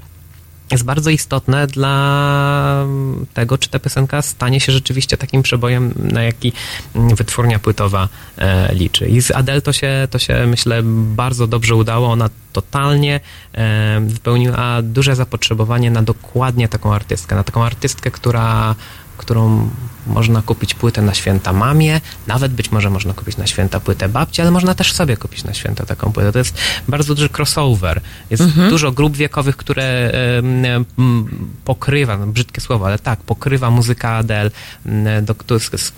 jest 0.71 0.83
bardzo 0.83 1.09
istotne 1.09 1.67
dla 1.67 2.85
tego, 3.33 3.57
czy 3.57 3.69
ta 3.69 3.79
piosenka 3.79 4.21
stanie 4.21 4.59
się 4.59 4.71
rzeczywiście 4.71 5.17
takim 5.17 5.43
przebojem, 5.43 5.93
na 5.95 6.23
jaki 6.23 6.53
wytwórnia 6.95 7.59
płytowa 7.59 8.09
e, 8.37 8.75
liczy. 8.75 9.07
I 9.07 9.21
z 9.21 9.31
Adele 9.31 9.61
to 9.61 9.73
się, 9.73 10.07
to 10.11 10.19
się, 10.19 10.47
myślę, 10.47 10.81
bardzo 11.15 11.47
dobrze 11.47 11.75
udało. 11.75 12.11
Ona 12.11 12.29
totalnie 12.53 13.19
e, 13.53 14.01
wypełniła 14.05 14.81
duże 14.81 15.15
zapotrzebowanie 15.15 15.91
na 15.91 16.01
dokładnie 16.01 16.67
taką 16.67 16.93
artystkę, 16.93 17.35
na 17.35 17.43
taką 17.43 17.63
artystkę, 17.63 18.11
która 18.11 18.75
którą 19.21 19.69
można 20.07 20.41
kupić 20.41 20.73
płytę 20.73 21.01
na 21.01 21.13
święta 21.13 21.53
mamie, 21.53 22.01
nawet 22.27 22.53
być 22.53 22.71
może 22.71 22.89
można 22.89 23.13
kupić 23.13 23.37
na 23.37 23.47
święta 23.47 23.79
płytę 23.79 24.09
babci, 24.09 24.41
ale 24.41 24.51
można 24.51 24.75
też 24.75 24.93
sobie 24.93 25.17
kupić 25.17 25.43
na 25.43 25.53
święta 25.53 25.85
taką 25.85 26.11
płytę. 26.11 26.31
To 26.31 26.39
jest 26.39 26.57
bardzo 26.87 27.15
duży 27.15 27.29
crossover. 27.37 28.01
Jest 28.29 28.43
dużo 28.69 28.91
grup 28.91 29.15
wiekowych, 29.17 29.57
które 29.57 30.11
pokrywa, 31.65 32.17
no 32.17 32.27
brzydkie 32.27 32.61
słowo, 32.61 32.85
ale 32.85 32.99
tak, 32.99 33.19
pokrywa 33.19 33.69
muzyka 33.69 34.09
Adele. 34.09 34.51
M, 34.85 35.25
Do, 35.25 35.35
do, 35.47 35.59
z, 35.59 35.93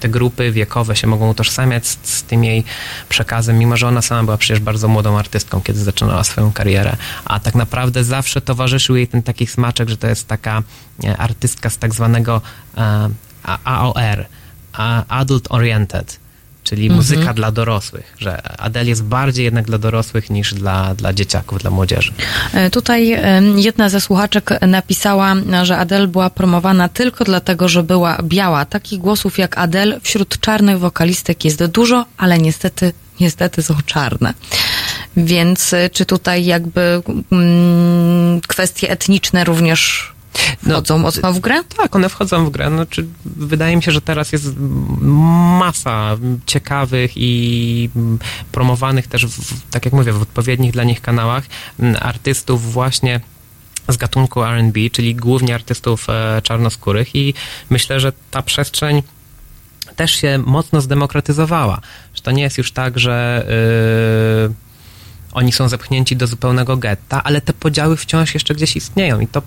te 0.00 0.08
grupy 0.08 0.52
wiekowe 0.52 0.96
się 0.96 1.06
mogą 1.06 1.30
utożsamiać 1.30 1.86
z, 1.86 1.98
z 2.02 2.22
tym 2.22 2.44
jej 2.44 2.64
przekazem, 3.08 3.58
mimo 3.58 3.76
że 3.76 3.88
ona 3.88 4.02
sama 4.02 4.24
była 4.24 4.36
przecież 4.36 4.60
bardzo 4.60 4.88
młodą 4.88 5.18
artystką, 5.18 5.60
kiedy 5.60 5.78
zaczynała 5.84 6.24
swoją 6.24 6.52
karierę, 6.52 6.96
a 7.24 7.40
tak 7.40 7.54
naprawdę 7.54 8.04
zawsze 8.04 8.40
towarzyszył 8.40 8.96
jej 8.96 9.08
ten 9.08 9.22
taki 9.22 9.46
smaczek, 9.46 9.88
że 9.88 9.96
to 9.96 10.06
jest 10.06 10.28
taka 10.28 10.62
e, 11.04 11.16
artystka 11.16 11.70
z 11.70 11.78
tak 11.78 11.94
zwanego 11.94 12.40
AOR, 13.64 14.26
Adult 15.08 15.46
Oriented, 15.50 16.18
czyli 16.64 16.90
muzyka 16.90 17.34
dla 17.34 17.52
dorosłych, 17.52 18.14
że 18.18 18.42
Adele 18.60 18.86
jest 18.86 19.04
bardziej 19.04 19.44
jednak 19.44 19.64
dla 19.66 19.78
dorosłych 19.78 20.30
niż 20.30 20.54
dla, 20.54 20.94
dla 20.94 21.12
dzieciaków, 21.12 21.58
dla 21.58 21.70
młodzieży. 21.70 22.12
E, 22.52 22.70
Tutaj 22.70 23.20
jedna 23.56 23.88
ze 23.88 24.00
słuchaczek 24.00 24.50
napisała, 24.60 25.34
że 25.62 25.78
Adele 25.78 26.06
była 26.06 26.30
promowana 26.30 26.88
tylko 26.88 27.24
dlatego, 27.24 27.68
że 27.68 27.82
była 27.82 28.18
biała. 28.22 28.64
Takich 28.64 28.98
głosów 28.98 29.38
jak 29.38 29.58
Adele 29.58 30.00
wśród 30.00 30.40
czarnych 30.40 30.78
wokalistek 30.78 31.44
jest 31.44 31.64
dużo, 31.66 32.06
ale 32.16 32.38
niestety, 32.38 32.92
niestety 33.20 33.62
są 33.62 33.74
czarne. 33.86 34.34
Więc 35.16 35.72
e, 35.72 35.90
czy 35.90 36.06
tutaj 36.06 36.44
jakby 36.44 37.02
mm, 37.32 38.40
kwestie 38.40 38.90
etniczne 38.90 39.44
również 39.44 40.13
No, 40.62 40.74
wchodzą 40.74 40.98
mocno 40.98 41.32
w 41.32 41.40
grę? 41.40 41.64
Tak, 41.76 41.96
one 41.96 42.08
wchodzą 42.08 42.44
w 42.44 42.50
grę. 42.50 42.70
Znaczy, 42.70 43.06
wydaje 43.24 43.76
mi 43.76 43.82
się, 43.82 43.92
że 43.92 44.00
teraz 44.00 44.32
jest 44.32 44.46
masa 45.60 46.16
ciekawych 46.46 47.12
i 47.16 47.90
promowanych 48.52 49.06
też, 49.06 49.26
w, 49.26 49.70
tak 49.70 49.84
jak 49.84 49.94
mówię, 49.94 50.12
w 50.12 50.22
odpowiednich 50.22 50.72
dla 50.72 50.84
nich 50.84 51.00
kanałach 51.00 51.44
artystów 52.00 52.72
właśnie 52.72 53.20
z 53.88 53.96
gatunku 53.96 54.44
R&B, 54.44 54.80
czyli 54.92 55.14
głównie 55.14 55.54
artystów 55.54 56.06
e, 56.08 56.42
czarnoskórych 56.42 57.14
i 57.14 57.34
myślę, 57.70 58.00
że 58.00 58.12
ta 58.30 58.42
przestrzeń 58.42 59.02
też 59.96 60.12
się 60.12 60.38
mocno 60.38 60.80
zdemokratyzowała. 60.80 61.80
Że 62.14 62.22
to 62.22 62.30
nie 62.30 62.42
jest 62.42 62.58
już 62.58 62.72
tak, 62.72 62.98
że 62.98 63.46
yy, 64.48 64.54
oni 65.34 65.52
są 65.52 65.68
zepchnięci 65.68 66.16
do 66.16 66.26
zupełnego 66.26 66.76
getta, 66.76 67.22
ale 67.24 67.40
te 67.40 67.52
podziały 67.52 67.96
wciąż 67.96 68.34
jeszcze 68.34 68.54
gdzieś 68.54 68.76
istnieją 68.76 69.20
i 69.20 69.26
to 69.26 69.42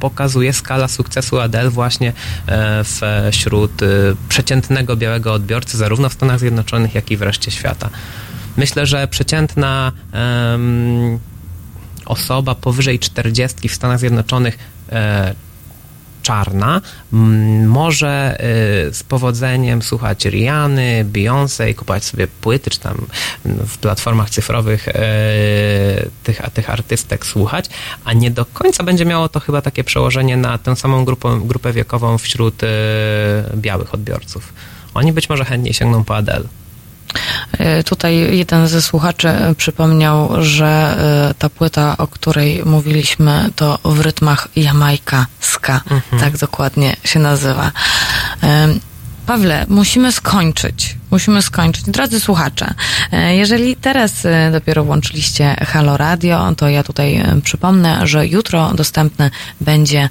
pokazuje 0.00 0.52
skala 0.52 0.88
sukcesu 0.88 1.40
Adele 1.40 1.70
właśnie 1.70 2.12
e, 2.46 2.84
wśród 3.32 3.82
e, 3.82 3.86
przeciętnego 4.28 4.96
białego 4.96 5.32
odbiorcy, 5.32 5.76
zarówno 5.76 6.08
w 6.08 6.12
Stanach 6.12 6.38
Zjednoczonych, 6.38 6.94
jak 6.94 7.10
i 7.10 7.16
w 7.16 7.22
reszcie 7.22 7.50
świata. 7.50 7.90
Myślę, 8.56 8.86
że 8.86 9.08
przeciętna 9.08 9.92
em, 10.12 11.18
osoba 12.06 12.54
powyżej 12.54 12.98
40 12.98 13.68
w 13.68 13.74
Stanach 13.74 13.98
Zjednoczonych 13.98 14.58
e, 14.92 15.34
czarna, 16.22 16.80
m, 17.12 17.66
może 17.66 18.38
y, 18.88 18.94
z 18.94 19.02
powodzeniem 19.02 19.82
słuchać 19.82 20.24
Riany, 20.24 21.04
Beyoncé, 21.12 21.74
kupować 21.74 22.04
sobie 22.04 22.26
płyty, 22.26 22.70
czy 22.70 22.80
tam 22.80 23.06
mm, 23.46 23.66
w 23.66 23.78
platformach 23.78 24.30
cyfrowych 24.30 24.88
y, 24.88 24.92
tych, 26.22 26.40
tych 26.54 26.70
artystek 26.70 27.26
słuchać, 27.26 27.66
a 28.04 28.12
nie 28.12 28.30
do 28.30 28.44
końca 28.44 28.84
będzie 28.84 29.04
miało 29.04 29.28
to 29.28 29.40
chyba 29.40 29.62
takie 29.62 29.84
przełożenie 29.84 30.36
na 30.36 30.58
tę 30.58 30.76
samą 30.76 31.04
grupę, 31.04 31.40
grupę 31.44 31.72
wiekową 31.72 32.18
wśród 32.18 32.62
y, 32.62 32.66
białych 33.56 33.94
odbiorców. 33.94 34.52
Oni 34.94 35.12
być 35.12 35.28
może 35.28 35.44
chętniej 35.44 35.74
sięgną 35.74 36.04
po 36.04 36.16
Adele. 36.16 36.44
E, 37.58 37.84
Tutaj 37.84 38.36
jeden 38.36 38.68
ze 38.68 38.82
słuchaczy 38.82 39.28
e, 39.28 39.54
przypomniał, 39.54 40.30
że 40.38 40.96
e, 41.30 41.34
ta 41.38 41.48
płyta, 41.48 41.96
o 41.98 42.06
której 42.06 42.62
mówiliśmy, 42.64 43.50
to 43.56 43.78
w 43.84 44.00
rytmach 44.00 44.48
Jamajka 44.56 45.26
ska. 45.40 45.80
Tak 46.20 46.38
dokładnie 46.38 46.96
się 47.04 47.18
nazywa. 47.20 47.72
Pawle, 49.26 49.66
musimy 49.68 50.12
skończyć. 50.12 50.96
Musimy 51.10 51.42
skończyć. 51.42 51.84
Drodzy 51.84 52.20
słuchacze, 52.20 52.74
e, 53.12 53.36
jeżeli 53.36 53.76
teraz 53.76 54.26
e, 54.26 54.50
dopiero 54.52 54.84
włączyliście 54.84 55.56
Halo 55.68 55.96
Radio, 55.96 56.54
to 56.56 56.68
ja 56.68 56.82
tutaj 56.82 57.16
e, 57.16 57.40
przypomnę, 57.44 58.06
że 58.06 58.26
jutro 58.26 58.72
dostępny 58.74 59.30
będzie 59.60 60.08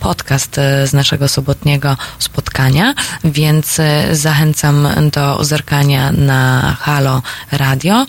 podcast 0.00 0.56
z 0.84 0.92
naszego 0.92 1.28
sobotniego 1.28 1.96
spotkania, 2.18 2.94
więc 3.24 3.80
zachęcam 4.12 4.88
do 5.12 5.44
zerkania 5.44 6.12
na 6.12 6.76
Halo 6.80 7.22
Radio 7.52 8.06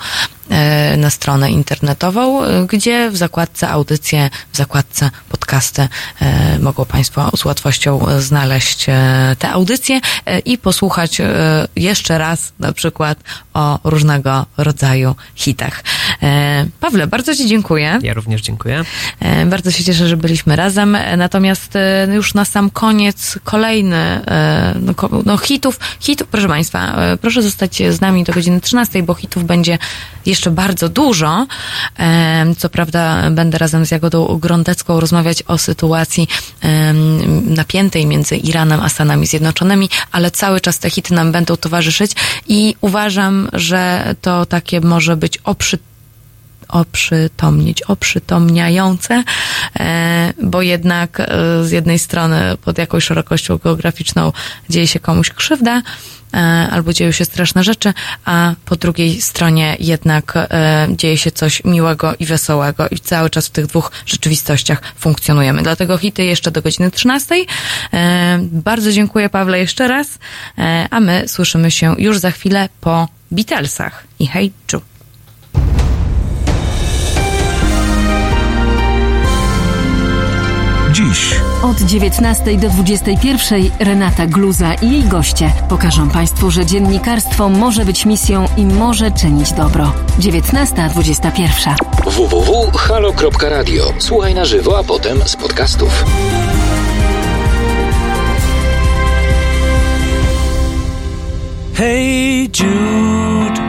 na 0.97 1.09
stronę 1.09 1.51
internetową, 1.51 2.43
e, 2.43 2.65
gdzie 2.67 3.09
w 3.11 3.17
zakładce 3.17 3.69
audycje, 3.69 4.29
w 4.53 4.57
zakładce 4.57 5.11
podcasty 5.29 5.87
e, 6.21 6.59
mogą 6.59 6.85
Państwo 6.85 7.31
z 7.37 7.45
łatwością 7.45 8.07
e, 8.07 8.21
znaleźć 8.21 8.85
e, 8.89 9.35
te 9.39 9.49
audycje 9.49 9.99
e, 10.25 10.39
i 10.39 10.57
posłuchać 10.57 11.21
e, 11.21 11.27
jeszcze 11.75 12.17
raz 12.17 12.53
na 12.59 12.73
przykład 12.73 13.19
o 13.53 13.79
różnego 13.83 14.45
rodzaju 14.57 15.15
hitach. 15.35 15.83
E, 16.23 16.65
Pawle, 16.79 17.07
bardzo 17.07 17.35
Ci 17.35 17.47
dziękuję. 17.47 17.99
Ja 18.01 18.13
również 18.13 18.41
dziękuję. 18.41 18.83
E, 19.19 19.45
Bardzo 19.45 19.71
się 19.71 19.83
cieszę, 19.83 20.07
że 20.07 20.17
byliśmy 20.17 20.55
razem. 20.55 20.95
E, 20.95 21.17
Natomiast 21.17 21.75
e, 21.75 22.07
już 22.13 22.33
na 22.33 22.45
sam 22.45 22.69
koniec 22.69 23.39
kolejny 23.43 23.95
e, 23.97 24.75
no, 24.81 24.93
no 25.25 25.37
hitów, 25.37 25.79
hitów, 25.99 26.27
proszę 26.27 26.47
Państwa, 26.47 26.95
e, 26.95 27.17
proszę 27.17 27.41
zostać 27.41 27.81
z 27.89 28.01
nami 28.01 28.23
do 28.23 28.33
godziny 28.33 28.61
13, 28.61 29.03
bo 29.03 29.13
hitów 29.13 29.43
będzie 29.43 29.77
jeszcze 30.25 30.38
bardzo 30.47 30.89
dużo. 30.89 31.47
Co 32.57 32.69
prawda 32.69 33.31
będę 33.31 33.57
razem 33.57 33.85
z 33.85 33.91
Jagodą 33.91 34.39
Grądecką 34.39 34.99
rozmawiać 34.99 35.43
o 35.47 35.57
sytuacji 35.57 36.27
napiętej 37.45 38.05
między 38.05 38.35
Iranem 38.35 38.79
a 38.79 38.89
Stanami 38.89 39.27
Zjednoczonymi, 39.27 39.89
ale 40.11 40.31
cały 40.31 40.61
czas 40.61 40.79
te 40.79 40.89
hity 40.89 41.13
nam 41.13 41.31
będą 41.31 41.57
towarzyszyć 41.57 42.11
i 42.47 42.75
uważam, 42.81 43.49
że 43.53 44.15
to 44.21 44.45
takie 44.45 44.81
może 44.81 45.17
oprzy 45.43 45.79
oprzytomnieć, 46.69 47.81
oprzytomniające, 47.81 49.23
e, 49.79 50.33
bo 50.43 50.61
jednak 50.61 51.19
e, 51.19 51.27
z 51.63 51.71
jednej 51.71 51.99
strony 51.99 52.57
pod 52.61 52.77
jakąś 52.77 53.03
szerokością 53.03 53.57
geograficzną 53.57 54.31
dzieje 54.69 54.87
się 54.87 54.99
komuś 54.99 55.29
krzywda, 55.29 55.81
e, 56.33 56.37
albo 56.71 56.93
dzieją 56.93 57.11
się 57.11 57.25
straszne 57.25 57.63
rzeczy, 57.63 57.93
a 58.25 58.53
po 58.65 58.75
drugiej 58.75 59.21
stronie 59.21 59.77
jednak 59.79 60.49
dzieje 60.89 61.17
się 61.17 61.31
coś 61.31 61.63
miłego 61.63 62.13
i 62.19 62.25
wesołego 62.25 62.87
i 62.87 62.99
cały 62.99 63.29
czas 63.29 63.47
w 63.47 63.51
tych 63.51 63.67
dwóch 63.67 63.91
rzeczywistościach 64.05 64.81
funkcjonujemy. 64.99 65.63
Dlatego 65.63 65.97
hity 65.97 66.23
jeszcze 66.23 66.51
do 66.51 66.61
godziny 66.61 66.91
13. 66.91 67.35
E, 67.93 68.39
Bardzo 68.41 68.91
dziękuję 68.91 69.29
Pawle 69.29 69.59
jeszcze 69.59 69.87
raz, 69.87 70.19
a 70.89 70.99
my 70.99 71.27
słyszymy 71.27 71.71
się 71.71 71.95
już 71.97 72.17
za 72.17 72.31
chwilę 72.31 72.69
po 72.81 73.07
Beatlesach 73.31 74.03
i 74.19 74.27
hej, 74.27 74.51
Dziś 80.91 81.35
Od 81.63 81.81
19 81.81 82.57
do 82.57 82.69
21 82.69 83.69
Renata 83.79 84.27
Gluza 84.27 84.73
i 84.73 84.91
jej 84.91 85.03
goście 85.03 85.51
pokażą 85.69 86.09
Państwu, 86.09 86.51
że 86.51 86.65
dziennikarstwo 86.65 87.49
może 87.49 87.85
być 87.85 88.05
misją 88.05 88.45
i 88.57 88.65
może 88.65 89.11
czynić 89.11 89.51
dobro. 89.51 89.91
19.21. 90.19 91.75
www.halo.radio. 92.05 93.93
Słuchaj 93.97 94.35
na 94.35 94.45
żywo, 94.45 94.79
a 94.79 94.83
potem 94.83 95.21
z 95.25 95.35
podcastów. 95.35 96.05
Hey 101.73 102.49
Jude, 102.59 103.59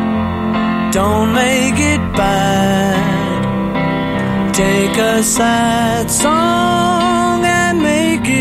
don't 0.93 1.33
make 1.33 1.81
it 1.81 2.01
bad. 2.17 3.01
Take 4.53 4.99
a 4.99 5.23
sad 5.23 6.11
song 6.11 7.00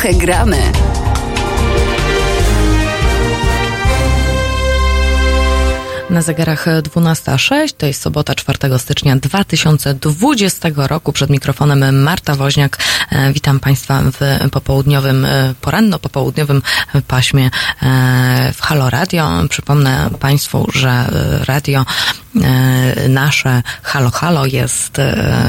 Trochę 0.00 0.18
gramy. 0.18 0.56
Na 6.10 6.22
zegarach 6.22 6.66
12.06, 6.66 7.74
to 7.76 7.86
jest 7.86 8.02
sobota 8.02 8.34
4 8.34 8.78
stycznia 8.78 9.16
2020 9.16 10.68
roku. 10.76 11.12
Przed 11.12 11.30
mikrofonem 11.30 12.02
Marta 12.02 12.34
Woźniak. 12.34 12.78
E, 13.10 13.32
Witam 13.32 13.60
Państwa 13.60 14.02
w 14.02 14.50
popołudniowym, 14.50 15.24
e, 15.24 15.54
poranno-popołudniowym 15.60 16.62
paśmie 17.08 17.50
e, 17.82 18.52
w 18.54 18.60
Halo 18.60 18.90
Radio. 18.90 19.30
Przypomnę 19.48 20.10
Państwu, 20.20 20.66
że 20.74 21.04
radio 21.46 21.84
nasze 23.08 23.62
Halo 23.82 24.10
Halo 24.10 24.46
jest 24.46 24.96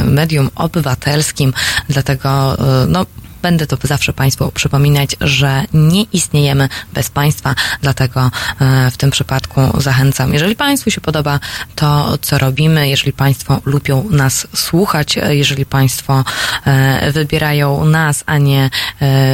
medium 0.06 0.50
obywatelskim, 0.56 1.54
dlatego 1.90 2.58
no, 2.88 3.06
Będę 3.42 3.68
to 3.68 3.78
zawsze 3.84 4.14
Państwu 4.14 4.52
przypominać, 4.52 5.16
że 5.22 5.64
nie 5.74 6.04
istniejemy 6.04 6.70
bez 6.94 7.10
Państwa, 7.10 7.56
dlatego 7.82 8.32
e, 8.62 8.92
w 8.92 8.98
tym 8.98 9.12
przypadku 9.12 9.62
zachęcam. 9.82 10.34
Jeżeli 10.34 10.56
Państwu 10.56 10.92
się 10.92 11.02
podoba 11.02 11.40
to, 11.76 12.18
co 12.22 12.38
robimy, 12.38 12.90
jeżeli 12.90 13.14
Państwo 13.14 13.62
lubią 13.66 14.08
nas 14.10 14.48
słuchać, 14.56 15.18
e, 15.18 15.36
jeżeli 15.36 15.66
Państwo 15.66 16.24
e, 16.66 17.12
wybierają 17.12 17.86
nas, 17.86 18.24
a 18.26 18.38
nie 18.38 18.70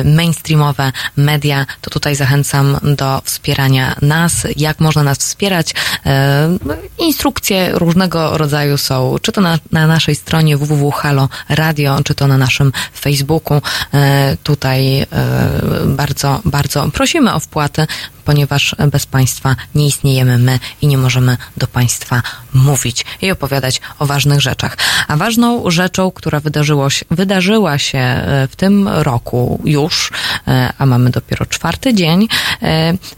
mainstreamowe 0.05 0.91
media, 1.17 1.65
to 1.81 1.89
tutaj 1.89 2.15
zachęcam 2.15 2.77
do 2.83 3.21
wspierania 3.23 3.95
nas. 4.01 4.47
Jak 4.55 4.79
można 4.79 5.03
nas 5.03 5.17
wspierać? 5.17 5.73
Instrukcje 6.97 7.71
różnego 7.73 8.37
rodzaju 8.37 8.77
są, 8.77 9.15
czy 9.21 9.31
to 9.31 9.41
na, 9.41 9.59
na 9.71 9.87
naszej 9.87 10.15
stronie 10.15 10.57
www.halo 10.57 11.29
radio, 11.49 11.99
czy 12.03 12.15
to 12.15 12.27
na 12.27 12.37
naszym 12.37 12.71
Facebooku. 12.93 13.61
E, 13.97 14.37
tutaj 14.43 15.01
e, 15.01 15.07
bardzo, 15.85 16.41
bardzo 16.45 16.89
prosimy 16.93 17.33
o 17.33 17.39
wpłatę, 17.39 17.87
ponieważ 18.25 18.75
bez 18.91 19.05
Państwa 19.05 19.55
nie 19.75 19.87
istniejemy 19.87 20.37
my 20.37 20.59
i 20.81 20.87
nie 20.87 20.97
możemy 20.97 21.37
do 21.57 21.67
Państwa 21.67 22.21
mówić 22.53 23.05
i 23.21 23.31
opowiadać 23.31 23.81
o 23.99 24.05
ważnych 24.05 24.41
rzeczach. 24.41 24.77
A 25.07 25.17
ważną 25.17 25.71
rzeczą, 25.71 26.11
która 26.11 26.39
wydarzyło 26.39 26.89
się, 26.89 27.05
wydarzyła 27.11 27.77
się 27.77 27.99
e, 27.99 28.47
w 28.51 28.55
tym 28.55 28.87
roku 28.87 29.61
już, 29.65 30.11
a 30.77 30.85
mamy 30.85 31.09
dopiero 31.09 31.45
czwarty 31.45 31.93
dzień, 31.93 32.27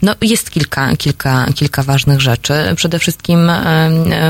no 0.02 0.14
jest 0.20 0.50
kilka, 0.50 0.96
kilka, 0.96 1.46
kilka 1.54 1.82
ważnych 1.82 2.20
rzeczy. 2.20 2.54
Przede 2.76 2.98
wszystkim 2.98 3.50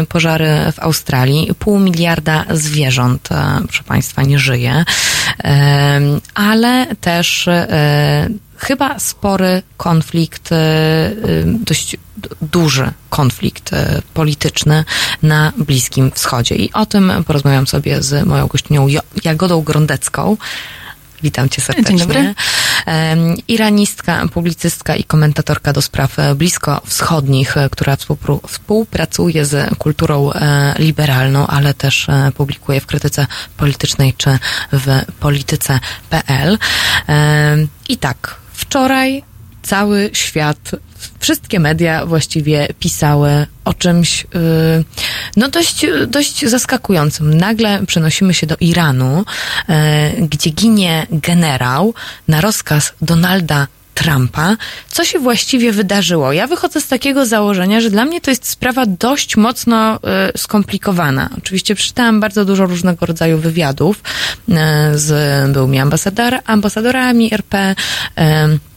pożary 0.08 0.48
w 0.72 0.78
Australii. 0.78 1.54
Pół 1.58 1.78
miliarda 1.78 2.44
zwierząt, 2.50 3.28
proszę 3.66 3.82
Państwa, 3.84 4.22
nie 4.22 4.38
żyje. 4.38 4.84
Ale 6.40 6.86
też 7.00 7.48
e, 7.48 8.28
chyba 8.56 8.98
spory 8.98 9.62
konflikt, 9.76 10.52
e, 10.52 10.56
e, 10.56 11.12
dość 11.46 11.96
duży 12.42 12.90
konflikt 13.10 13.70
polityczny 14.14 14.84
na 15.22 15.52
Bliskim 15.56 16.10
Wschodzie. 16.10 16.54
I 16.54 16.72
o 16.72 16.86
tym 16.86 17.12
porozmawiam 17.26 17.66
sobie 17.66 18.02
z 18.02 18.26
moją 18.26 18.46
gościnią 18.46 18.86
Jagodą 19.24 19.62
Grondecką. 19.62 20.36
Witam 21.22 21.48
cię 21.48 21.62
serdecznie. 21.62 21.96
Dzień 21.96 21.98
dobry. 21.98 22.34
Iranistka, 23.48 24.22
publicystka 24.32 24.96
i 24.96 25.04
komentatorka 25.04 25.72
do 25.72 25.82
spraw 25.82 26.16
bliskowschodnich, 26.34 27.54
która 27.70 27.96
współpracuje 28.46 29.44
z 29.44 29.74
kulturą 29.78 30.32
e, 30.32 30.74
liberalną, 30.78 31.46
ale 31.46 31.74
też 31.74 32.08
e, 32.08 32.32
publikuje 32.34 32.80
w 32.80 32.86
krytyce 32.86 33.26
politycznej 33.56 34.14
czy 34.16 34.38
w 34.72 35.12
polityce.pl. 35.20 36.58
I 37.88 37.96
tak, 37.98 38.36
wczoraj 38.52 39.29
cały 39.62 40.10
świat 40.12 40.70
wszystkie 41.20 41.60
media 41.60 42.06
właściwie 42.06 42.68
pisały 42.78 43.46
o 43.64 43.74
czymś 43.74 44.22
yy, 44.22 44.84
no 45.36 45.48
dość, 45.48 45.86
dość 46.06 46.46
zaskakującym. 46.46 47.34
Nagle 47.34 47.86
przenosimy 47.86 48.34
się 48.34 48.46
do 48.46 48.56
Iranu, 48.60 49.24
yy, 49.68 49.74
gdzie 50.28 50.50
ginie 50.50 51.06
generał 51.10 51.94
na 52.28 52.40
rozkaz 52.40 52.92
Donalda 53.02 53.66
Trumpa. 53.94 54.56
Co 54.88 55.04
się 55.04 55.18
właściwie 55.18 55.72
wydarzyło? 55.72 56.32
Ja 56.32 56.46
wychodzę 56.46 56.80
z 56.80 56.88
takiego 56.88 57.26
założenia, 57.26 57.80
że 57.80 57.90
dla 57.90 58.04
mnie 58.04 58.20
to 58.20 58.30
jest 58.30 58.48
sprawa 58.48 58.86
dość 58.86 59.36
mocno 59.36 59.96
y, 60.34 60.38
skomplikowana. 60.38 61.30
Oczywiście 61.38 61.74
przeczytałam 61.74 62.20
bardzo 62.20 62.44
dużo 62.44 62.66
różnego 62.66 63.06
rodzaju 63.06 63.38
wywiadów 63.38 63.96
y, 64.48 64.52
z 64.98 65.52
byłymi 65.52 65.78
ambasador, 65.78 66.38
ambasadorami 66.46 67.34
RP, 67.34 67.74
y, 68.18 68.69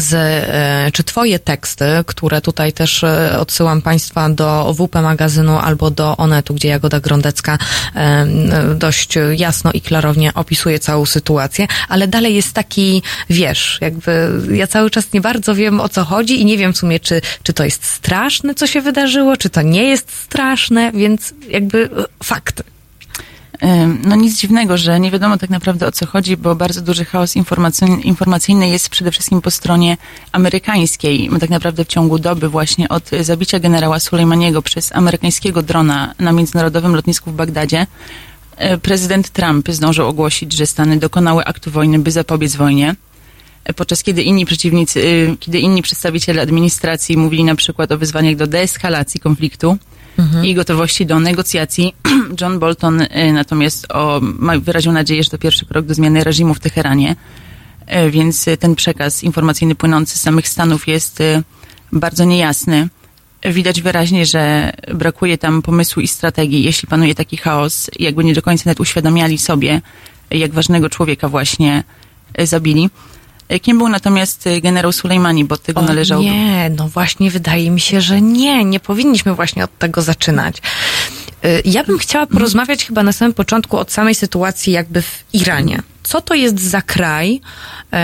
z, 0.00 0.14
e, 0.14 0.90
czy 0.92 1.04
twoje 1.04 1.38
teksty, 1.38 1.84
które 2.06 2.40
tutaj 2.40 2.72
też 2.72 3.04
e, 3.04 3.38
odsyłam 3.38 3.82
państwa 3.82 4.30
do 4.30 4.74
WP 4.74 5.02
magazynu 5.02 5.58
albo 5.58 5.90
do 5.90 6.16
Onetu, 6.16 6.54
gdzie 6.54 6.68
Jagoda 6.68 7.00
Grondecka 7.00 7.58
e, 7.94 8.26
dość 8.74 9.18
jasno 9.36 9.72
i 9.72 9.80
klarownie 9.80 10.34
opisuje 10.34 10.78
całą 10.78 11.06
sytuację, 11.06 11.66
ale 11.88 12.08
dalej 12.08 12.34
jest 12.34 12.52
taki, 12.52 13.02
wiesz, 13.30 13.78
jakby 13.80 14.30
ja 14.52 14.66
cały 14.66 14.90
czas 14.90 15.12
nie 15.12 15.20
bardzo 15.20 15.54
wiem 15.54 15.80
o 15.80 15.88
co 15.88 16.04
chodzi 16.04 16.40
i 16.40 16.44
nie 16.44 16.58
wiem 16.58 16.72
w 16.72 16.78
sumie, 16.78 17.00
czy, 17.00 17.20
czy 17.42 17.52
to 17.52 17.64
jest 17.64 17.84
straszne, 17.84 18.54
co 18.54 18.66
się 18.66 18.80
wydarzyło, 18.80 19.36
czy 19.36 19.50
to 19.50 19.62
nie 19.62 19.84
jest 19.84 20.12
straszne, 20.12 20.92
więc 20.92 21.34
jakby 21.48 21.88
fakty. 22.22 22.62
No 24.04 24.16
nic 24.16 24.36
dziwnego, 24.38 24.78
że 24.78 25.00
nie 25.00 25.10
wiadomo 25.10 25.38
tak 25.38 25.50
naprawdę 25.50 25.86
o 25.86 25.92
co 25.92 26.06
chodzi, 26.06 26.36
bo 26.36 26.54
bardzo 26.54 26.80
duży 26.80 27.04
chaos 27.04 27.34
informacyjny 28.04 28.68
jest 28.68 28.88
przede 28.88 29.10
wszystkim 29.10 29.40
po 29.40 29.50
stronie 29.50 29.96
amerykańskiej. 30.32 31.30
My 31.30 31.38
tak 31.38 31.50
naprawdę 31.50 31.84
w 31.84 31.88
ciągu 31.88 32.18
doby 32.18 32.48
właśnie 32.48 32.88
od 32.88 33.10
zabicia 33.20 33.58
generała 33.58 34.00
Sulejmaniego 34.00 34.62
przez 34.62 34.92
amerykańskiego 34.92 35.62
drona 35.62 36.14
na 36.18 36.32
międzynarodowym 36.32 36.94
lotnisku 36.94 37.30
w 37.30 37.34
Bagdadzie 37.34 37.86
e, 38.56 38.78
prezydent 38.78 39.30
Trump 39.30 39.68
zdążył 39.68 40.08
ogłosić, 40.08 40.52
że 40.52 40.66
Stany 40.66 40.96
dokonały 40.98 41.44
aktu 41.44 41.70
wojny, 41.70 41.98
by 41.98 42.10
zapobiec 42.10 42.56
wojnie 42.56 42.94
e, 43.64 43.74
podczas 43.74 44.02
kiedy 44.02 44.22
inni 44.22 44.46
przeciwnicy, 44.46 45.02
e, 45.02 45.36
kiedy 45.36 45.58
inni 45.58 45.82
przedstawiciele 45.82 46.42
administracji 46.42 47.16
mówili 47.16 47.44
na 47.44 47.54
przykład 47.54 47.92
o 47.92 47.98
wyzwaniach 47.98 48.36
do 48.36 48.46
deeskalacji 48.46 49.20
konfliktu, 49.20 49.78
mhm. 50.18 50.44
i 50.44 50.54
gotowości 50.54 51.06
do 51.06 51.20
negocjacji. 51.20 51.94
John 52.40 52.58
Bolton 52.58 53.00
y, 53.00 53.32
natomiast 53.32 53.86
o, 53.92 54.20
wyraził 54.60 54.92
nadzieję, 54.92 55.22
że 55.22 55.30
to 55.30 55.38
pierwszy 55.38 55.66
krok 55.66 55.86
do 55.86 55.94
zmiany 55.94 56.24
reżimu 56.24 56.54
w 56.54 56.60
Teheranie, 56.60 57.16
y, 58.06 58.10
więc 58.10 58.46
ten 58.60 58.74
przekaz 58.74 59.22
informacyjny 59.22 59.74
płynący 59.74 60.18
z 60.18 60.20
samych 60.20 60.48
Stanów 60.48 60.88
jest 60.88 61.20
y, 61.20 61.42
bardzo 61.92 62.24
niejasny. 62.24 62.88
Widać 63.44 63.82
wyraźnie, 63.82 64.26
że 64.26 64.72
brakuje 64.94 65.38
tam 65.38 65.62
pomysłu 65.62 66.02
i 66.02 66.08
strategii, 66.08 66.62
jeśli 66.62 66.88
panuje 66.88 67.14
taki 67.14 67.36
chaos, 67.36 67.90
jakby 67.98 68.24
nie 68.24 68.34
do 68.34 68.42
końca 68.42 68.62
nawet 68.66 68.80
uświadamiali 68.80 69.38
sobie, 69.38 69.80
jak 70.30 70.52
ważnego 70.52 70.88
człowieka 70.88 71.28
właśnie 71.28 71.84
zabili. 72.38 72.90
Kim 73.62 73.78
był 73.78 73.88
natomiast 73.88 74.46
y, 74.46 74.60
generał 74.60 74.92
Sulejmani, 74.92 75.44
bo 75.44 75.54
od 75.54 75.62
tego 75.62 75.80
o, 75.80 75.84
należał... 75.84 76.22
Nie, 76.22 76.70
no 76.76 76.88
właśnie 76.88 77.30
wydaje 77.30 77.70
mi 77.70 77.80
się, 77.80 78.00
że 78.00 78.20
nie, 78.20 78.64
nie 78.64 78.80
powinniśmy 78.80 79.34
właśnie 79.34 79.64
od 79.64 79.78
tego 79.78 80.02
zaczynać. 80.02 80.56
Y, 81.44 81.62
ja 81.64 81.84
bym 81.84 81.98
chciała 81.98 82.26
porozmawiać 82.26 82.84
chyba 82.84 83.02
na 83.02 83.12
samym 83.12 83.34
początku 83.34 83.78
od 83.78 83.92
samej 83.92 84.14
sytuacji 84.14 84.72
jakby 84.72 85.02
w 85.02 85.24
Iranie. 85.32 85.82
Co 86.02 86.20
to 86.20 86.34
jest 86.34 86.60
za 86.60 86.82
kraj? 86.82 87.34
Y, 87.34 87.98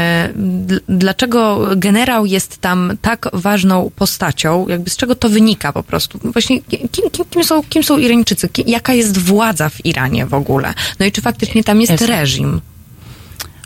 dlaczego 0.89 1.69
generał 1.77 2.27
jest 2.27 2.59
tam 2.59 2.93
tak 3.03 3.29
ważną 3.33 3.91
postacią? 3.97 4.69
Jakby 4.69 4.91
z 4.91 4.97
czego 4.97 5.15
to 5.15 5.29
wynika 5.29 5.73
po 5.73 5.83
prostu? 5.83 6.19
Właśnie 6.25 6.63
kim, 6.63 6.89
kim, 6.89 7.05
kim 7.31 7.45
są, 7.45 7.63
kim 7.63 7.83
są 7.83 7.99
Irańczycy? 7.99 8.49
jaka 8.67 8.93
jest 8.93 9.19
władza 9.19 9.69
w 9.69 9.87
Iranie 9.87 10.27
w 10.27 10.35
ogóle? 10.35 10.75
No 10.99 11.07
i 11.07 11.13
czy 11.13 11.21
faktycznie 11.21 11.65
tam 11.65 11.81
jest, 11.81 11.91
jest. 11.91 12.05
reżim? 12.05 12.61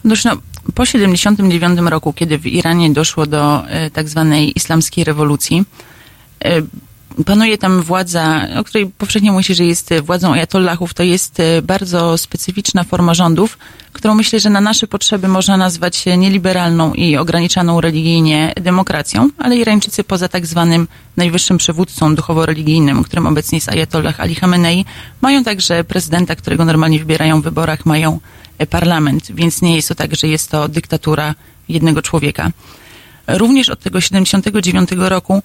No, 0.05 0.15
no 0.25 0.37
po 0.75 0.87
79 0.87 1.81
roku, 1.91 2.13
kiedy 2.13 2.39
w 2.39 2.47
Iranie 2.47 2.91
doszło 2.91 3.27
do 3.27 3.69
e, 3.69 3.91
tak 3.91 4.09
zwanej 4.09 4.53
islamskiej 4.57 5.05
rewolucji, 5.05 5.65
e, 6.45 6.63
panuje 7.27 7.59
tam 7.59 7.83
władza, 7.83 8.47
o 8.59 8.65
której 8.65 8.87
powszechnie 8.87 9.33
mówi 9.33 9.45
się, 9.45 9.55
że 9.55 9.65
jest 9.65 9.95
władzą 10.03 10.33
ajatollahów. 10.33 10.95
To 10.95 11.03
jest 11.03 11.41
e, 11.41 11.63
bardzo 11.63 12.19
specyficzna 12.19 12.85
forma 12.85 13.15
rządów, 13.15 13.59
którą 13.93 14.15
myślę, 14.15 14.41
że 14.41 14.51
na 14.51 14.61
nasze 14.61 14.87
potrzeby 14.87 15.29
można 15.29 15.57
nazwać 15.57 16.05
nieliberalną 16.19 16.95
i 16.95 17.17
ograniczaną 17.17 17.81
religijnie 17.81 18.53
demokracją, 18.61 19.29
ale 19.39 19.57
Irańczycy 19.57 20.05
poza 20.05 20.29
tak 20.29 20.47
zwanym 20.47 20.89
najwyższym 21.17 21.59
przywódcą 21.59 22.15
duchowo-religijnym, 22.15 23.05
którym 23.05 23.27
obecnie 23.27 23.57
jest 23.57 23.69
ajatollah 23.69 24.21
Ali 24.21 24.37
Khamenei, 24.37 24.85
mają 25.21 25.45
także 25.45 25.85
prezydenta, 25.85 26.37
którego 26.37 26.65
normalnie 26.65 26.99
wybierają 26.99 27.41
w 27.41 27.45
wyborach, 27.45 27.87
mają 27.87 28.21
parlament, 28.71 29.33
więc 29.35 29.63
nie 29.63 29.77
jest 29.77 29.89
to 29.89 29.95
tak, 29.95 30.17
że 30.17 30.29
jest 30.29 30.51
to 30.51 30.69
dyktatura 30.69 31.35
jednego 31.69 32.03
człowieka. 32.03 32.51
Również 33.27 33.69
od 33.69 33.81
tego 33.81 34.01
79 34.01 34.91
roku 34.97 35.43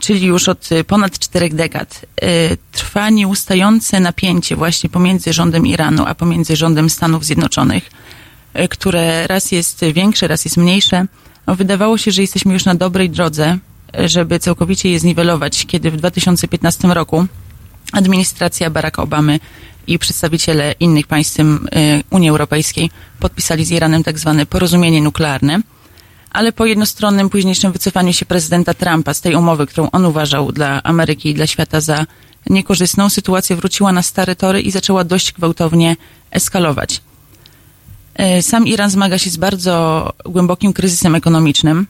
czyli 0.00 0.26
już 0.26 0.48
od 0.48 0.72
y, 0.72 0.84
ponad 0.84 1.18
czterech 1.18 1.54
dekad, 1.54 2.06
y, 2.22 2.56
trwa 2.72 3.10
nieustające 3.10 4.00
napięcie 4.00 4.56
właśnie 4.56 4.90
pomiędzy 4.90 5.32
rządem 5.32 5.66
Iranu, 5.66 6.04
a 6.06 6.14
pomiędzy 6.14 6.56
rządem 6.56 6.90
Stanów 6.90 7.24
Zjednoczonych, 7.24 7.90
które 8.70 9.26
raz 9.26 9.52
jest 9.52 9.84
większe, 9.84 10.28
raz 10.28 10.44
jest 10.44 10.56
mniejsze. 10.56 11.06
No, 11.46 11.56
Wydawało 11.56 11.98
się, 11.98 12.10
że 12.10 12.22
jesteśmy 12.22 12.52
już 12.52 12.64
na 12.64 12.74
dobrej 12.74 13.10
drodze, 13.10 13.58
żeby 14.04 14.38
całkowicie 14.38 14.90
je 14.90 14.98
zniwelować, 14.98 15.66
kiedy 15.66 15.90
w 15.90 15.96
2015 15.96 16.88
roku 16.88 17.26
administracja 17.92 18.70
Baracka 18.70 19.02
Obamy 19.02 19.40
i 19.88 19.98
przedstawiciele 19.98 20.74
innych 20.80 21.06
państw, 21.06 21.40
y, 21.40 21.44
Unii 22.10 22.30
Europejskiej, 22.30 22.90
podpisali 23.20 23.64
z 23.64 23.70
Iranem 23.70 24.04
tak 24.04 24.18
zwane 24.18 24.46
porozumienie 24.46 25.02
nuklearne 25.02 25.60
ale 26.30 26.52
po 26.52 26.66
jednostronnym 26.66 27.30
późniejszym 27.30 27.72
wycofaniu 27.72 28.12
się 28.12 28.26
prezydenta 28.26 28.74
Trumpa 28.74 29.14
z 29.14 29.20
tej 29.20 29.34
umowy, 29.34 29.66
którą 29.66 29.90
on 29.90 30.04
uważał 30.04 30.52
dla 30.52 30.82
Ameryki 30.82 31.30
i 31.30 31.34
dla 31.34 31.46
świata 31.46 31.80
za 31.80 32.06
niekorzystną, 32.50 33.08
sytuacja 33.08 33.56
wróciła 33.56 33.92
na 33.92 34.02
stare 34.02 34.36
tory 34.36 34.60
i 34.60 34.70
zaczęła 34.70 35.04
dość 35.04 35.32
gwałtownie 35.32 35.96
eskalować. 36.30 37.00
E, 38.14 38.42
Sam 38.42 38.66
Iran 38.66 38.90
zmaga 38.90 39.18
się 39.18 39.30
z 39.30 39.36
bardzo 39.36 40.12
głębokim 40.24 40.72
kryzysem 40.72 41.14
ekonomicznym, 41.14 41.86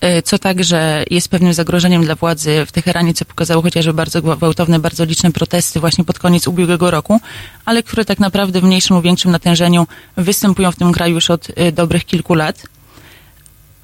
e, 0.00 0.22
co 0.22 0.38
także 0.38 1.04
jest 1.10 1.28
pewnym 1.28 1.54
zagrożeniem 1.54 2.04
dla 2.04 2.14
władzy 2.14 2.66
w 2.66 2.72
Teheranie, 2.72 3.14
co 3.14 3.24
pokazało 3.24 3.62
chociażby 3.62 3.92
bardzo 3.92 4.22
gwałtowne, 4.22 4.78
bardzo 4.78 5.04
liczne 5.04 5.32
protesty 5.32 5.80
właśnie 5.80 6.04
pod 6.04 6.18
koniec 6.18 6.48
ubiegłego 6.48 6.90
roku, 6.90 7.20
ale 7.64 7.82
które 7.82 8.04
tak 8.04 8.18
naprawdę 8.18 8.60
w 8.60 8.64
mniejszym 8.64 8.96
lub 8.96 9.04
większym 9.04 9.30
natężeniu 9.30 9.86
występują 10.16 10.72
w 10.72 10.76
tym 10.76 10.92
kraju 10.92 11.14
już 11.14 11.30
od 11.30 11.48
e, 11.56 11.72
dobrych 11.72 12.04
kilku 12.04 12.34
lat. 12.34 12.62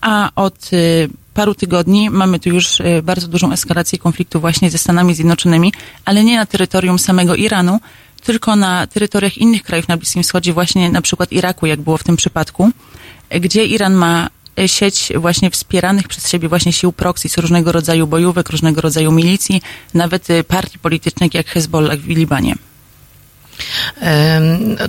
A 0.01 0.31
od 0.37 0.73
y, 0.73 1.09
paru 1.35 1.55
tygodni 1.55 2.11
mamy 2.11 2.39
tu 2.41 2.49
już 2.49 2.79
bardzo 3.03 3.29
dużą 3.29 3.53
eskalację 3.53 3.99
konfliktu 3.99 4.41
właśnie 4.41 4.71
ze 4.71 4.79
Stanami 4.79 5.15
Zjednoczonymi, 5.15 5.73
ale 6.05 6.25
nie 6.25 6.37
na 6.37 6.47
terytorium 6.47 6.99
samego 6.99 7.35
Iranu, 7.35 7.81
tylko 8.25 8.57
na 8.57 8.87
terytoriach 8.87 9.39
innych 9.39 9.63
krajów 9.63 9.89
na 9.89 9.97
Bliskim 9.97 10.23
Wschodzie, 10.23 10.53
właśnie 10.53 10.91
na 10.91 11.03
przykład 11.03 11.33
Iraku, 11.33 11.67
jak 11.67 11.81
było 11.81 11.97
w 11.97 12.05
tym 12.05 12.17
przypadku, 12.17 12.71
gdzie 13.31 13.67
Iran 13.67 13.95
ma 13.95 14.29
sieć 14.67 15.13
właśnie 15.17 15.51
wspieranych 15.51 16.09
przez 16.09 16.29
siebie 16.29 16.49
właśnie 16.49 16.73
sił 16.73 16.93
proxy, 16.93 17.29
z 17.29 17.39
różnego 17.39 17.73
rodzaju 17.73 18.07
bojówek, 18.07 18.51
różnego 18.51 18.81
rodzaju 18.81 19.13
milicji, 19.13 19.63
nawet 19.95 20.31
y, 20.31 20.45
partii 20.45 20.79
politycznych 20.79 21.35
jak 21.35 21.47
Hezbollah 21.47 21.99
w 21.99 22.09
Libanie. 22.09 22.55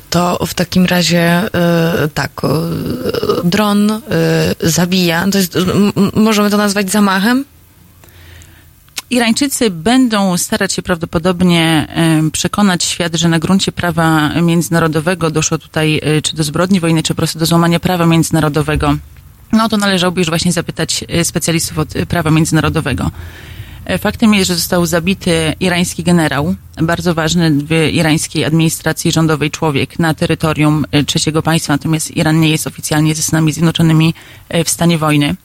To 0.10 0.46
w 0.48 0.54
takim 0.54 0.86
razie 0.86 1.46
y, 2.06 2.10
tak, 2.14 2.32
y, 2.44 2.48
dron 3.44 3.92
y, 3.92 4.02
zabija. 4.62 5.26
To 5.32 5.38
jest, 5.38 5.58
możemy 6.14 6.50
to 6.50 6.58
nazwać 6.58 6.92
zamachem? 6.92 7.46
Irańczycy 9.10 9.70
będą 9.70 10.38
starać 10.38 10.74
się 10.74 10.82
prawdopodobnie 10.82 11.88
przekonać 12.32 12.84
świat, 12.84 13.16
że 13.16 13.30
na 13.30 13.40
gruncie 13.40 13.72
prawa 13.72 14.30
międzynarodowego 14.42 15.32
doszło 15.32 15.58
tutaj 15.58 16.02
czy 16.24 16.36
do 16.36 16.44
zbrodni 16.44 16.80
wojny, 16.80 17.04
czy 17.04 17.14
po 17.14 17.18
prostu 17.18 17.40
do 17.40 17.46
złamania 17.46 17.80
prawa 17.80 18.06
międzynarodowego. 18.06 18.96
No 19.56 19.70
to 19.70 19.78
należałoby 19.78 20.22
już 20.22 20.30
właśnie 20.30 20.52
zapytać 20.52 21.06
e, 21.08 21.26
specjalistów 21.26 21.80
od 21.80 21.96
e, 21.96 22.06
prawa 22.06 22.32
międzynarodowego. 22.32 23.12
E, 23.86 23.98
Faktem 23.98 24.34
jest, 24.34 24.48
że 24.48 24.56
został 24.56 24.86
zabity 24.86 25.54
irański 25.60 26.04
generał, 26.04 26.56
bardzo 26.82 27.14
ważny 27.14 27.52
w 27.52 27.72
irańskiej 27.94 28.46
administracji 28.46 29.12
rządowej 29.12 29.52
człowiek 29.52 30.00
na 30.00 30.14
terytorium 30.14 30.86
trzeciego 31.06 31.42
państwa, 31.42 31.74
natomiast 31.74 32.18
Iran 32.18 32.40
nie 32.40 32.50
jest 32.50 32.68
oficjalnie 32.68 33.16
ze 33.16 33.22
Stanami 33.22 33.52
Zjednoczonymi 33.52 34.14
w 34.66 34.70
stanie 34.70 34.98
wojny. 34.98 35.36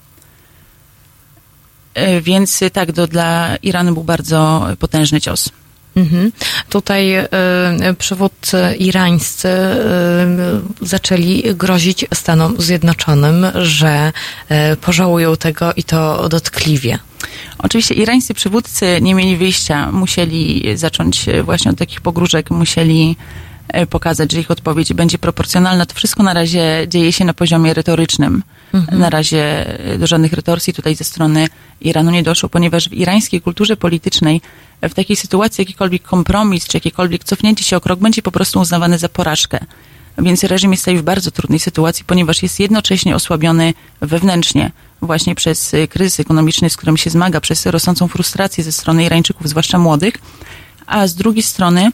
Więc 2.23 2.61
tak, 2.73 2.93
to 2.93 3.07
dla 3.07 3.57
Iranu 3.57 3.95
był 3.95 4.05
bardzo 4.05 4.67
potężny 4.79 5.21
cios. 5.21 5.51
Mhm. 5.97 6.33
Tutaj 6.69 7.19
y, 7.19 7.27
przywódcy 7.99 8.75
irańscy 8.79 9.49
y, 9.49 10.87
zaczęli 10.87 11.43
grozić 11.55 12.07
Stanom 12.15 12.55
Zjednoczonym, 12.59 13.47
że 13.55 14.13
y, 14.73 14.77
pożałują 14.77 15.37
tego 15.37 15.73
i 15.77 15.85
to 15.85 16.29
dotkliwie. 16.29 16.99
Oczywiście 17.59 17.95
irańscy 17.95 18.35
przywódcy 18.35 18.99
nie 19.03 19.15
mieli 19.15 19.37
wyjścia, 19.37 19.93
musieli 19.93 20.65
zacząć 20.75 21.27
właśnie 21.45 21.71
od 21.71 21.79
takich 21.79 22.01
pogróżek, 22.01 22.51
musieli 22.51 23.17
pokazać, 23.91 24.33
że 24.33 24.41
ich 24.41 24.51
odpowiedź 24.51 24.95
będzie 24.95 25.19
proporcjonalna. 25.19 25.87
To 25.87 25.95
wszystko 25.95 26.23
na 26.23 26.35
razie 26.35 26.87
dzieje 26.89 27.13
się 27.13 27.25
na 27.25 27.35
poziomie 27.35 27.75
retorycznym. 27.75 28.43
Na 28.93 29.11
razie 29.11 29.67
do 29.99 30.07
żadnych 30.07 30.33
retorsji 30.33 30.73
tutaj 30.75 30.95
ze 30.95 31.05
strony 31.05 31.47
Iranu 31.81 32.11
nie 32.11 32.23
doszło, 32.23 32.49
ponieważ 32.49 32.89
w 32.89 32.93
irańskiej 32.93 33.41
kulturze 33.41 33.77
politycznej 33.77 34.41
w 34.83 34.95
takiej 34.95 35.17
sytuacji 35.17 35.63
jakikolwiek 35.63 36.03
kompromis 36.03 36.67
czy 36.67 36.77
jakiekolwiek 36.77 37.25
cofnięcie 37.25 37.65
się 37.65 37.77
o 37.77 37.81
krok 37.81 38.01
będzie 38.01 38.23
po 38.23 38.33
prostu 38.33 38.61
uznawane 38.61 38.99
za 38.99 39.09
porażkę. 39.09 39.59
Więc 40.19 40.45
reżim 40.45 40.71
jest 40.71 40.85
tutaj 40.85 40.97
w 40.97 41.03
bardzo 41.03 41.31
trudnej 41.31 41.59
sytuacji, 41.59 42.05
ponieważ 42.05 42.43
jest 42.43 42.61
jednocześnie 42.61 43.17
osłabiony 43.17 43.75
wewnętrznie 44.01 44.73
właśnie 45.03 45.35
przez 45.35 45.75
y, 45.75 45.89
kryzys 45.89 46.21
ekonomiczny, 46.21 46.71
z 46.71 46.77
którym 46.77 46.97
się 46.97 47.11
zmaga, 47.11 47.41
przez 47.41 47.67
rosnącą 47.67 48.09
frustrację 48.09 48.65
ze 48.65 48.73
strony 48.73 49.05
Irańczyków, 49.05 49.49
zwłaszcza 49.49 49.79
młodych, 49.79 50.15
a 50.87 51.07
z 51.07 51.15
drugiej 51.15 51.43
strony 51.43 51.91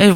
y, 0.00 0.14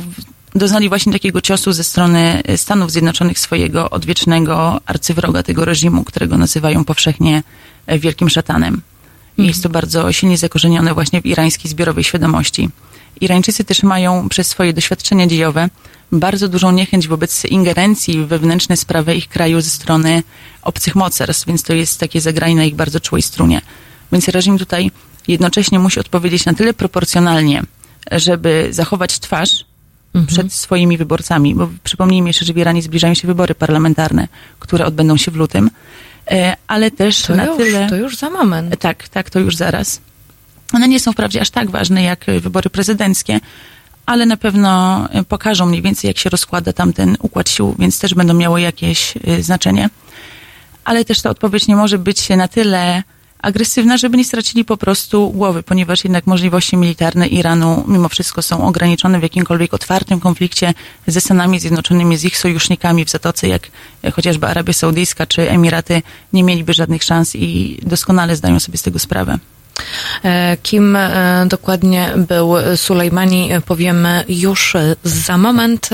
doznali 0.54 0.88
właśnie 0.88 1.12
takiego 1.12 1.40
ciosu 1.40 1.72
ze 1.72 1.84
strony 1.84 2.42
y, 2.50 2.58
Stanów 2.58 2.90
Zjednoczonych 2.90 3.38
swojego 3.38 3.90
odwiecznego 3.90 4.80
arcywroga 4.86 5.42
tego 5.42 5.64
reżimu, 5.64 6.04
którego 6.04 6.38
nazywają 6.38 6.84
powszechnie 6.84 7.42
wielkim 7.88 8.28
szatanem. 8.28 8.82
I 9.38 9.46
jest 9.46 9.62
to 9.62 9.68
bardzo 9.68 10.12
silnie 10.12 10.38
zakorzenione 10.38 10.94
właśnie 10.94 11.22
w 11.22 11.26
irańskiej 11.26 11.70
zbiorowej 11.70 12.04
świadomości. 12.04 12.68
Irańczycy 13.20 13.64
też 13.64 13.82
mają 13.82 14.28
przez 14.28 14.46
swoje 14.46 14.72
doświadczenia 14.72 15.26
dziejowe 15.26 15.68
bardzo 16.12 16.48
dużą 16.48 16.72
niechęć 16.72 17.08
wobec 17.08 17.44
ingerencji 17.44 18.24
w 18.24 18.26
wewnętrzne 18.28 18.76
sprawy 18.76 19.14
ich 19.14 19.28
kraju 19.28 19.60
ze 19.60 19.70
strony 19.70 20.22
obcych 20.62 20.94
mocarstw, 20.94 21.46
więc 21.46 21.62
to 21.62 21.72
jest 21.74 22.00
takie 22.00 22.20
zagranie 22.20 22.56
na 22.56 22.64
ich 22.64 22.74
bardzo 22.74 23.00
czułej 23.00 23.22
strunie. 23.22 23.60
Więc 24.12 24.28
reżim 24.28 24.58
tutaj 24.58 24.90
jednocześnie 25.28 25.78
musi 25.78 26.00
odpowiedzieć 26.00 26.44
na 26.44 26.54
tyle 26.54 26.74
proporcjonalnie, 26.74 27.62
żeby 28.10 28.68
zachować 28.70 29.18
twarz 29.18 29.64
przed 30.26 30.52
swoimi 30.52 30.98
wyborcami, 30.98 31.54
bo 31.54 31.68
przypomnijmy 31.84 32.28
jeszcze, 32.28 32.44
że 32.44 32.52
w 32.52 32.58
Iranie 32.58 32.82
zbliżają 32.82 33.14
się 33.14 33.28
wybory 33.28 33.54
parlamentarne, 33.54 34.28
które 34.58 34.86
odbędą 34.86 35.16
się 35.16 35.30
w 35.30 35.36
lutym, 35.36 35.70
ale 36.66 36.90
też 36.90 37.22
To 37.22 37.34
na 37.34 37.44
już, 37.44 37.56
tyle... 37.56 37.88
to 37.88 37.96
już 37.96 38.16
za 38.16 38.30
moment. 38.30 38.80
Tak, 38.80 39.08
tak, 39.08 39.30
to 39.30 39.38
już 39.38 39.56
zaraz. 39.56 40.00
One 40.72 40.88
nie 40.88 41.00
są 41.00 41.12
wprawdzie 41.12 41.40
aż 41.40 41.50
tak 41.50 41.70
ważne 41.70 42.02
jak 42.02 42.28
y, 42.28 42.40
wybory 42.40 42.70
prezydenckie, 42.70 43.40
ale 44.06 44.26
na 44.26 44.36
pewno 44.36 45.04
y, 45.20 45.24
pokażą 45.24 45.66
mniej 45.66 45.82
więcej, 45.82 46.08
jak 46.08 46.18
się 46.18 46.30
rozkłada 46.30 46.72
tam 46.72 46.92
ten 46.92 47.16
układ 47.20 47.50
sił, 47.50 47.74
więc 47.78 47.98
też 47.98 48.14
będą 48.14 48.34
miały 48.34 48.60
jakieś 48.60 49.14
znaczenie. 49.40 49.88
Ale 50.84 51.04
też 51.04 51.22
ta 51.22 51.30
odpowiedź 51.30 51.66
nie 51.66 51.76
może 51.76 51.98
być 51.98 52.28
na 52.28 52.48
tyle 52.48 53.02
agresywna, 53.42 53.96
żeby 53.96 54.16
nie 54.16 54.24
stracili 54.24 54.64
po 54.64 54.76
prostu 54.76 55.30
głowy, 55.30 55.62
ponieważ 55.62 56.04
jednak 56.04 56.26
możliwości 56.26 56.76
militarne 56.76 57.26
Iranu 57.26 57.84
mimo 57.88 58.08
wszystko 58.08 58.42
są 58.42 58.66
ograniczone 58.66 59.20
w 59.20 59.22
jakimkolwiek 59.22 59.74
otwartym 59.74 60.20
konflikcie 60.20 60.74
ze 61.06 61.20
Stanami 61.20 61.60
Zjednoczonymi, 61.60 62.16
z 62.16 62.24
ich 62.24 62.38
sojusznikami 62.38 63.04
w 63.04 63.10
Zatoce, 63.10 63.48
jak 63.48 63.70
chociażby 64.12 64.46
Arabia 64.46 64.72
Saudyjska 64.72 65.26
czy 65.26 65.50
Emiraty, 65.50 66.02
nie 66.32 66.44
mieliby 66.44 66.74
żadnych 66.74 67.04
szans 67.04 67.36
i 67.36 67.78
doskonale 67.82 68.36
zdają 68.36 68.60
sobie 68.60 68.78
z 68.78 68.82
tego 68.82 68.98
sprawę. 68.98 69.38
E, 70.24 70.56
Kim 70.62 70.96
e, 70.96 71.44
dokładnie 71.48 72.12
był 72.16 72.54
Sulejmani, 72.76 73.52
e, 73.52 73.60
powiemy 73.60 74.24
już 74.28 74.76
za 75.04 75.38
moment. 75.38 75.90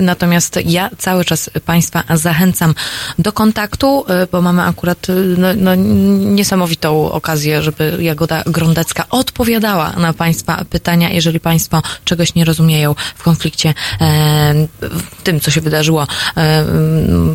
Natomiast 0.00 0.58
ja 0.64 0.90
cały 0.98 1.24
czas 1.24 1.50
Państwa 1.66 2.02
zachęcam 2.14 2.74
do 3.18 3.32
kontaktu, 3.32 4.04
bo 4.32 4.42
mamy 4.42 4.62
akurat 4.62 5.06
no, 5.38 5.48
no, 5.56 5.74
niesamowitą 5.74 7.12
okazję, 7.12 7.62
żeby 7.62 7.96
Jagoda 8.00 8.42
Grondecka 8.46 9.04
odpowiadała 9.10 9.92
na 9.92 10.12
Państwa 10.12 10.64
pytania, 10.70 11.10
jeżeli 11.10 11.40
Państwo 11.40 11.82
czegoś 12.04 12.34
nie 12.34 12.44
rozumieją 12.44 12.94
w 13.14 13.22
konflikcie, 13.22 13.74
w 14.80 15.22
tym, 15.22 15.40
co 15.40 15.50
się 15.50 15.60
wydarzyło 15.60 16.06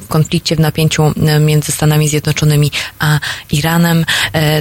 w 0.01 0.07
konflikcie, 0.07 0.55
w 0.55 0.59
napięciu 0.59 1.13
między 1.39 1.71
Stanami 1.71 2.07
Zjednoczonymi 2.07 2.71
a 2.99 3.19
Iranem, 3.51 4.05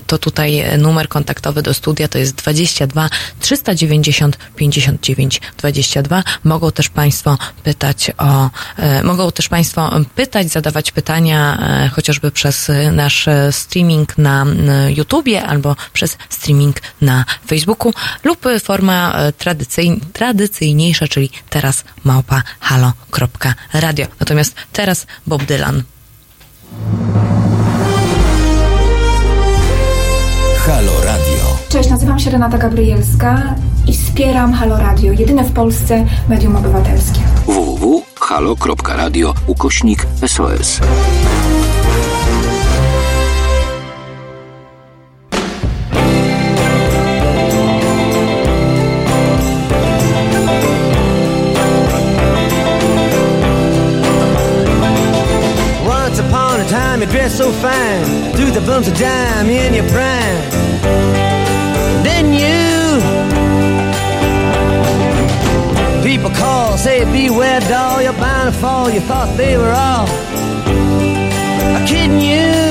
to 0.06 0.18
tutaj 0.18 0.64
numer 0.78 1.07
kontaktowy 1.08 1.62
do 1.62 1.74
studia 1.74 2.08
to 2.08 2.18
jest 2.18 2.34
22 2.34 3.10
390 3.40 4.38
59 4.56 5.40
22. 5.56 6.22
Mogą 6.44 6.72
też 6.72 6.88
Państwo 6.88 7.38
pytać 7.62 8.10
o, 8.18 8.50
e, 8.76 9.02
mogą 9.02 9.32
też 9.32 9.48
Państwo 9.48 9.90
pytać, 10.14 10.48
zadawać 10.48 10.92
pytania 10.92 11.58
e, 11.60 11.88
chociażby 11.88 12.30
przez 12.30 12.70
nasz 12.92 13.28
streaming 13.50 14.18
na 14.18 14.46
YouTubie 14.88 15.42
albo 15.42 15.76
przez 15.92 16.18
streaming 16.28 16.76
na 17.00 17.24
Facebooku 17.46 17.92
lub 18.24 18.44
forma 18.62 19.12
e, 19.12 19.32
tradycyjn, 19.32 20.00
tradycyjniejsza, 20.12 21.08
czyli 21.08 21.30
teraz 21.50 21.84
małpa 22.04 22.42
halo.radio. 22.60 24.06
Natomiast 24.20 24.54
teraz 24.72 25.06
Bob 25.26 25.44
Dylan. 25.44 25.82
Cześć, 31.78 31.90
nazywam 31.90 32.18
się 32.18 32.30
Renata 32.30 32.58
Gabrielska 32.58 33.54
i 33.86 33.92
wspieram 33.92 34.52
Halo 34.52 34.76
Radio, 34.76 35.12
jedyne 35.12 35.44
w 35.44 35.52
Polsce 35.52 36.04
medium 36.28 36.56
obywatelskie. 36.56 37.20
www.halo.radio 37.46 39.34
ukośnik 39.46 40.06
SOS. 40.26 40.80
Once 55.86 56.22
upon 56.28 56.60
a 56.60 56.64
time 56.64 57.00
you 57.00 57.06
dressed 57.06 57.38
so 57.38 57.52
fine, 57.52 58.32
the 58.52 58.60
bumps 58.60 58.88
of 58.88 58.98
dime 58.98 59.50
in 59.50 59.74
your 59.74 59.86
prime. 59.86 60.77
People 66.18 66.36
call, 66.36 66.76
say 66.76 67.04
beware 67.04 67.60
doll, 67.60 68.02
you're 68.02 68.12
bound 68.12 68.52
to 68.52 68.60
fall. 68.60 68.90
You 68.90 69.00
thought 69.00 69.36
they 69.36 69.56
were 69.56 69.72
all 69.72 70.06
kidding 71.86 72.20
you. 72.20 72.67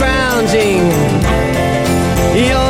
To 0.00 0.46
be 2.32 2.69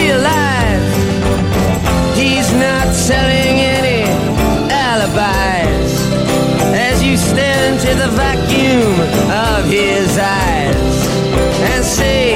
alibis 5.31 6.11
as 6.73 7.03
you 7.03 7.17
stare 7.17 7.71
into 7.71 7.87
the 7.95 8.09
vacuum 8.15 8.99
of 9.29 9.65
his 9.69 10.17
eyes 10.17 11.07
and 11.71 11.83
say, 11.83 12.35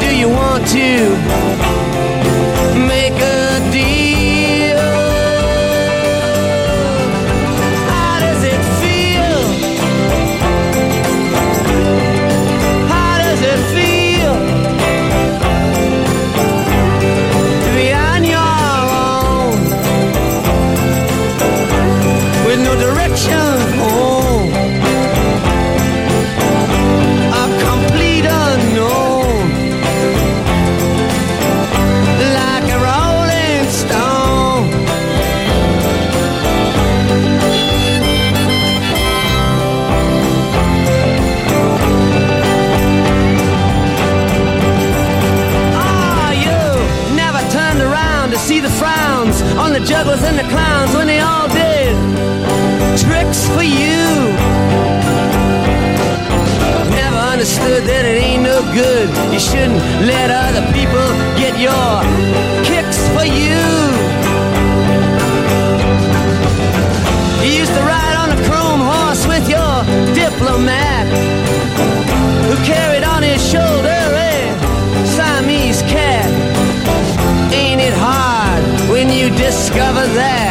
Do 0.00 0.16
you 0.16 0.28
want 0.28 0.66
to 0.68 1.59
good. 59.06 59.32
You 59.32 59.40
shouldn't 59.40 59.80
let 60.06 60.30
other 60.30 60.64
people 60.72 61.06
get 61.40 61.54
your 61.58 61.92
kicks 62.64 63.00
for 63.14 63.24
you. 63.24 63.60
You 67.42 67.50
used 67.60 67.74
to 67.78 67.82
ride 67.94 68.16
on 68.22 68.28
a 68.36 68.40
chrome 68.46 68.82
horse 68.92 69.26
with 69.26 69.48
your 69.48 69.74
diplomat 70.14 71.06
who 72.46 72.56
carried 72.64 73.04
on 73.04 73.22
his 73.22 73.40
shoulder 73.52 74.00
a 74.28 74.32
Siamese 75.06 75.82
cat. 75.82 76.28
Ain't 77.52 77.80
it 77.80 77.94
hard 77.94 78.62
when 78.90 79.08
you 79.08 79.30
discover 79.30 80.06
that 80.22 80.49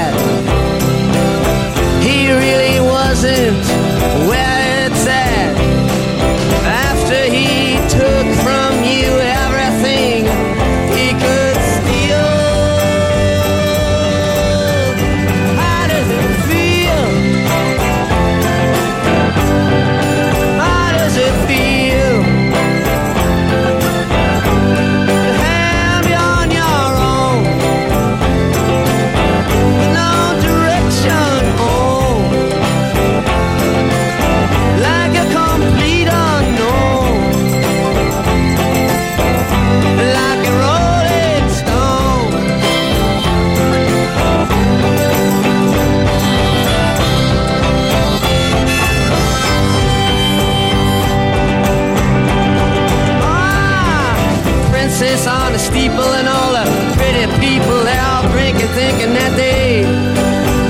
steeple 55.80 56.12
and 56.20 56.28
all 56.28 56.52
the 56.52 56.66
pretty 56.98 57.24
people 57.40 57.78
they're 57.88 58.06
all 58.12 58.28
drinking 58.34 58.68
thinking 58.76 59.14
that 59.16 59.32
they 59.40 59.84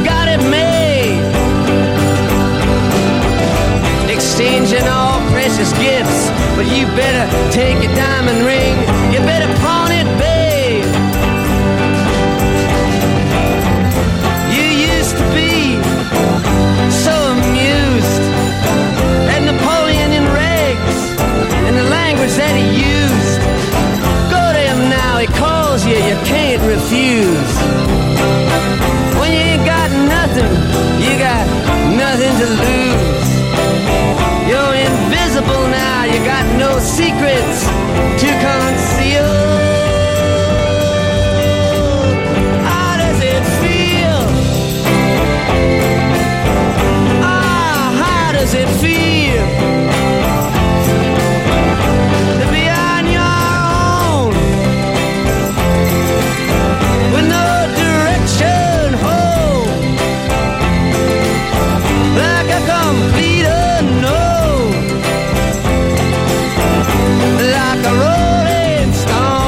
got 0.05 0.27
it 0.29 0.41
made. 0.53 1.17
Exchanging 4.07 4.87
all 4.87 5.17
precious 5.33 5.71
gifts 5.81 6.29
but 6.55 6.65
you 6.75 6.85
better 6.93 7.25
take 7.51 7.81
your 7.83 7.93
diamond 7.95 8.45
ring. 8.45 8.75
You 9.11 9.19
better 9.25 9.51
pawn 9.61 9.78
you, 25.89 25.97
you 26.09 26.17
can't 26.23 26.61
refuse. 26.61 27.53
When 29.19 29.31
you 29.33 29.43
ain't 29.53 29.65
got 29.65 29.89
nothing, 30.15 30.51
you 31.03 31.13
got 31.17 31.45
nothing 32.03 32.33
to 32.41 32.47
lose. 32.63 33.29
You're 34.49 34.75
invisible 34.87 35.65
now, 35.67 36.03
you 36.03 36.19
got 36.25 36.45
no 36.57 36.79
secrets 36.79 37.65
to 38.21 38.29
conceal. 38.47 39.59
does 48.39 48.53
it 48.53 48.69
feel? 48.81 49.09
Ah, 49.11 49.18
like 67.79 67.91
a 67.91 67.95
rolling 67.95 68.93
stone. 68.93 69.39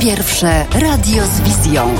Pierwsze 0.00 0.66
radio 0.72 1.26
z 1.26 1.40
wizją. 1.40 1.94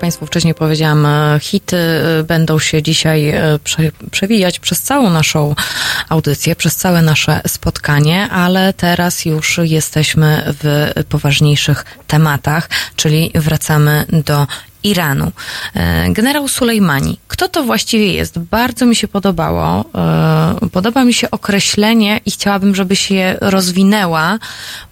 Państwu 0.00 0.26
wcześniej 0.26 0.54
powiedziałam, 0.54 1.06
e, 1.06 1.38
hity 1.40 1.76
e, 1.76 2.22
będą 2.24 2.58
się 2.58 2.82
dzisiaj 2.82 3.28
e, 3.28 3.58
prze, 3.64 3.82
przewijać 4.10 4.58
przez 4.58 4.82
całą 4.82 5.10
naszą 5.10 5.54
audycję, 6.08 6.56
przez 6.56 6.76
całe 6.76 7.02
nasze 7.02 7.40
spotkanie, 7.46 8.28
ale 8.30 8.72
teraz 8.72 9.24
już 9.24 9.60
jesteśmy 9.62 10.54
w 10.62 10.92
poważniejszych 11.08 11.84
tematach, 12.06 12.70
czyli 12.96 13.30
wracamy 13.34 14.04
do 14.08 14.46
Iranu. 14.82 15.32
E, 15.74 16.10
Generał 16.12 16.48
Sulejmani. 16.48 17.18
Kto 17.28 17.48
to 17.48 17.62
właściwie 17.62 18.12
jest? 18.12 18.38
Bardzo 18.38 18.86
mi 18.86 18.96
się 18.96 19.08
podobało. 19.08 19.84
E, 19.94 20.40
Podoba 20.72 21.04
mi 21.04 21.14
się 21.14 21.30
określenie 21.30 22.20
i 22.26 22.30
chciałabym, 22.30 22.74
żeby 22.74 22.96
się 22.96 23.36
rozwinęła, 23.40 24.38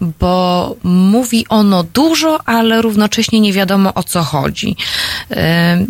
bo 0.01 0.75
mówi 0.83 1.45
ono 1.49 1.83
dużo, 1.83 2.39
ale 2.45 2.81
równocześnie 2.81 3.39
nie 3.39 3.53
wiadomo 3.53 3.93
o 3.93 4.03
co 4.03 4.23
chodzi. 4.23 4.75
E, 5.31 5.85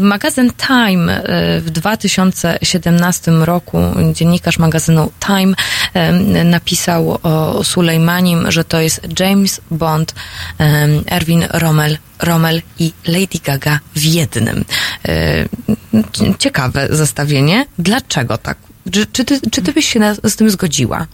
Magazyn 0.00 0.52
Time 0.66 1.22
w 1.60 1.70
2017 1.70 3.30
roku, 3.30 3.78
dziennikarz 4.12 4.58
magazynu 4.58 5.12
Time 5.26 5.54
napisał 6.44 7.18
o 7.22 7.64
Sulejmanim, 7.64 8.50
że 8.50 8.64
to 8.64 8.80
jest 8.80 9.00
James 9.20 9.60
Bond, 9.70 10.14
Erwin 11.10 11.46
Rommel 11.50 11.98
Rommel 12.22 12.62
i 12.78 12.92
Lady 13.06 13.38
Gaga 13.44 13.80
w 13.96 14.04
jednym. 14.04 14.64
E, 15.08 15.44
Ciekawe 16.38 16.88
zestawienie. 16.90 17.66
Dlaczego 17.78 18.38
tak? 18.38 18.58
Czy, 18.92 19.06
czy, 19.06 19.24
ty, 19.24 19.40
czy 19.50 19.62
ty 19.62 19.72
byś 19.72 19.88
się 19.88 20.00
na, 20.00 20.14
z 20.14 20.36
tym 20.36 20.50
zgodziła? 20.50 21.06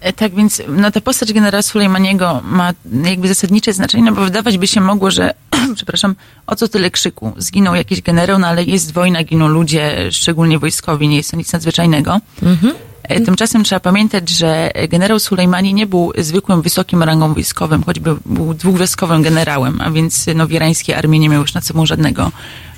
E, 0.00 0.12
Tak 0.12 0.34
więc 0.34 0.62
no, 0.68 0.90
ta 0.90 1.00
postać 1.00 1.32
generała 1.32 1.62
Sulejmaniego 1.62 2.42
ma 2.44 2.72
jakby 3.04 3.28
zasadnicze 3.28 3.72
znaczenie, 3.72 4.04
no 4.04 4.12
bo 4.12 4.24
wydawać 4.24 4.58
by 4.58 4.66
się 4.66 4.80
mogło, 4.80 5.10
że, 5.10 5.34
przepraszam, 5.76 6.14
o 6.46 6.56
co 6.56 6.68
tyle 6.68 6.90
krzyku? 6.90 7.32
Zginął 7.36 7.74
jakiś 7.74 8.02
generał, 8.02 8.38
no 8.38 8.46
ale 8.46 8.64
jest 8.64 8.92
wojna, 8.92 9.24
giną 9.24 9.48
ludzie, 9.48 10.12
szczególnie 10.12 10.58
wojskowi, 10.58 11.08
nie 11.08 11.16
jest 11.16 11.30
to 11.30 11.36
nic 11.36 11.52
nadzwyczajnego. 11.52 12.20
E, 12.42 12.91
Tymczasem 13.08 13.64
trzeba 13.64 13.80
pamiętać, 13.80 14.30
że 14.30 14.70
generał 14.88 15.18
Sulejmani 15.18 15.74
nie 15.74 15.86
był 15.86 16.12
zwykłym 16.18 16.62
wysokim 16.62 17.02
rangą 17.02 17.34
wojskowym, 17.34 17.82
choćby 17.82 18.16
był 18.26 18.54
dwugwiazdkowym 18.54 19.22
generałem, 19.22 19.80
a 19.80 19.90
więc 19.90 20.26
no, 20.34 20.46
w 20.46 20.52
irańskiej 20.52 20.94
armii 20.94 21.20
nie 21.20 21.28
miał 21.28 21.40
już 21.40 21.54
nad 21.54 21.66
sobą 21.66 21.86
żadnego 21.86 22.32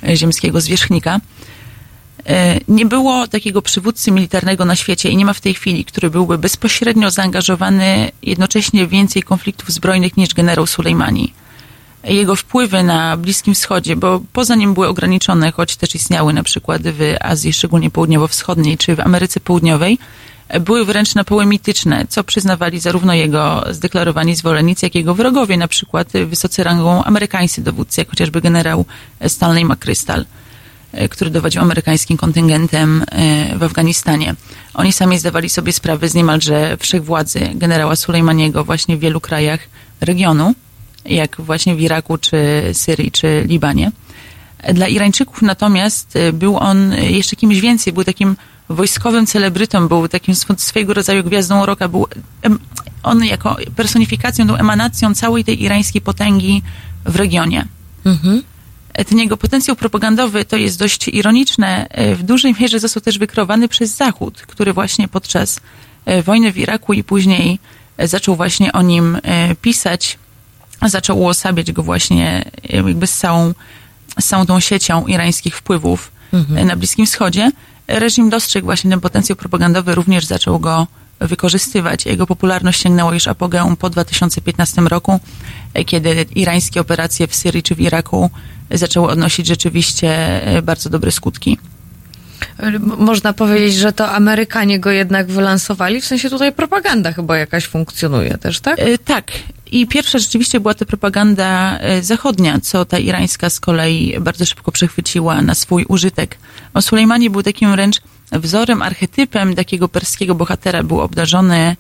e, 0.09 0.17
ziemskiego 0.17 0.61
zwierzchnika. 0.61 1.21
E, 2.27 2.61
Nie 2.69 2.87
było 2.87 3.29
takiego 3.29 3.63
przywódcy 3.63 4.11
militarnego 4.11 4.65
na 4.65 4.77
świecie 4.77 5.11
i 5.11 5.17
nie 5.17 5.25
ma 5.25 5.33
w 5.33 5.41
tej 5.41 5.55
chwili, 5.55 5.85
który 5.85 6.11
byłby 6.11 6.39
bezpośrednio 6.39 7.11
zaangażowany 7.11 8.11
jednocześnie 8.23 8.87
w 8.87 8.91
więcej 8.91 9.23
konfliktów 9.23 9.71
zbrojnych 9.71 10.17
niż 10.17 10.35
generał 10.35 10.67
Sulejmani. 10.67 11.33
Jego 12.05 12.37
wpływy 12.37 12.83
na 12.83 13.17
Bliskim 13.17 13.55
Wschodzie, 13.55 13.97
bo 13.97 14.21
poza 14.33 14.55
nim 14.55 14.75
były 14.75 14.89
ograniczone, 14.89 15.53
choć 15.53 15.77
też 15.77 15.95
istniały 15.95 16.33
na 16.33 16.43
przykład 16.43 16.83
w 16.83 17.15
Azji, 17.21 17.53
szczególnie 17.53 17.91
południowo-wschodniej, 17.91 18.79
czy 18.79 18.97
w 18.97 19.01
Ameryce 19.01 19.41
Południowej, 19.41 19.99
były 20.61 20.85
wręcz 20.85 21.15
na 21.15 21.25
poły 21.25 21.47
mityczne, 21.47 22.07
co 22.09 22.25
przyznawali 22.25 22.81
zarówno 22.81 23.15
jego 23.15 23.65
zdeklarowani 23.71 24.37
zwolennicy, 24.37 24.87
jak 24.87 24.95
i 24.95 24.99
jego 24.99 25.15
wrogowie, 25.15 25.57
na 25.57 25.69
przykład 25.69 26.09
wysocy 26.27 26.65
rangą 26.65 27.05
amerykańscy 27.05 27.63
dowódcy, 27.63 28.01
jak 28.01 28.11
chociażby 28.11 28.41
generał 28.41 28.85
Stanley 29.29 29.65
McChrystal 29.65 30.25
e, 30.93 31.09
który 31.09 31.31
dowodził 31.31 31.63
amerykańskim 31.63 32.17
kontyngentem 32.17 33.05
e, 33.11 33.59
w 33.59 33.63
Afganistanie. 33.63 34.35
Oni 34.75 34.93
sami 34.93 35.19
zdawali 35.19 35.49
sobie 35.49 35.73
sprawę 35.73 36.09
z 36.09 36.15
niemalże 36.15 36.77
wszechwładzy 36.81 37.41
generała 37.55 37.97
Sulejmaniego 37.97 38.65
właśnie 38.65 38.97
w 38.97 39.01
wielu 39.01 39.21
krajach 39.21 39.61
regionu, 40.01 40.55
jak 41.05 41.37
właśnie 41.39 41.75
w 41.75 41.81
Iraku, 41.81 42.19
czy 42.19 42.37
Syrii, 42.73 43.11
czy 43.13 43.45
Libanie. 43.47 43.93
Dla 44.75 44.89
Irańczyków 44.89 45.43
natomiast 45.43 46.17
e, 46.17 46.33
był 46.33 46.57
on 46.57 46.93
jeszcze 46.93 47.37
kimś 47.37 47.61
więcej, 47.61 47.93
był 47.93 48.05
takim 48.05 48.37
wojskowym 48.69 49.27
celebrytą, 49.27 49.89
był 49.89 50.09
takim 50.09 50.35
swo- 50.35 50.59
swojego 50.59 50.95
rodzaju 50.95 51.25
gwiazdą 51.25 51.67
roka, 51.67 51.89
był 51.89 52.07
on 53.03 53.25
jako 53.25 53.57
personifikacją, 53.77 54.47
tą 54.47 54.57
emanacją 54.57 55.15
całej 55.15 55.45
tej 55.45 55.63
irańskiej 55.63 56.03
potęgi 56.03 56.63
w 57.05 57.17
regionie. 57.17 57.67
Ten 59.07 59.19
jego 59.19 59.37
potencjał 59.37 59.77
propagandowy, 59.77 60.45
to 60.45 60.57
jest 60.57 60.79
dość 60.79 61.09
ironiczne, 61.09 61.87
e, 61.89 62.15
w 62.15 62.23
dużej 62.23 62.55
mierze 62.61 62.79
został 62.81 63.01
też 63.03 63.19
wykreowany 63.19 63.69
przez 63.69 63.97
Zachód, 63.97 64.43
który 64.43 64.73
właśnie 64.73 65.09
podczas 65.09 65.61
e, 66.05 66.23
wojny 66.23 66.53
w 66.53 66.59
Iraku 66.59 66.93
i 66.93 67.05
później 67.05 67.59
zaczął 67.99 68.37
właśnie 68.37 68.73
o 68.73 68.83
nim 68.83 69.19
pisać, 69.63 70.19
zaczął 70.89 71.21
uosabiać 71.21 71.73
go 71.73 71.83
właśnie 71.83 72.45
e, 72.73 72.77
jakby 72.77 73.07
z 73.07 73.15
całą, 73.15 73.55
z 74.21 74.27
całą 74.27 74.47
tą 74.47 74.61
siecią 74.61 75.07
irańskich 75.07 75.57
wpływów 75.57 76.13
e, 76.57 76.65
na 76.65 76.77
Bliskim 76.77 77.07
Wschodzie. 77.07 77.51
Reżim 77.89 78.31
dostrzegł 78.31 78.65
właśnie 78.65 78.91
ten 78.91 79.01
potencjał 79.01 79.37
propagandowy, 79.37 79.95
również 79.95 80.27
zaczął 80.27 80.61
go 80.61 80.87
wykorzystywać. 81.21 82.07
Jego 82.07 82.27
popularność 82.27 82.81
sięgnęła 82.81 83.15
już 83.15 83.29
apogeum 83.29 83.77
po 83.77 83.91
2015 83.91 84.83
roku, 84.83 85.21
e, 85.75 85.85
kiedy 85.85 86.27
irańskie 86.35 86.81
operacje 86.81 87.27
w 87.27 87.35
Syrii 87.35 87.63
czy 87.63 87.75
w 87.75 87.81
Iraku 87.81 88.31
zaczęły 88.71 89.09
odnosić 89.09 89.47
rzeczywiście 89.47 90.41
bardzo 90.63 90.91
dobre 90.91 91.11
skutki. 91.11 91.59
Można 92.81 93.33
powiedzieć, 93.33 93.75
że 93.75 93.93
to 93.93 94.11
Amerykanie 94.11 94.81
go 94.81 94.91
jednak 94.91 95.27
wylansowali, 95.27 96.01
w 96.01 96.07
sensie 96.07 96.31
tutaj 96.31 96.53
propaganda 96.53 97.13
chyba 97.13 97.39
jakaś 97.39 97.67
funkcjonuje 97.67 98.39
też, 98.39 98.61
tak? 98.61 98.79
E, 98.79 98.99
Tak. 98.99 99.33
I 99.67 99.87
pierwsza 99.87 100.19
rzeczywiście 100.19 100.61
była 100.61 100.75
to 100.75 100.87
propaganda 100.87 101.79
e, 101.79 102.03
zachodnia, 102.03 102.61
co 102.61 102.85
ta 102.85 102.99
irańska 102.99 103.51
z 103.51 103.61
kolei 103.61 104.17
bardzo 104.21 104.47
szybko 104.47 104.73
przechwyciła 104.73 105.43
na 105.43 105.55
swój 105.55 105.85
użytek. 105.89 106.39
O 106.75 106.83
Sulejmanie 106.83 107.31
był 107.31 107.43
takim 107.43 107.73
wręcz 107.73 108.01
wzorem, 108.33 108.83
archetypem 108.83 109.55
takiego 109.55 109.89
perskiego 109.89 110.35
bohatera. 110.35 110.83
Był 110.83 111.01
obdarzony 111.01 111.77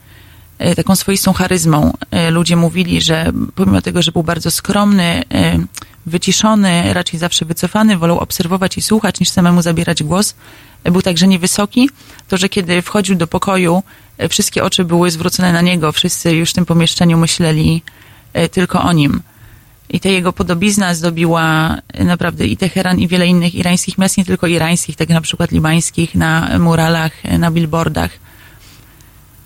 taką 0.77 0.97
swoistą 0.97 1.33
charyzmą. 1.33 1.93
E, 2.11 2.31
Ludzie 2.31 2.57
mówili, 2.57 3.01
że 3.01 3.33
pomimo 3.55 3.83
tego, 3.83 4.03
że 4.03 4.13
był 4.13 4.23
bardzo 4.23 4.51
skromny, 4.51 5.23
e, 5.35 5.59
wyciszony, 6.07 6.95
raczej 6.95 7.21
zawsze 7.21 7.45
wycofany, 7.45 7.99
wolał 7.99 8.19
obserwować 8.19 8.79
i 8.79 8.83
słuchać, 8.83 9.21
niż 9.21 9.29
samemu 9.29 9.63
zabierać 9.63 10.03
głos. 10.03 10.35
E, 10.85 10.91
Był 10.91 11.03
także 11.03 11.27
niewysoki. 11.29 11.91
To, 12.29 12.37
że 12.37 12.49
kiedy 12.49 12.83
wchodził 12.83 13.17
do 13.17 13.27
pokoju, 13.27 13.83
e, 14.19 14.29
wszystkie 14.29 14.65
oczy 14.65 14.85
były 14.85 15.11
zwrócone 15.11 15.53
na 15.53 15.61
niego, 15.61 15.93
wszyscy 15.93 16.33
już 16.33 16.51
w 16.51 16.55
tym 16.55 16.67
pomieszczeniu 16.67 17.19
myśleli 17.19 17.83
e, 18.33 18.49
tylko 18.49 18.83
o 18.83 18.93
nim. 18.93 19.23
I 19.89 20.01
ta 20.01 20.09
jego 20.09 20.33
podobizna 20.33 20.95
zdobiła 20.95 21.77
e, 21.93 22.05
naprawdę 22.05 22.47
i 22.47 22.57
Teheran, 22.57 22.99
i 22.99 23.09
wiele 23.09 23.27
innych 23.27 23.55
irańskich 23.55 23.99
miast, 23.99 24.17
nie 24.19 24.25
tylko 24.25 24.47
irańskich, 24.47 24.97
tak 24.97 25.09
na 25.09 25.21
przykład 25.21 25.53
libańskich, 25.53 26.15
na 26.15 26.59
muralach, 26.59 27.13
e, 27.23 27.39
na 27.39 27.51
billboardach. 27.51 28.24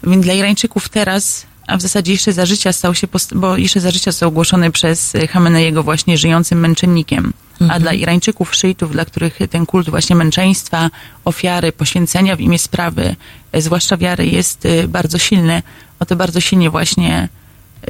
Więc 0.05 0.25
dla 0.25 0.33
Irańczyków 0.33 0.89
teraz, 0.89 1.47
a 1.67 1.77
w 1.77 1.83
zasadzie 1.83 2.13
jeszcze 2.13 2.33
za 2.33 2.47
życia 2.47 2.73
stał 2.73 2.95
się, 2.95 3.07
bo 3.35 3.57
jeszcze 3.57 3.81
za 3.81 3.91
życia 3.91 4.13
został 4.13 4.29
ogłoszony 4.29 4.71
przez 4.71 5.15
e, 5.15 5.29
Khameneiego 5.29 5.83
właśnie 5.83 6.19
żyjącym 6.19 6.61
męczennikiem. 6.61 7.33
A 7.71 7.81
dla 7.81 7.93
Irańczyków, 7.93 8.55
szyitów, 8.55 8.93
dla 8.93 9.05
których 9.05 9.39
ten 9.51 9.67
kult 9.67 9.91
właśnie 9.91 10.17
męczeństwa, 10.17 10.91
ofiary, 11.25 11.73
poświęcenia 11.73 12.37
w 12.37 12.41
imię 12.41 12.59
sprawy, 12.59 13.17
e, 13.53 13.63
zwłaszcza 13.63 13.97
wiary, 13.97 14.27
jest 14.27 14.67
e, 14.67 14.89
bardzo 14.89 15.19
silny, 15.19 15.63
o 16.01 16.07
to 16.07 16.17
bardzo 16.17 16.41
silnie 16.41 16.71
właśnie 16.71 17.29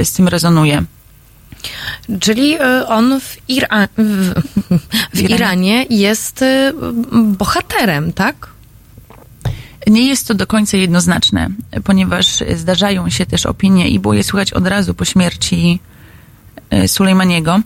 z 0.05 0.13
tym 0.13 0.29
rezonuje. 0.29 0.85
Czyli 2.21 2.55
y, 2.55 2.87
on 2.87 3.21
w, 3.21 3.37
Ira- 3.49 3.89
w, 3.99 4.35
w 5.15 5.21
Iranie. 5.21 5.87
Jest 5.91 6.43
y, 6.43 6.73
bohaterem, 7.13 8.13
tak? 8.13 8.49
Nie 9.91 10.07
jest 10.09 10.29
to 10.29 10.35
do 10.35 10.47
końca 10.47 10.77
jednoznaczne, 10.77 11.49
ponieważ 11.85 12.45
zdarzają 12.57 13.11
się 13.11 13.27
też 13.27 13.47
opinie 13.47 13.89
i 13.89 13.99
było 13.99 14.15
je 14.15 14.25
słychać 14.25 14.53
od 14.53 14.67
razu 14.67 14.95
po 14.95 15.05
śmierci 15.05 15.81
e, 16.71 16.89
Sulejmaniego, 16.89 17.61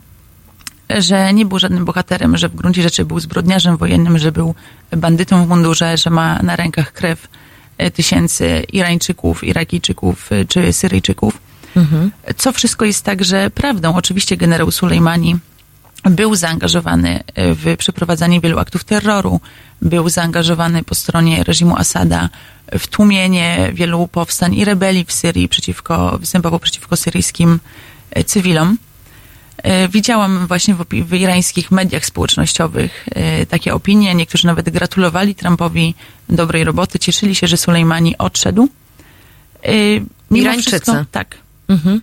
że 0.98 1.32
nie 1.32 1.46
był 1.46 1.58
żadnym 1.58 1.84
bohaterem, 1.84 2.36
że 2.36 2.48
w 2.48 2.54
gruncie 2.54 2.82
rzeczy 2.82 3.04
był 3.04 3.20
zbrodniarzem 3.20 3.76
wojennym, 3.76 4.18
że 4.18 4.32
był 4.32 4.54
bandytą 4.96 5.46
w 5.46 5.48
mundurze, 5.48 5.96
że 5.96 6.10
ma 6.10 6.38
na 6.42 6.56
rękach 6.56 6.92
krew 6.92 7.28
e, 7.78 7.90
tysięcy 7.90 8.62
Irańczyków, 8.72 9.44
Irakijczyków 9.44 10.32
e, 10.32 10.44
czy 10.44 10.72
Syryjczyków. 10.72 11.38
Co 12.36 12.52
wszystko 12.52 12.84
jest 12.84 13.04
także 13.04 13.50
prawdą. 13.50 13.94
Oczywiście 13.94 14.36
generał 14.36 14.70
Sulejmani 14.70 15.36
był 16.04 16.34
zaangażowany 16.34 17.20
w 17.36 17.76
przeprowadzanie 17.78 18.40
wielu 18.40 18.58
aktów 18.58 18.84
terroru, 18.84 19.40
był 19.82 20.08
zaangażowany 20.08 20.82
po 20.82 20.94
stronie 20.94 21.44
reżimu 21.44 21.76
Asada 21.76 22.28
w 22.78 22.86
tłumienie 22.86 23.70
wielu 23.74 24.08
powstań 24.08 24.54
i 24.54 24.64
rebelii 24.64 25.04
w 25.04 25.12
Syrii 25.12 25.48
przeciwko, 25.48 26.18
występował 26.18 26.60
przeciwko 26.60 26.96
syryjskim 26.96 27.60
e, 28.10 28.24
cywilom. 28.24 28.78
E, 29.62 29.88
Widziałam 29.88 30.46
właśnie 30.46 30.74
w, 30.74 30.84
w 30.88 31.14
irańskich 31.14 31.70
mediach 31.70 32.06
społecznościowych 32.06 33.06
e, 33.14 33.46
takie 33.46 33.74
opinie. 33.74 34.14
Niektórzy 34.14 34.46
nawet 34.46 34.70
gratulowali 34.70 35.34
Trumpowi 35.34 35.94
dobrej 36.28 36.64
roboty, 36.64 36.98
cieszyli 36.98 37.34
się, 37.34 37.46
że 37.46 37.56
Sulejmani 37.56 38.18
odszedł. 38.18 38.68
E, 39.62 39.72
mimo 40.30 40.42
Irańczycy. 40.42 40.70
wszystko- 40.70 41.04
tak. 41.12 41.36
Mhm. 41.68 42.00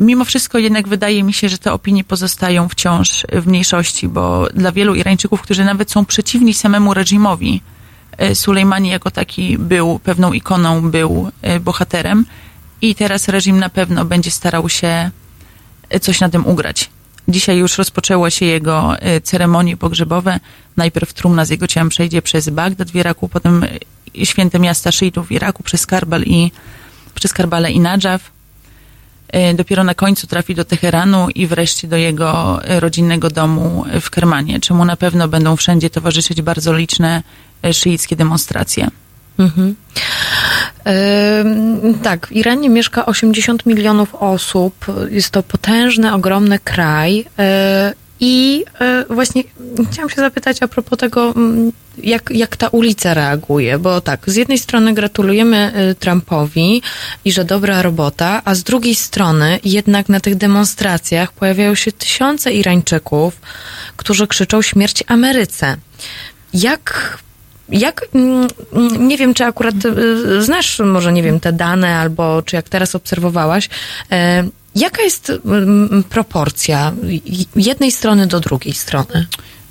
Mimo 0.00 0.24
wszystko 0.24 0.58
jednak 0.58 0.88
wydaje 0.88 1.22
mi 1.22 1.32
się, 1.32 1.48
że 1.48 1.58
te 1.58 1.72
opinie 1.72 2.04
pozostają 2.04 2.68
wciąż 2.68 3.26
w 3.32 3.46
mniejszości, 3.46 4.08
bo 4.08 4.46
dla 4.54 4.72
wielu 4.72 4.94
Irańczyków, 4.94 5.42
którzy 5.42 5.64
nawet 5.64 5.90
są 5.90 6.04
przeciwni 6.04 6.54
samemu 6.54 6.94
reżimowi, 6.94 7.60
e, 8.18 8.34
Sulejmani 8.34 8.88
jako 8.88 9.10
taki 9.10 9.58
był 9.58 9.98
pewną 9.98 10.32
ikoną, 10.32 10.90
był 10.90 11.30
e, 11.42 11.60
bohaterem 11.60 12.26
i 12.82 12.94
teraz 12.94 13.28
reżim 13.28 13.58
na 13.58 13.68
pewno 13.68 14.04
będzie 14.04 14.30
starał 14.30 14.68
się 14.68 15.10
e, 15.90 16.00
coś 16.00 16.20
na 16.20 16.28
tym 16.28 16.46
ugrać. 16.46 16.90
Dzisiaj 17.28 17.58
już 17.58 17.78
rozpoczęło 17.78 18.30
się 18.30 18.46
jego 18.46 18.94
ceremonie 19.22 19.76
pogrzebowe. 19.76 20.40
Najpierw 20.76 21.12
trumna 21.12 21.44
z 21.44 21.50
jego 21.50 21.66
ciałem 21.66 21.88
przejdzie 21.88 22.22
przez 22.22 22.48
Bagdad 22.48 22.90
w 22.90 22.94
Iraku, 22.94 23.28
potem 23.28 23.64
święte 24.24 24.58
miasta 24.58 24.92
szyitów 24.92 25.28
w 25.28 25.32
Iraku 25.32 25.62
przez 25.62 25.86
Karbal 25.86 26.22
i 26.22 26.52
przez 27.14 27.32
Karbale 27.32 27.70
i 27.70 27.80
Nadżaw. 27.80 28.35
E, 29.28 29.54
Dopiero 29.54 29.84
na 29.84 29.94
końcu 29.94 30.26
trafi 30.26 30.54
do 30.54 30.64
Teheranu 30.64 31.28
i 31.34 31.46
wreszcie 31.46 31.88
do 31.88 31.96
jego 31.96 32.60
e, 32.64 32.80
rodzinnego 32.80 33.30
domu 33.30 33.84
w 34.00 34.10
Kermanie, 34.10 34.60
czemu 34.60 34.84
na 34.84 34.96
pewno 34.96 35.28
będą 35.28 35.56
wszędzie 35.56 35.90
towarzyszyć 35.90 36.42
bardzo 36.42 36.72
liczne 36.72 37.22
e, 37.62 37.74
szyickie 37.74 38.16
demonstracje. 38.16 38.88
Mhm. 39.38 39.74
Ym, 40.86 41.98
tak, 42.02 42.26
w 42.26 42.32
Iranie 42.32 42.68
mieszka 42.68 43.06
80 43.06 43.66
milionów 43.66 44.14
osób. 44.14 44.86
Jest 45.10 45.30
to 45.30 45.42
potężny, 45.42 46.14
ogromny 46.14 46.58
kraj. 46.58 47.16
Yy, 47.16 47.24
I 48.20 48.64
yy, 49.08 49.14
właśnie 49.14 49.42
chciałam 49.92 50.10
się 50.10 50.16
zapytać 50.16 50.62
a 50.62 50.68
propos 50.68 50.98
tego, 50.98 51.30
mm, 51.36 51.72
jak, 51.98 52.30
jak 52.30 52.56
ta 52.56 52.68
ulica 52.68 53.14
reaguje, 53.14 53.78
bo 53.78 54.00
tak, 54.00 54.30
z 54.30 54.36
jednej 54.36 54.58
strony 54.58 54.94
gratulujemy 54.94 55.72
y, 55.90 55.94
Trumpowi 55.94 56.82
i 57.24 57.32
że 57.32 57.44
dobra 57.44 57.82
robota, 57.82 58.42
a 58.44 58.54
z 58.54 58.62
drugiej 58.62 58.94
strony 58.94 59.60
jednak 59.64 60.08
na 60.08 60.20
tych 60.20 60.34
demonstracjach 60.34 61.32
pojawiają 61.32 61.74
się 61.74 61.92
tysiące 61.92 62.52
Irańczyków, 62.52 63.40
którzy 63.96 64.26
krzyczą 64.26 64.62
śmierć 64.62 65.04
Ameryce. 65.06 65.76
Jak 66.54 67.18
jak, 67.68 68.06
mm, 68.14 68.48
mm, 68.72 69.08
nie 69.08 69.16
wiem, 69.18 69.34
czy 69.34 69.44
akurat 69.44 69.74
y, 69.84 70.42
znasz 70.42 70.78
może, 70.78 71.12
nie 71.12 71.22
wiem, 71.22 71.40
te 71.40 71.52
dane, 71.52 71.96
albo 71.96 72.42
czy 72.42 72.56
jak 72.56 72.68
teraz 72.68 72.94
obserwowałaś, 72.94 73.68
e, 74.12 74.44
jaka 74.76 75.02
jest 75.02 75.32
proporcja 76.08 76.92
jednej 77.56 77.92
strony 77.92 78.26
do 78.26 78.40
drugiej 78.40 78.74
strony? 78.74 79.26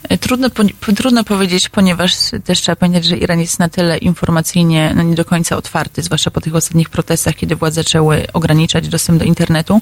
E, 0.10 0.18
Trudno, 0.18 0.50
po- 0.50 0.94
trudno 0.96 1.24
powiedzieć, 1.24 1.70
ponieważ 1.70 2.14
też 2.44 2.62
trzeba 2.62 2.76
pamiętać, 2.76 3.06
że 3.06 3.18
Iran 3.18 3.40
jest 3.40 3.60
na 3.60 3.70
tyle 3.70 3.98
informacyjnie 3.98 4.94
no 4.96 5.04
nie 5.04 5.16
do 5.16 5.26
końca 5.26 5.58
otwarty, 5.58 6.02
zwłaszcza 6.02 6.32
po 6.32 6.42
tych 6.42 6.56
ostatnich 6.56 6.90
protestach, 6.90 7.36
kiedy 7.36 7.56
władze 7.56 7.76
zaczęły 7.84 8.28
ograniczać 8.34 8.88
dostęp 8.88 9.20
do 9.20 9.26
internetu, 9.26 9.82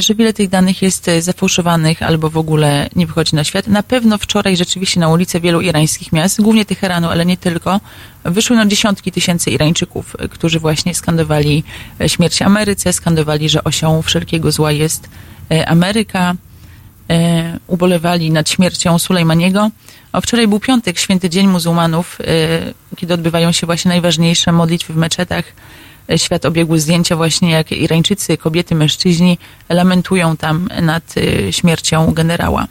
że 0.00 0.14
wiele 0.14 0.32
tych 0.32 0.48
danych 0.48 0.82
jest 0.82 1.08
e, 1.08 1.22
zafałszowanych 1.22 2.02
albo 2.02 2.30
w 2.30 2.36
ogóle 2.36 2.88
nie 2.96 3.06
wychodzi 3.06 3.36
na 3.36 3.44
świat. 3.44 3.68
Na 3.68 3.82
pewno 3.82 4.18
wczoraj 4.18 4.56
rzeczywiście 4.56 5.00
na 5.00 5.08
ulice 5.08 5.40
wielu 5.40 5.60
irańskich 5.60 6.12
miast, 6.12 6.40
głównie 6.40 6.64
Teheranu, 6.64 7.08
ale 7.08 7.26
nie 7.26 7.36
tylko, 7.36 7.80
wyszły 8.24 8.56
no 8.56 8.66
dziesiątki 8.66 9.12
tysięcy 9.12 9.50
Irańczyków, 9.50 10.16
e, 10.18 10.28
którzy 10.28 10.60
właśnie 10.60 10.94
skandowali 10.94 11.64
e, 12.00 12.08
śmierć 12.08 12.42
Ameryce, 12.42 12.92
skandowali, 12.92 13.48
że 13.48 13.64
osią 13.64 14.02
wszelkiego 14.02 14.52
zła 14.52 14.72
jest 14.72 15.08
e, 15.50 15.68
Ameryka 15.68 16.34
e, 17.10 17.58
ubolewali 17.66 18.30
nad 18.30 18.50
śmiercią 18.50 18.98
Sulejmaniego. 18.98 19.70
A 20.12 20.20
wczoraj 20.20 20.48
był 20.48 20.60
piątek, 20.60 20.98
święty 20.98 21.30
dzień 21.30 21.46
muzułmanów, 21.46 22.18
e, 22.20 22.26
kiedy 22.96 23.14
odbywają 23.14 23.52
się 23.52 23.66
właśnie 23.66 23.88
najważniejsze 23.88 24.52
modlitwy 24.52 24.92
w 24.92 24.96
meczetach. 24.96 25.44
Świat 26.16 26.44
obiegł 26.46 26.78
zdjęcia 26.78 27.16
właśnie, 27.16 27.50
jak 27.50 27.72
Irańczycy, 27.72 28.38
kobiety, 28.38 28.74
mężczyźni 28.74 29.38
lamentują 29.68 30.36
tam 30.36 30.68
nad 30.82 31.14
e, 31.16 31.52
śmiercią 31.52 32.12
generała. 32.12 32.66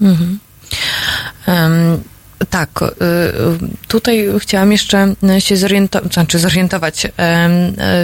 Mhm. 0.00 0.38
Em, 1.46 2.02
tak, 2.50 2.68
y, 2.82 2.88
tutaj 3.88 4.28
chciałam 4.38 4.72
jeszcze 4.72 5.14
się 5.38 5.56
zorientować, 5.56 6.12
znaczy 6.12 6.38
zorientować. 6.38 7.06
E, 7.18 7.48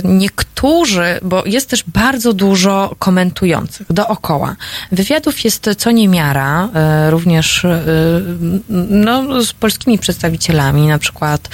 Niektórzy, 0.05 1.05
bo 1.23 1.43
jest 1.47 1.71
też 1.71 1.85
bardzo 1.87 2.33
dużo 2.33 2.95
komentujących 2.99 3.87
dookoła. 3.93 4.57
Wywiadów 4.93 5.45
jest 5.45 5.71
co 5.79 5.91
niemiara, 5.91 6.69
e, 6.75 7.11
również 7.11 7.65
e, 7.65 7.83
no, 8.91 9.43
z 9.43 9.53
polskimi 9.53 9.99
przedstawicielami, 9.99 10.87
na 10.87 10.99
przykład 10.99 11.49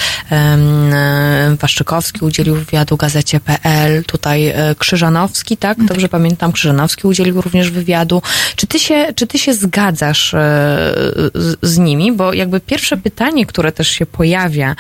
Waszczykowski 1.61 2.25
udzielił 2.25 2.55
wywiadu 2.55 2.97
gazecie 2.97 3.41
PL, 3.41 4.05
tutaj 4.05 4.55
Krzyżanowski, 4.79 5.57
tak? 5.57 5.85
Dobrze 5.85 6.09
pamiętam, 6.09 6.53
Krzyżanowski 6.53 7.07
udzielił 7.07 7.41
również 7.41 7.71
wywiadu. 7.71 8.23
Czy 8.57 8.67
ty 8.67 8.79
się, 8.79 9.07
czy 9.17 9.27
ty 9.27 9.39
się 9.39 9.55
zgadzasz 9.55 10.33
z, 11.35 11.57
z 11.63 11.79
nimi? 11.79 12.13
Bo 12.13 12.33
jakby 12.33 12.61
pierwsze 12.77 12.97
pytanie, 12.97 13.47
które 13.47 13.73
też 13.73 13.89
się 13.89 14.07
pojawia 14.07 14.71
e, 14.71 14.77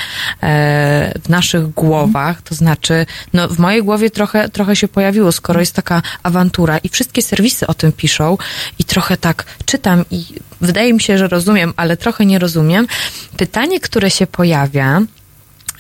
w 1.24 1.28
naszych 1.28 1.68
głowach, 1.68 2.43
to 2.43 2.55
znaczy, 2.55 3.06
no 3.32 3.48
w 3.48 3.59
mojej 3.59 3.82
głowie 3.82 4.10
trochę, 4.10 4.48
trochę 4.48 4.77
się 4.77 4.89
pojawiło, 4.89 5.32
skoro 5.32 5.60
jest 5.60 5.73
taka 5.73 6.02
awantura 6.23 6.78
i 6.78 6.89
wszystkie 6.89 7.23
serwisy 7.23 7.66
o 7.66 7.74
tym 7.74 7.93
piszą 7.93 8.39
i 8.78 8.85
trochę 8.85 9.16
tak 9.16 9.44
czytam 9.64 10.05
i 10.10 10.24
wydaje 10.60 10.93
mi 10.93 11.01
się, 11.01 11.18
że 11.18 11.28
rozumiem, 11.28 11.73
ale 11.77 11.97
trochę 11.97 12.27
nie 12.27 12.39
rozumiem. 12.39 12.86
Pytanie, 13.36 13.81
które 13.81 14.10
się 14.10 14.27
pojawia, 14.27 15.02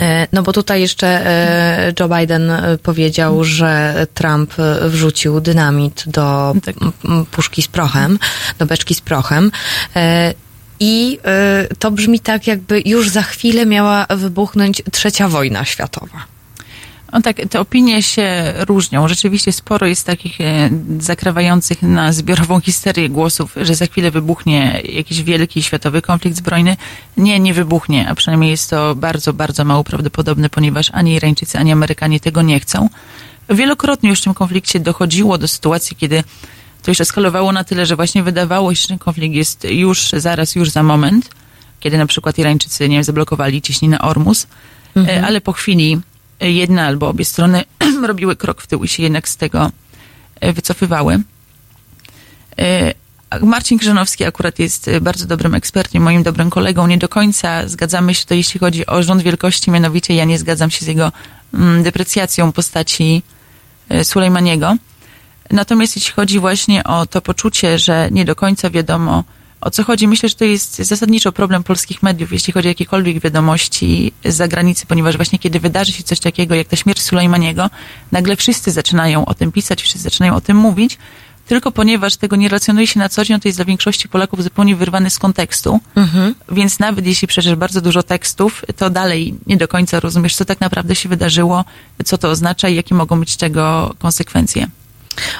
E, 0.00 0.26
No 0.32 0.42
bo 0.42 0.52
tutaj 0.52 0.80
jeszcze 0.80 1.06
e, 1.06 1.92
Joe 2.00 2.08
Biden 2.08 2.52
powiedział, 2.82 3.44
że 3.44 4.06
Trump 4.14 4.54
wrzucił 4.82 5.40
dynamit 5.40 6.04
do 6.06 6.54
m, 7.04 7.26
puszki 7.30 7.62
z 7.62 7.68
prochem, 7.68 8.18
do 8.58 8.66
beczki 8.66 8.94
z 8.94 9.00
prochem. 9.00 9.50
I 10.80 11.18
e, 11.24 11.66
to 11.78 11.90
brzmi 11.90 12.20
tak, 12.20 12.46
jakby 12.46 12.82
już 12.84 13.08
za 13.08 13.22
chwilę 13.22 13.66
miała 13.66 14.06
wybuchnąć 14.10 14.82
trzecia 14.92 15.28
wojna 15.28 15.64
światowa. 15.64 16.36
No 17.12 17.22
tak, 17.22 17.36
te 17.50 17.60
opinie 17.60 18.02
się 18.02 18.54
różnią. 18.56 19.08
Rzeczywiście 19.08 19.52
sporo 19.52 19.86
jest 19.86 20.06
takich 20.06 20.40
e, 20.40 20.70
zakrawających 21.00 21.82
na 21.82 22.12
zbiorową 22.12 22.60
histerię 22.60 23.08
głosów, 23.08 23.54
że 23.56 23.74
za 23.74 23.86
chwilę 23.86 24.10
wybuchnie 24.10 24.82
jakiś 24.84 25.22
wielki 25.22 25.62
światowy 25.62 26.02
konflikt 26.02 26.36
zbrojny. 26.36 26.76
Nie, 27.16 27.40
nie 27.40 27.54
wybuchnie, 27.54 28.08
a 28.08 28.14
przynajmniej 28.14 28.50
jest 28.50 28.70
to 28.70 28.94
bardzo, 28.94 29.32
bardzo 29.32 29.64
mało 29.64 29.84
prawdopodobne, 29.84 30.50
ponieważ 30.50 30.90
ani 30.92 31.14
Irańczycy, 31.14 31.58
ani 31.58 31.72
Amerykanie 31.72 32.20
tego 32.20 32.42
nie 32.42 32.60
chcą. 32.60 32.88
Wielokrotnie 33.48 34.10
już 34.10 34.20
w 34.20 34.24
tym 34.24 34.34
konflikcie 34.34 34.80
dochodziło 34.80 35.38
do 35.38 35.48
sytuacji, 35.48 35.96
kiedy 35.96 36.24
to 36.86 36.90
już 36.90 37.00
eskalowało 37.00 37.52
na 37.52 37.64
tyle, 37.64 37.86
że 37.86 37.96
właśnie 37.96 38.22
wydawało 38.22 38.74
się, 38.74 38.82
że 38.82 38.88
ten 38.88 38.98
konflikt 38.98 39.34
jest 39.34 39.64
już 39.70 40.10
zaraz, 40.16 40.54
już 40.54 40.70
za 40.70 40.82
moment, 40.82 41.30
kiedy 41.80 41.98
na 41.98 42.06
przykład 42.06 42.38
Irańczycy, 42.38 42.88
nie 42.88 42.96
wiem, 42.96 43.04
zablokowali 43.04 43.62
ciśninę 43.62 44.00
Ormus, 44.00 44.46
Mhm. 44.96 45.24
e, 45.24 45.26
ale 45.26 45.40
po 45.40 45.52
chwili 45.52 46.00
jedna 46.40 46.86
albo 46.86 47.08
obie 47.08 47.24
strony 47.24 47.64
robiły 48.10 48.36
krok 48.36 48.62
w 48.62 48.66
tył 48.66 48.84
i 48.84 48.88
się 48.88 49.02
jednak 49.02 49.28
z 49.28 49.36
tego 49.36 49.70
e, 50.40 50.52
wycofywały. 50.52 51.20
E, 52.58 52.94
Marcin 53.42 53.78
Krzyżanowski 53.78 54.24
akurat 54.24 54.58
jest 54.58 54.90
bardzo 55.00 55.26
dobrym 55.26 55.54
ekspertem, 55.54 56.02
moim 56.02 56.22
dobrym 56.22 56.50
kolegą. 56.50 56.86
Nie 56.86 56.98
do 56.98 57.08
końca 57.08 57.68
zgadzamy 57.68 58.14
się 58.14 58.24
to, 58.24 58.34
jeśli 58.34 58.60
chodzi 58.60 58.86
o 58.86 59.02
rząd 59.02 59.22
wielkości, 59.22 59.70
mianowicie 59.70 60.14
ja 60.14 60.24
nie 60.24 60.38
zgadzam 60.38 60.70
się 60.70 60.84
z 60.84 60.88
jego 60.88 61.12
mm, 61.54 61.82
deprecjacją 61.82 62.52
postaci 62.52 63.22
Sulejmaniego. 64.02 64.76
Natomiast 65.50 65.96
jeśli 65.96 66.12
chodzi 66.12 66.38
właśnie 66.38 66.84
o 66.84 67.06
to 67.06 67.22
poczucie, 67.22 67.78
że 67.78 68.08
nie 68.12 68.24
do 68.24 68.36
końca 68.36 68.70
wiadomo, 68.70 69.24
O 69.60 69.70
co 69.70 69.84
chodzi? 69.84 70.08
Myślę, 70.08 70.28
że 70.28 70.34
to 70.34 70.44
jest 70.44 70.76
zasadniczo 70.76 71.32
problem 71.32 71.62
polskich 71.62 72.02
mediów, 72.02 72.32
jeśli 72.32 72.52
chodzi 72.52 72.68
o 72.68 72.70
jakiekolwiek 72.70 73.20
wiadomości 73.20 74.12
z 74.24 74.34
zagranicy, 74.34 74.86
ponieważ 74.86 75.16
właśnie 75.16 75.38
kiedy 75.38 75.60
wydarzy 75.60 75.92
się 75.92 76.02
coś 76.02 76.20
takiego 76.20 76.54
jak 76.54 76.68
ta 76.68 76.76
śmierć 76.76 77.02
Sulejmaniego, 77.02 77.70
nagle 78.12 78.36
wszyscy 78.36 78.70
zaczynają 78.70 79.24
o 79.24 79.34
tym 79.34 79.52
pisać, 79.52 79.82
wszyscy 79.82 79.98
zaczynają 79.98 80.34
o 80.34 80.40
tym 80.40 80.56
mówić, 80.56 80.98
tylko 81.46 81.72
ponieważ 81.72 82.16
tego 82.16 82.36
nie 82.36 82.48
relacjonuje 82.48 82.86
się 82.86 82.98
na 82.98 83.08
co 83.08 83.24
dzień, 83.24 83.40
to 83.40 83.48
jest 83.48 83.58
dla 83.58 83.64
większości 83.64 84.08
Polaków 84.08 84.42
zupełnie 84.42 84.76
wyrwany 84.76 85.10
z 85.10 85.18
kontekstu. 85.18 85.80
Więc 86.52 86.78
nawet 86.78 87.06
jeśli 87.06 87.28
przeczytasz 87.28 87.58
bardzo 87.58 87.80
dużo 87.80 88.02
tekstów, 88.02 88.64
to 88.76 88.90
dalej 88.90 89.34
nie 89.46 89.56
do 89.56 89.68
końca 89.68 90.00
rozumiesz, 90.00 90.34
co 90.36 90.44
tak 90.44 90.60
naprawdę 90.60 90.94
się 90.94 91.08
wydarzyło, 91.08 91.64
co 92.04 92.18
to 92.18 92.30
oznacza 92.30 92.68
i 92.68 92.74
jakie 92.74 92.94
mogą 92.94 93.20
być 93.20 93.36
tego 93.36 93.94
konsekwencje. 93.98 94.66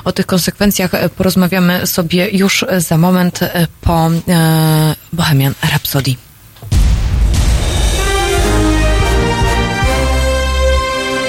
O 0.05 0.13
tych 0.13 0.27
konsekwencjach 0.27 0.95
e, 0.95 1.09
porozmawiamy 1.09 1.87
sobie 1.87 2.29
już 2.29 2.65
za 2.79 2.99
moment 2.99 3.43
e, 3.43 3.67
po 3.81 4.11
e, 4.29 4.95
Bohemian 5.13 5.55
Rhapsody. 5.63 6.15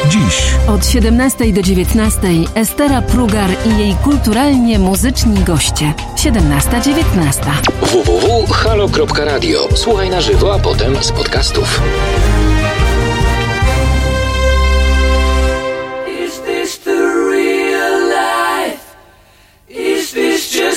Dziś 0.09 0.55
Od 0.67 0.87
17 0.87 1.53
do 1.53 1.61
19 1.61 2.19
Estera 2.55 3.01
Prugar 3.01 3.49
i 3.65 3.79
jej 3.79 3.95
kulturalnie 3.95 4.79
muzyczni 4.79 5.43
goście. 5.43 5.93
17-19. 6.15 7.51
www.halo.radio. 7.81 9.67
Słuchaj 9.75 10.09
na 10.09 10.21
żywo, 10.21 10.53
a 10.53 10.59
potem 10.59 11.03
z 11.03 11.11
podcastów. 11.11 11.81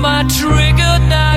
my 0.00 0.22
trigger, 0.28 0.98
now 1.08 1.36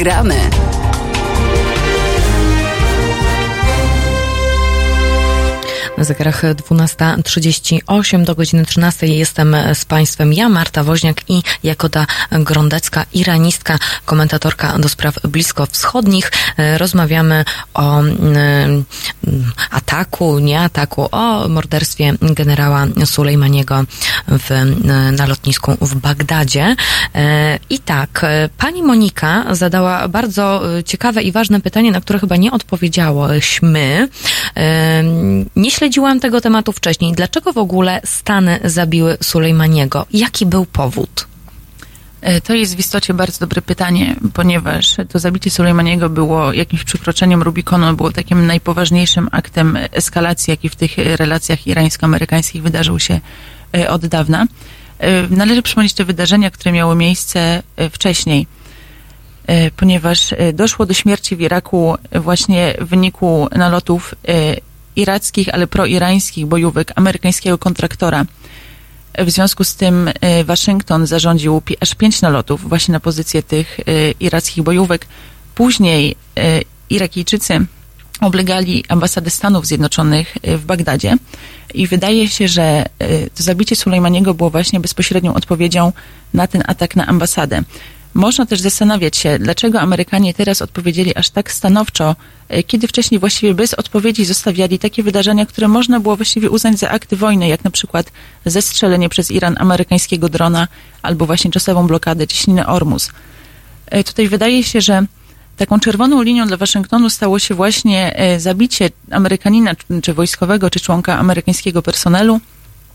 Gramy. 0.00 0.50
Na 6.00 6.04
zegarach 6.04 6.42
12.38 6.42 8.24
do 8.24 8.34
godziny 8.34 8.64
13 8.66 9.06
jestem 9.06 9.56
z 9.74 9.84
Państwem 9.84 10.32
ja, 10.32 10.48
Marta 10.48 10.84
Woźniak 10.84 11.30
i 11.30 11.42
Jakoda 11.62 12.06
Grondecka, 12.30 13.04
iranistka, 13.12 13.78
komentatorka 14.04 14.78
do 14.78 14.88
spraw 14.88 15.14
bliskowschodnich. 15.22 16.32
Rozmawiamy 16.76 17.44
o 17.74 17.98
mm, 17.98 18.84
ataku, 19.70 20.38
nie 20.38 20.60
ataku, 20.60 21.08
o 21.12 21.48
morderstwie 21.48 22.14
generała 22.20 22.86
Sulejmaniego 23.04 23.84
w, 24.28 24.50
na 25.12 25.26
lotnisku 25.26 25.76
w 25.80 25.94
Bagdadzie. 25.94 26.76
I 27.70 27.78
tak, 27.78 28.26
pani 28.58 28.82
Monika 28.82 29.54
zadała 29.54 30.08
bardzo 30.08 30.62
ciekawe 30.86 31.22
i 31.22 31.32
ważne 31.32 31.60
pytanie, 31.60 31.92
na 31.92 32.00
które 32.00 32.18
chyba 32.18 32.36
nie 32.36 32.52
odpowiedziałyśmy. 32.52 34.08
Nie 35.56 35.70
śledziłam 35.70 36.20
tego 36.20 36.40
tematu 36.40 36.72
wcześniej. 36.72 37.12
Dlaczego 37.12 37.52
w 37.52 37.58
ogóle 37.58 38.00
Stany 38.04 38.60
zabiły 38.64 39.16
Sulejmaniego? 39.22 40.06
Jaki 40.10 40.46
był 40.46 40.66
powód? 40.66 41.29
E, 42.20 42.40
To 42.40 42.54
jest 42.54 42.76
w 42.76 42.78
istocie 42.78 43.14
bardzo 43.14 43.38
dobre 43.40 43.62
pytanie, 43.62 44.16
ponieważ 44.34 44.96
to 45.08 45.18
zabicie 45.18 45.50
Sulejmaniego 45.50 46.08
było 46.10 46.52
jakimś 46.52 46.84
przykroczeniem 46.84 47.42
Rubikonu, 47.42 47.96
było 47.96 48.12
takim 48.12 48.46
najpoważniejszym 48.46 49.28
aktem 49.32 49.78
eskalacji, 49.92 50.50
jaki 50.50 50.68
w 50.68 50.76
tych 50.76 50.98
relacjach 50.98 51.66
irańsko-amerykańskich 51.66 52.62
wydarzył 52.62 52.98
się 52.98 53.20
e, 53.76 53.90
od 53.90 54.06
dawna. 54.06 54.46
E, 54.98 55.28
Należy 55.28 55.62
przypomnieć 55.62 55.94
te 55.94 56.04
wydarzenia, 56.04 56.50
które 56.50 56.72
miały 56.72 56.96
miejsce 56.96 57.62
wcześniej, 57.90 58.46
ponieważ 59.76 60.34
doszło 60.54 60.86
do 60.86 60.94
śmierci 60.94 61.36
w 61.36 61.40
Iraku 61.40 61.96
właśnie 62.12 62.74
w 62.80 62.88
wyniku 62.88 63.48
nalotów 63.56 64.14
irackich, 64.96 65.48
ale 65.54 65.66
proirańskich 65.66 66.46
bojówek 66.46 66.92
amerykańskiego 66.96 67.58
kontraktora. 67.58 68.24
W 69.18 69.30
związku 69.30 69.64
z 69.64 69.74
tym 69.74 70.10
e, 70.20 70.44
Waszyngton 70.44 71.06
zarządził 71.06 71.62
aż 71.80 71.94
pięć 71.94 72.22
nalotów 72.22 72.68
właśnie 72.68 72.92
na 72.92 73.00
pozycję 73.00 73.42
tych 73.42 73.80
e, 73.80 73.82
irackich 74.10 74.64
bojówek. 74.64 75.06
Później 75.54 76.16
e, 76.36 76.60
Irakijczycy 76.90 77.66
oblegali 78.20 78.84
ambasadę 78.88 79.30
Stanów 79.30 79.66
Zjednoczonych 79.66 80.36
w 80.44 80.64
Bagdadzie 80.64 81.16
i 81.74 81.86
wydaje 81.86 82.28
się, 82.28 82.48
że 82.48 82.86
to 83.34 83.42
zabicie 83.42 83.76
Sulejmaniego 83.76 84.34
było 84.34 84.50
właśnie 84.50 84.80
bezpośrednią 84.80 85.34
odpowiedzią 85.34 85.92
na 86.34 86.46
ten 86.46 86.62
atak 86.66 86.96
na 86.96 87.06
ambasadę. 87.06 87.62
Można 88.14 88.46
też 88.46 88.60
zastanawiać 88.60 89.16
się, 89.16 89.38
dlaczego 89.38 89.80
Amerykanie 89.80 90.34
teraz 90.34 90.62
odpowiedzieli 90.62 91.16
aż 91.16 91.30
tak 91.30 91.52
stanowczo, 91.52 92.16
e, 92.48 92.62
kiedy 92.62 92.88
wcześniej 92.88 93.20
właściwie 93.20 93.54
bez 93.54 93.74
odpowiedzi 93.74 94.24
zostawiali 94.24 94.78
takie 94.78 95.02
wydarzenia, 95.02 95.46
które 95.46 95.68
można 95.68 96.00
było 96.00 96.16
właściwie 96.16 96.50
uznać 96.50 96.78
za 96.78 96.90
akty 96.90 97.16
wojny, 97.16 97.48
jak 97.48 97.64
na 97.64 97.70
przykład 97.70 98.12
zestrzelenie 98.44 99.08
przez 99.08 99.30
Iran 99.30 99.56
amerykańskiego 99.58 100.28
drona 100.28 100.68
albo 101.02 101.26
właśnie 101.26 101.50
czasową 101.50 101.86
blokadę 101.86 102.26
cieśniny 102.26 102.66
Ormus. 102.66 103.10
E, 103.86 104.04
Tutaj 104.04 104.28
wydaje 104.28 104.64
się, 104.64 104.80
że 104.80 105.06
taką 105.56 105.80
czerwoną 105.80 106.22
linią 106.22 106.46
dla 106.46 106.56
Waszyngtonu 106.56 107.10
stało 107.10 107.38
się 107.38 107.54
właśnie 107.54 108.16
e, 108.16 108.40
zabicie 108.40 108.90
Amerykanina, 109.10 109.72
czy 110.02 110.14
wojskowego, 110.14 110.70
czy 110.70 110.80
członka 110.80 111.18
amerykańskiego 111.18 111.82
personelu, 111.82 112.40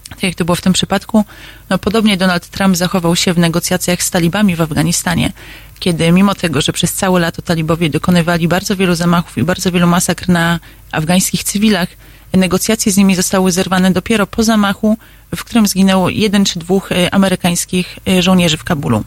tak 0.10 0.24
jak 0.24 0.36
to 0.36 0.46
było 0.46 0.56
w 0.56 0.62
tym 0.62 0.74
przypadku. 0.74 1.26
No, 1.70 1.78
podobnie 1.78 2.18
Donald 2.18 2.48
Trump 2.48 2.76
zachował 2.76 3.16
się 3.16 3.34
w 3.34 3.38
negocjacjach 3.38 4.04
z 4.04 4.12
talibami 4.12 4.56
w 4.56 4.62
Afganistanie, 4.62 5.32
kiedy 5.80 6.12
mimo 6.12 6.36
tego, 6.36 6.62
że 6.62 6.74
przez 6.74 6.94
całe 6.94 7.20
lato 7.20 7.42
talibowie 7.42 7.90
dokonywali 7.90 8.48
bardzo 8.48 8.76
wielu 8.76 8.96
zamachów 8.96 9.38
i 9.38 9.44
bardzo 9.44 9.72
wielu 9.72 9.88
masakr 9.88 10.30
na 10.30 10.60
afgańskich 10.92 11.44
cywilach, 11.44 11.90
negocjacje 12.34 12.92
z 12.92 12.98
nimi 12.98 13.16
zostały 13.16 13.52
zerwane 13.52 13.92
dopiero 13.92 14.28
po 14.28 14.44
zamachu, 14.44 14.98
w 15.36 15.44
którym 15.44 15.68
zginęło 15.68 16.10
jeden 16.10 16.46
czy 16.46 16.60
dwóch 16.60 16.92
e, 16.92 17.14
amerykańskich 17.14 18.00
e, 18.08 18.22
żołnierzy 18.22 18.58
w 18.58 18.64
Kabulu. 18.64 19.04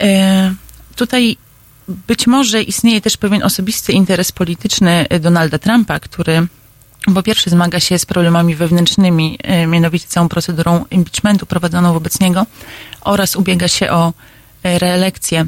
E, 0.00 0.54
Tutaj 0.96 1.36
być 1.88 2.26
może 2.26 2.62
istnieje 2.62 3.00
też 3.00 3.16
pewien 3.16 3.42
osobisty 3.42 3.92
interes 3.92 4.32
polityczny 4.32 5.06
e, 5.08 5.20
Donalda 5.20 5.58
Trumpa, 5.58 6.00
który 6.00 6.46
po 7.14 7.22
pierwsze 7.22 7.50
zmaga 7.50 7.80
się 7.80 7.98
z 7.98 8.06
problemami 8.06 8.54
wewnętrznymi, 8.54 9.38
e, 9.42 9.66
mianowicie 9.66 10.06
całą 10.08 10.28
procedurą 10.28 10.84
impeachmentu 10.90 11.46
prowadzoną 11.46 11.92
wobec 11.92 12.20
niego 12.20 12.46
oraz 13.00 13.36
ubiega 13.36 13.68
się 13.68 13.90
o 13.90 14.12
e, 14.62 14.78
reelekcję. 14.78 15.46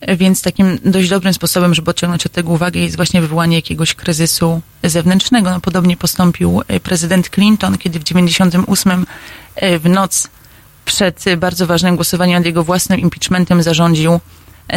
E, 0.00 0.16
Więc 0.16 0.42
takim 0.42 0.78
dość 0.84 1.08
dobrym 1.08 1.34
sposobem, 1.34 1.74
żeby 1.74 1.90
odciągnąć 1.90 2.26
od 2.26 2.32
tego 2.32 2.52
uwagę, 2.52 2.80
jest 2.80 2.96
właśnie 2.96 3.20
wywołanie 3.20 3.56
jakiegoś 3.56 3.94
kryzysu 3.94 4.60
zewnętrznego. 4.84 5.50
No, 5.50 5.60
podobnie 5.60 5.96
postąpił 5.96 6.62
prezydent 6.82 7.30
Clinton, 7.30 7.78
kiedy 7.78 7.98
w 7.98 8.04
98 8.04 9.06
e, 9.54 9.78
w 9.78 9.88
noc 9.88 10.28
przed 10.84 11.24
bardzo 11.36 11.66
ważnym 11.66 11.96
głosowaniem 11.96 12.36
nad 12.38 12.46
jego 12.46 12.64
własnym 12.64 13.00
impeachmentem 13.00 13.62
zarządził 13.62 14.20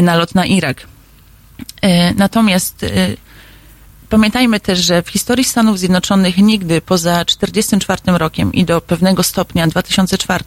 nalot 0.01 0.35
na 0.35 0.45
Irak. 0.45 0.87
Natomiast 2.15 2.85
pamiętajmy 4.11 4.59
też, 4.59 4.79
że 4.79 5.01
w 5.01 5.09
historii 5.09 5.43
Stanów 5.43 5.79
Zjednoczonych 5.79 6.37
nigdy 6.37 6.81
poza 6.81 7.25
1944 7.25 8.17
rokiem 8.17 8.53
i 8.53 8.65
do 8.65 8.81
pewnego 8.81 9.23
stopnia 9.23 9.67
2004 9.67 10.43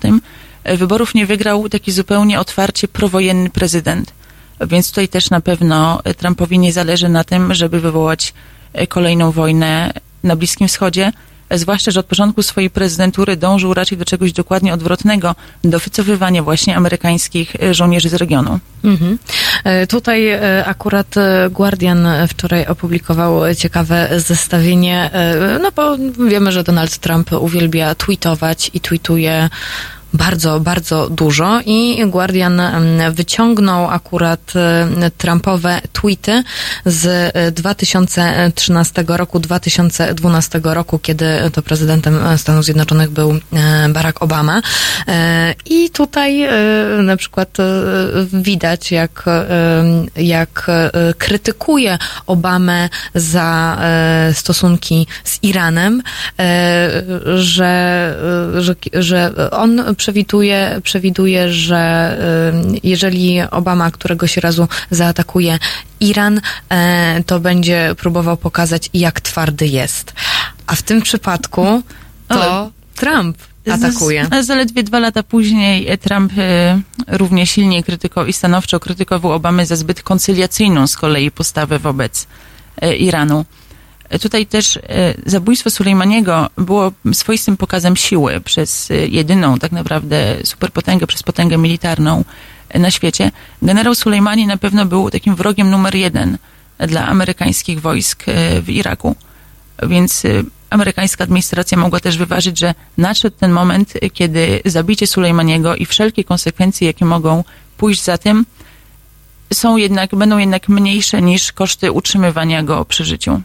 e, 0.64 0.76
wyborów 0.76 1.14
nie 1.14 1.26
wygrał 1.26 1.68
taki 1.68 1.92
zupełnie 1.92 2.40
otwarcie 2.40 2.88
prowojenny 2.88 3.50
prezydent. 3.50 4.12
Więc 4.60 4.88
tutaj 4.88 5.08
też 5.08 5.30
na 5.30 5.40
pewno 5.40 6.00
e, 6.04 6.14
Trumpowi 6.14 6.58
nie 6.58 6.72
zależy 6.72 7.08
na 7.08 7.24
tym, 7.24 7.54
żeby 7.54 7.80
wywołać 7.80 8.34
e, 8.72 8.86
kolejną 8.86 9.30
wojnę 9.30 9.92
na 10.22 10.36
Bliskim 10.36 10.68
Wschodzie. 10.68 11.12
Zwłaszcza, 11.50 11.90
że 11.90 12.00
od 12.00 12.06
początku 12.06 12.42
swojej 12.42 12.70
prezydentury 12.70 13.36
dążył 13.36 13.74
raczej 13.74 13.98
do 13.98 14.04
czegoś 14.04 14.32
dokładnie 14.32 14.74
odwrotnego, 14.74 15.34
do 15.64 15.78
wycofywania 15.78 16.42
właśnie 16.42 16.76
amerykańskich 16.76 17.56
e, 17.62 17.74
żołnierzy 17.74 18.08
z 18.08 18.14
regionu. 18.14 18.58
Mhm. 18.84 19.18
E, 19.64 19.86
Tutaj 19.86 20.28
e, 20.28 20.64
akurat 20.66 21.14
Guardian 21.50 22.08
wczoraj 22.28 22.66
opublikował 22.66 23.54
ciekawe 23.54 24.08
zestawienie, 24.20 25.10
no 25.62 25.72
bo 25.76 25.96
wiemy, 26.28 26.52
że 26.52 26.64
Donald 26.64 26.98
Trump 26.98 27.32
uwielbia 27.32 27.94
tweetować 27.94 28.70
i 28.74 28.80
tweetuje 28.80 29.48
bardzo, 30.14 30.60
bardzo 30.60 31.10
dużo 31.10 31.60
i 31.66 32.06
Guardian 32.06 32.60
em, 32.60 33.14
wyciągnął 33.14 33.90
akurat 33.90 34.52
e, 34.56 35.10
Trumpowe 35.10 35.80
tweety 35.92 36.42
z 36.86 37.32
e, 37.36 37.52
2013 37.52 39.04
roku, 39.08 39.40
2012 39.40 40.60
roku, 40.64 40.98
kiedy 40.98 41.26
to 41.52 41.62
prezydentem 41.62 42.18
Stanów 42.36 42.64
Zjednoczonych 42.64 43.10
był 43.10 43.30
e, 43.52 43.88
Barack 43.88 44.22
Obama. 44.22 44.62
E, 45.08 45.54
I 45.66 45.90
tutaj 45.90 46.42
e, 46.42 46.52
na 47.02 47.16
przykład 47.16 47.60
e, 47.60 47.64
widać, 48.32 48.92
jak, 48.92 49.24
e, 49.26 50.22
jak 50.22 50.66
e, 50.68 50.90
krytykuje 51.18 51.98
Obamę 52.26 52.88
za 53.14 53.78
e, 53.80 54.34
stosunki 54.34 55.06
z 55.24 55.38
Iranem, 55.42 56.02
e, 56.38 57.02
że, 57.36 57.64
e, 58.56 58.62
że, 58.62 58.74
że 58.92 59.50
on 59.50 59.94
przewiduje, 60.04 60.80
przewiduje, 60.82 61.52
że 61.52 61.76
e, 61.76 62.78
jeżeli 62.82 63.40
Obama 63.40 63.90
któregoś 63.90 64.36
razu 64.36 64.68
zaatakuje 64.90 65.58
Iran, 66.00 66.40
e, 66.68 67.22
to 67.26 67.40
będzie 67.40 67.94
próbował 67.98 68.36
pokazać, 68.36 68.90
jak 68.94 69.20
twardy 69.20 69.66
jest. 69.66 70.12
A 70.66 70.74
w 70.74 70.82
tym 70.82 71.02
przypadku 71.02 71.82
to 72.28 72.70
Trump 72.94 73.36
atakuje. 73.72 74.28
Z, 74.42 74.46
zaledwie 74.46 74.82
dwa 74.82 74.98
lata 74.98 75.22
później 75.22 75.88
e, 75.88 75.98
Trump 75.98 76.32
e, 76.38 76.80
równie 77.08 77.46
silnie 77.46 77.82
krytykował 77.82 78.26
i 78.26 78.32
stanowczo 78.32 78.80
krytykował 78.80 79.32
Obamy 79.32 79.66
za 79.66 79.76
zbyt 79.76 80.02
koncyliacyjną 80.02 80.86
z 80.86 80.96
kolei 80.96 81.30
postawę 81.30 81.78
wobec 81.78 82.26
e, 82.80 82.96
Iranu. 82.96 83.44
Tutaj 84.20 84.46
też 84.46 84.76
e, 84.76 84.80
zabójstwo 85.26 85.70
Sulejmaniego 85.70 86.50
było 86.58 86.92
swoistym 87.12 87.56
pokazem 87.56 87.96
siły 87.96 88.40
przez 88.40 88.90
e, 88.90 88.94
jedyną 88.94 89.58
tak 89.58 89.72
naprawdę 89.72 90.36
superpotęgę, 90.44 91.06
przez 91.06 91.22
potęgę 91.22 91.58
militarną 91.58 92.24
e, 92.68 92.78
na 92.78 92.90
świecie. 92.90 93.30
Generał 93.62 93.94
Sulejmani 93.94 94.46
na 94.46 94.56
pewno 94.56 94.84
był 94.84 95.10
takim 95.10 95.34
wrogiem 95.34 95.70
numer 95.70 95.94
jeden 95.94 96.38
dla 96.78 97.06
amerykańskich 97.06 97.80
wojsk 97.80 98.24
w 98.62 98.68
Iraku. 98.68 99.16
Więc 99.82 100.22
amerykańska 100.70 101.24
administracja 101.24 101.78
mogła 101.78 102.00
też 102.00 102.18
wyważyć, 102.18 102.58
że 102.58 102.74
nadszedł 102.98 103.36
ten 103.36 103.52
moment, 103.52 103.92
kiedy 104.12 104.60
zabicie 104.64 105.06
Sulejmaniego 105.06 105.76
i 105.76 105.86
wszelkie 105.86 106.24
konsekwencje, 106.24 106.86
jakie 106.86 107.04
mogą 107.04 107.44
pójść 107.76 108.04
za 108.04 108.18
tym, 108.18 108.46
są 109.52 109.76
jednak, 109.76 110.14
będą 110.14 110.38
jednak 110.38 110.68
mniejsze 110.68 111.22
niż 111.22 111.52
koszty 111.52 111.92
utrzymywania 111.92 112.62
go 112.62 112.84
przy 112.84 113.04
życiu. 113.04 113.40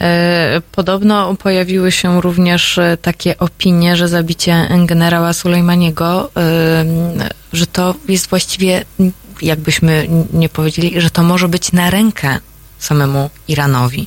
E, 0.00 0.62
Podobno 0.72 1.34
pojawiły 1.34 1.92
się 1.92 2.20
również 2.20 2.78
e, 2.78 2.96
takie 2.96 3.38
opinie, 3.38 3.96
że 3.96 4.08
zabicie 4.08 4.68
generała 4.86 5.32
Sulejmaniego, 5.32 6.30
e, 6.36 6.84
że 7.52 7.66
to 7.66 7.94
jest 8.08 8.26
właściwie, 8.26 8.84
jakbyśmy 9.42 10.08
nie 10.32 10.48
powiedzieli, 10.48 11.00
że 11.00 11.10
to 11.10 11.22
może 11.22 11.48
być 11.48 11.72
na 11.72 11.90
rękę 11.90 12.38
samemu 12.78 13.30
Iranowi. 13.48 14.06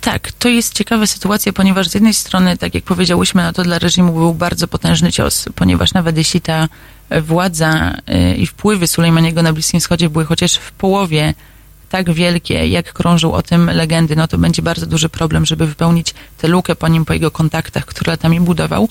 Tak, 0.00 0.32
to 0.32 0.48
jest 0.48 0.74
ciekawa 0.74 1.06
sytuacja, 1.06 1.52
ponieważ 1.52 1.88
z 1.88 1.94
jednej 1.94 2.14
strony, 2.14 2.56
tak 2.56 2.74
jak 2.74 2.84
powiedziałyśmy, 2.84 3.42
no 3.42 3.52
to 3.52 3.62
dla 3.62 3.78
reżimu 3.78 4.12
był 4.12 4.34
bardzo 4.34 4.68
potężny 4.68 5.12
cios, 5.12 5.44
ponieważ 5.54 5.94
nawet 5.94 6.16
jeśli 6.16 6.40
ta 6.40 6.68
władza 7.22 7.96
i 8.36 8.46
wpływy 8.46 8.86
Sulejmaniego 8.86 9.42
na 9.42 9.52
Bliskim 9.52 9.80
Wschodzie 9.80 10.10
były 10.10 10.24
chociaż 10.24 10.54
w 10.54 10.72
połowie 10.72 11.34
tak 11.92 12.12
wielkie, 12.12 12.68
jak 12.68 12.92
krążą 12.92 13.32
o 13.32 13.42
tym 13.42 13.70
legendy, 13.70 14.16
no 14.16 14.28
to 14.28 14.38
będzie 14.38 14.62
bardzo 14.62 14.86
duży 14.86 15.08
problem, 15.08 15.46
żeby 15.46 15.66
wypełnić 15.66 16.14
tę 16.38 16.48
lukę 16.48 16.76
po 16.76 16.88
nim, 16.88 17.04
po 17.04 17.12
jego 17.12 17.30
kontaktach, 17.30 17.84
które 17.84 18.12
latami 18.12 18.40
budował. 18.40 18.88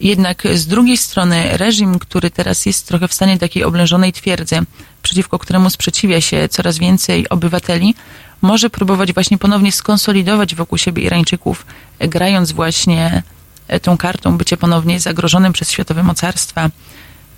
Jednak 0.00 0.42
z 0.54 0.66
drugiej 0.66 0.96
strony 0.96 1.56
reżim, 1.56 1.98
który 1.98 2.30
teraz 2.30 2.66
jest 2.66 2.86
trochę 2.88 3.08
w 3.08 3.14
stanie 3.14 3.38
takiej 3.38 3.64
oblężonej 3.64 4.12
twierdzy, 4.12 4.56
przeciwko 5.02 5.38
któremu 5.38 5.70
sprzeciwia 5.70 6.20
się 6.20 6.48
coraz 6.48 6.78
więcej 6.78 7.28
obywateli, 7.28 7.94
może 8.42 8.70
próbować 8.70 9.12
właśnie 9.12 9.38
ponownie 9.38 9.72
skonsolidować 9.72 10.54
wokół 10.54 10.78
siebie 10.78 11.02
Irańczyków, 11.02 11.66
grając 11.98 12.52
właśnie 12.52 13.22
e, 13.68 13.80
tą 13.80 13.96
kartą 13.96 14.38
bycie 14.38 14.56
ponownie 14.56 15.00
zagrożonym 15.00 15.52
przez 15.52 15.70
światowe 15.70 16.02
mocarstwa, 16.02 16.70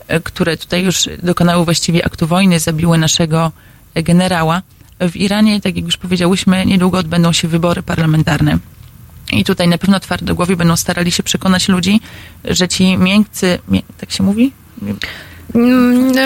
e, 0.09 0.21
które 0.21 0.57
tutaj 0.57 0.85
już 0.85 1.09
dokonały 1.23 1.65
właściwie 1.65 2.07
aktu 2.07 2.27
wojny, 2.27 2.61
zabiły 2.61 2.99
naszego 2.99 3.53
generała. 3.95 4.63
W 5.01 5.17
Iranie, 5.17 5.61
tak 5.61 5.77
jak 5.77 5.85
już 5.85 5.97
powiedziałyśmy, 5.97 6.67
niedługo 6.67 6.99
odbędą 6.99 7.33
się 7.33 7.49
wybory 7.49 7.83
parlamentarne. 7.83 8.59
I 9.33 9.45
tutaj 9.45 9.69
na 9.69 9.79
pewno 9.79 10.01
twardogłowi 10.01 10.57
będą 10.57 10.77
starali 10.77 11.13
się 11.13 11.23
przekonać 11.23 11.69
ludzi, 11.69 12.01
że 12.45 12.69
ci 12.69 12.97
miękcy, 12.97 13.59
mię, 13.69 13.83
tak 13.99 14.11
się 14.11 14.23
mówi? 14.23 14.53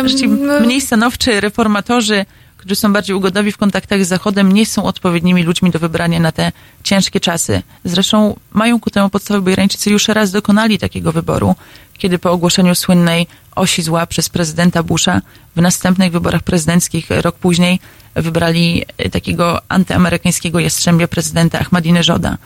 Że 0.07 0.15
ci 0.15 0.29
mniej 0.63 0.81
stanowczy 0.81 1.41
reformatorzy, 1.41 2.25
którzy 2.67 2.81
są 2.81 2.93
bardziej 2.93 3.17
ugodowi 3.17 3.53
w 3.53 3.57
kontaktach 3.57 4.05
z 4.05 4.09
Zachodem, 4.09 4.53
nie 4.53 4.67
są 4.67 4.85
odpowiednimi 4.85 5.43
ludźmi 5.43 5.71
do 5.71 5.79
wybrania 5.79 6.21
na 6.21 6.33
te 6.33 6.53
ciężkie 6.83 7.21
czasy. 7.21 7.63
Zresztą 7.85 8.37
mają 8.53 8.81
ku 8.81 8.91
temu 8.91 9.11
podstawy, 9.11 9.41
bo 9.41 9.51
Irańczycy 9.51 9.91
już 9.91 10.09
raz 10.09 10.31
dokonali 10.31 10.79
takiego 10.79 11.13
wyboru, 11.13 11.55
kiedy 11.99 12.19
po 12.19 12.31
ogłoszeniu 12.31 12.75
słynnej 12.75 13.27
osi 13.55 13.83
zła 13.83 14.07
przez 14.07 14.29
prezydenta 14.29 14.83
Busha 14.83 15.21
w 15.57 15.61
następnych 15.61 16.13
wyborach 16.13 16.43
prezydenckich 16.43 17.07
rok 17.11 17.37
później 17.37 17.81
wybrali 18.15 18.85
e, 18.99 19.11
takiego 19.11 19.63
antyamerykańskiego 19.69 20.61
jastrzębia 20.61 21.09
prezydenta 21.09 21.59
Ahmadinejoda. 21.59 22.39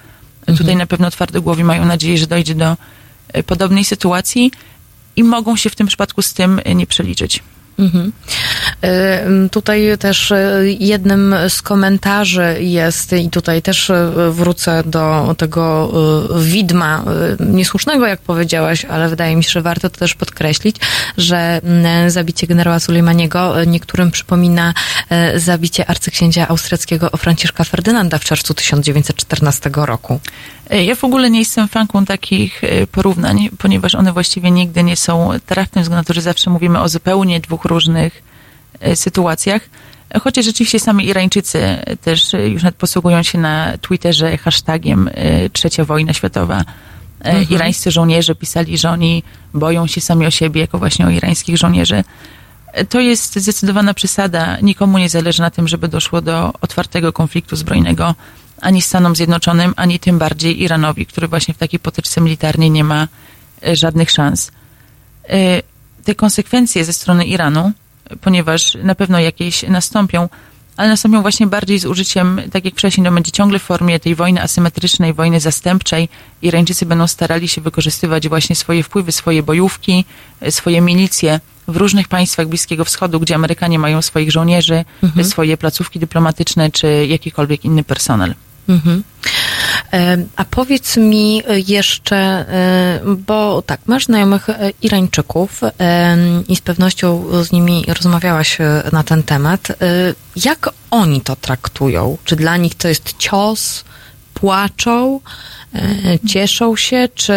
Tutaj 0.59 0.77
na 0.77 0.87
pewno 0.87 1.11
twardogłowi 1.11 1.65
mają 1.65 1.85
nadzieję, 1.85 2.19
że 2.19 2.27
dojdzie 2.27 2.55
do 2.55 2.77
e, 3.33 3.43
podobnej 3.43 3.85
sytuacji 3.85 4.51
i 5.17 5.25
mogą 5.25 5.57
się 5.57 5.71
w 5.71 5.77
tym 5.77 5.87
przypadku 5.87 6.23
z 6.23 6.33
tym 6.35 6.61
e, 6.65 6.75
nie 6.75 6.87
przeliczyć. 6.87 7.43
Mhm. 7.79 8.13
Y, 8.85 9.49
Tutaj 9.51 9.99
też 9.99 10.31
y, 10.31 10.77
jednym 10.81 11.35
z 11.49 11.63
komentarzy 11.63 12.57
jest, 12.61 13.13
i 13.13 13.31
tutaj 13.31 13.63
też 13.63 13.91
y, 13.91 14.13
wrócę 14.31 14.83
do 14.87 15.35
tego 15.39 15.93
widma 16.41 17.05
niesłusznego, 17.41 18.07
jak 18.07 18.21
powiedziałaś, 18.21 18.85
ale 18.85 19.09
wydaje 19.09 19.37
mi 19.37 19.45
się, 19.45 19.51
że 19.51 19.63
warto 19.63 19.91
to 19.91 19.99
też 19.99 20.15
podkreślić, 20.15 20.77
że 21.17 21.61
mm, 21.65 22.11
zabicie 22.11 22.47
generała 22.47 22.81
Sulejmaniego 22.81 23.65
niektórym 23.65 24.11
przypomina 24.11 24.75
zabicie 25.37 25.91
arcyksięcia 25.91 26.49
austriackiego 26.49 27.11
Franciszka 27.17 27.65
Ferdynanda 27.65 28.19
w 28.19 28.25
czerwcu 28.25 28.55
1914 28.55 29.71
roku. 29.75 30.21
Ja 30.71 30.95
w 30.95 31.05
ogóle 31.05 31.31
nie 31.31 31.39
jestem 31.39 31.69
fanką 31.69 32.05
takich 32.05 32.63
porównań, 32.93 33.51
ponieważ 33.59 33.95
one 33.95 34.13
właściwie 34.13 34.51
nigdy 34.51 34.83
nie 34.83 34.97
są 34.97 35.31
trafne, 35.47 35.83
względu 35.83 36.01
na 36.01 36.05
to, 36.05 36.15
że 36.15 36.21
zawsze 36.21 36.51
mówimy 36.51 36.81
o 36.81 36.89
zupełnie 36.89 37.41
dwóch 37.41 37.65
różnych 37.71 38.23
e, 38.81 38.97
sytuacjach. 38.97 39.63
Chociaż 40.23 40.45
rzeczywiście 40.45 40.81
sami 40.81 41.07
Irańczycy 41.07 41.61
też 42.03 42.33
już 42.33 42.63
nawet 42.63 42.77
posługują 42.77 43.23
się 43.23 43.39
na 43.39 43.79
Twitterze 43.81 44.39
hashtagiem 44.39 45.11
e, 45.15 45.51
Trzecia 45.51 45.85
wojna 45.85 46.13
światowa. 46.13 46.61
E, 46.61 46.65
Mhm. 47.21 47.49
Irańscy 47.51 47.91
żołnierze 47.91 48.35
pisali, 48.35 48.79
że 48.79 48.91
oni 48.91 49.23
boją 49.55 49.87
się 49.87 50.01
sami 50.01 50.27
o 50.27 50.31
siebie, 50.31 50.61
jako 50.61 50.79
właśnie 50.79 51.07
o 51.07 51.11
irańskich 51.11 51.57
żołnierzy. 51.57 52.05
To 52.89 53.01
jest 53.01 53.39
zdecydowana 53.39 53.95
przesada. 53.95 54.59
Nikomu 54.63 54.99
nie 54.99 55.09
zależy 55.09 55.43
na 55.43 55.51
tym, 55.51 55.69
żeby 55.69 55.89
doszło 55.89 56.21
do 56.21 56.53
otwartego 56.61 57.13
konfliktu 57.13 57.57
zbrojnego 57.57 58.15
ani 58.61 58.83
Stanom 58.83 59.17
Zjednoczonym, 59.17 59.75
ani 59.77 59.99
tym 59.99 60.19
bardziej 60.19 60.63
Iranowi, 60.63 61.07
który 61.07 61.29
właśnie 61.29 61.55
w 61.55 61.59
takiej 61.59 61.81
potyczce 61.81 62.21
militarnej 62.21 62.71
nie 62.71 62.85
ma 62.85 63.09
żadnych 63.73 64.11
szans. 64.11 64.53
Te 66.11 66.15
konsekwencje 66.15 66.85
ze 66.85 66.93
strony 66.93 67.25
Iranu, 67.25 67.73
ponieważ 68.21 68.75
na 68.83 68.95
pewno 68.95 69.21
jakieś 69.21 69.63
nastąpią, 69.63 70.29
ale 70.77 70.89
nastąpią 70.89 71.23
właśnie 71.23 71.47
bardziej 71.47 71.79
z 71.79 71.85
użyciem, 71.87 72.41
tak 72.53 72.65
jak 72.65 72.75
wcześniej, 72.75 73.05
no 73.05 73.13
będzie 73.13 73.33
ciągle 73.33 73.59
w 73.59 73.63
formie 73.63 74.01
tej 74.01 74.15
wojny 74.15 74.43
asymetrycznej, 74.43 75.13
wojny 75.15 75.41
zastępczej. 75.41 76.09
Irańczycy 76.43 76.87
będą 76.87 77.07
starali 77.07 77.49
się 77.49 77.61
wykorzystywać 77.61 78.29
właśnie 78.29 78.57
swoje 78.57 78.83
wpływy, 78.83 79.13
swoje 79.13 79.43
bojówki, 79.43 80.05
e, 80.41 80.51
swoje 80.53 80.81
milicje 80.81 81.41
w 81.69 81.77
różnych 81.77 82.09
państwach 82.09 82.49
Bliskiego 82.49 82.85
Wschodu, 82.85 83.21
gdzie 83.21 83.35
Amerykanie 83.35 83.79
mają 83.79 84.03
swoich 84.03 84.31
żołnierzy, 84.33 84.85
Mhm. 85.03 85.27
swoje 85.27 85.57
placówki 85.57 85.99
dyplomatyczne, 85.99 86.71
czy 86.71 87.07
jakikolwiek 87.09 87.65
inny 87.65 87.85
personel. 87.85 88.35
Mhm. 88.69 89.03
A 90.37 90.45
powiedz 90.45 90.97
mi 90.97 91.43
jeszcze, 91.67 92.17
e, 92.17 93.01
bo 93.17 93.63
tak, 93.63 93.81
masz 93.87 94.05
znajomych 94.05 94.49
e, 94.49 94.73
Irańczyków 94.83 95.61
i 96.49 96.57
z 96.57 96.61
pewnością 96.61 97.25
z 97.45 97.53
nimi 97.53 97.85
rozmawiałaś 97.89 98.61
e, 98.61 98.83
na 98.93 99.03
ten 99.03 99.23
temat. 99.23 99.69
Jak 100.45 100.71
oni 100.91 101.21
to 101.21 101.37
traktują? 101.37 102.17
Czy 102.25 102.37
dla 102.37 102.57
nich 102.57 102.75
to 102.75 102.89
jest 102.89 103.15
cios? 103.19 103.85
Płaczą? 104.35 105.21
Cieszą 106.27 106.77
się? 106.77 107.09
Czy, 107.15 107.35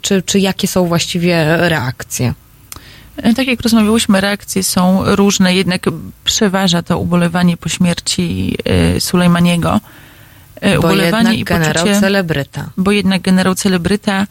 czy, 0.00 0.22
czy 0.22 0.38
jakie 0.40 0.68
są 0.68 0.86
właściwie 0.86 1.56
reakcje? 1.56 2.34
Tak 3.36 3.46
jak 3.46 3.60
rozmawiałyśmy, 3.60 4.20
reakcje 4.20 4.62
są 4.62 5.02
różne, 5.04 5.54
jednak 5.54 5.86
przeważa 6.24 6.82
to 6.82 6.98
ubolewanie 6.98 7.56
po 7.56 7.68
śmierci 7.68 8.56
Sulejmaniego. 8.98 9.80
E, 10.62 10.78
Bo 10.78 10.78
Ubolewanie 10.78 11.34
jednak 11.38 11.58
generał 11.58 12.00
celebryta. 12.00 12.70
Bo 12.76 12.90
jednak 12.90 13.22
generał 13.22 13.54
celebryta, 13.54 14.26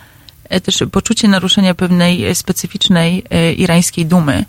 e, 0.49 0.61
też 0.61 0.83
poczucie 0.91 1.27
naruszenia 1.27 1.73
pewnej 1.73 2.25
e, 2.25 2.35
specyficznej 2.35 3.23
irańskiej 3.57 4.05
dumy. 4.05 4.45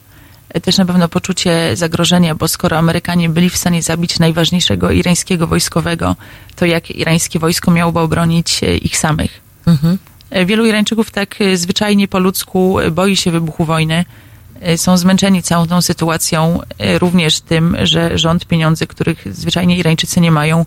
Też 0.62 0.78
na 0.78 0.84
pewno 0.84 1.08
poczucie 1.08 1.76
zagrożenia, 1.76 2.34
bo 2.34 2.48
skoro 2.48 2.78
Amerykanie 2.78 3.28
byli 3.28 3.50
w 3.50 3.56
stanie 3.56 3.82
zabić 3.82 4.18
najważniejszego 4.18 4.90
irańskiego 4.90 5.46
wojskowego, 5.46 6.16
to 6.56 6.66
jak 6.66 6.90
irańskie 6.90 7.38
wojsko 7.38 7.70
miałoby 7.70 8.00
obronić 8.00 8.60
ich 8.82 8.98
samych? 8.98 9.40
Mhm. 9.66 9.98
Wielu 10.46 10.66
Irańczyków 10.66 11.10
tak 11.10 11.36
zwyczajnie 11.54 12.08
po 12.08 12.18
ludzku 12.18 12.76
boi 12.90 13.16
się 13.16 13.30
wybuchu 13.30 13.64
wojny. 13.64 14.04
Są 14.76 14.96
zmęczeni 14.96 15.42
całą 15.42 15.66
tą 15.66 15.82
sytuacją, 15.82 16.60
również 16.98 17.40
tym, 17.40 17.76
że 17.82 18.18
rząd 18.18 18.46
pieniądze, 18.46 18.86
których 18.86 19.34
zwyczajnie 19.34 19.76
Irańczycy 19.76 20.20
nie 20.20 20.30
mają, 20.30 20.66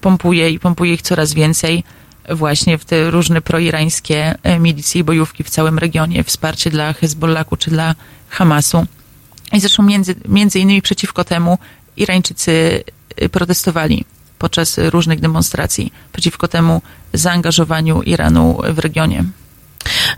pompuje 0.00 0.50
i 0.50 0.58
pompuje 0.58 0.94
ich 0.94 1.02
coraz 1.02 1.34
więcej 1.34 1.84
właśnie 2.28 2.78
w 2.78 2.84
te 2.84 3.10
różne 3.10 3.40
proirańskie 3.40 4.34
e, 4.42 4.58
milicje 4.58 5.00
i 5.00 5.04
bojówki 5.04 5.44
w 5.44 5.50
całym 5.50 5.78
regionie, 5.78 6.24
wsparcie 6.24 6.70
dla 6.70 6.92
Hezbollahu 6.92 7.56
czy 7.56 7.70
dla 7.70 7.94
Hamasu. 8.28 8.86
I 9.52 9.60
zresztą 9.60 9.82
między, 9.82 10.14
między 10.28 10.58
innymi 10.58 10.82
przeciwko 10.82 11.24
temu 11.24 11.58
Irańczycy 11.96 12.84
e, 13.16 13.28
protestowali 13.28 14.04
podczas 14.38 14.78
różnych 14.78 15.20
demonstracji 15.20 15.92
przeciwko 16.12 16.48
temu 16.48 16.82
zaangażowaniu 17.12 18.02
Iranu 18.02 18.60
w 18.72 18.78
regionie. 18.78 19.24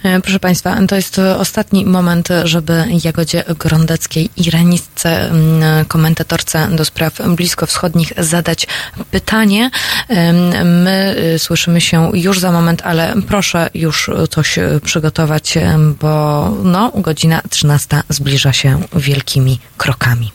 E, 0.02 0.20
Proszę 0.20 0.40
Państwa, 0.40 0.76
to 0.88 0.96
jest 0.96 1.18
ostatni 1.18 1.84
moment, 1.86 2.28
żeby 2.44 2.84
Jagodzie 3.04 3.44
Grondeckiej, 3.58 4.30
iranistce, 4.36 5.30
mm, 5.30 5.84
komentatorce 5.84 6.68
do 6.68 6.84
spraw 6.84 7.12
bliskowschodnich 7.36 8.12
zadać 8.18 8.66
pytanie. 9.10 9.70
Em, 10.08 10.82
My 10.82 11.16
y, 11.34 11.38
słyszymy 11.38 11.80
się 11.80 12.10
już 12.14 12.38
za 12.40 12.52
moment, 12.52 12.82
ale 12.84 13.14
proszę 13.28 13.70
już 13.74 14.10
coś 14.30 14.58
przygotować, 14.84 15.54
bo 16.00 16.48
no, 16.64 16.92
godzina 16.94 17.42
13 17.50 18.02
zbliża 18.08 18.52
się 18.52 18.82
wielkimi 18.96 19.58
krokami. 19.76 20.32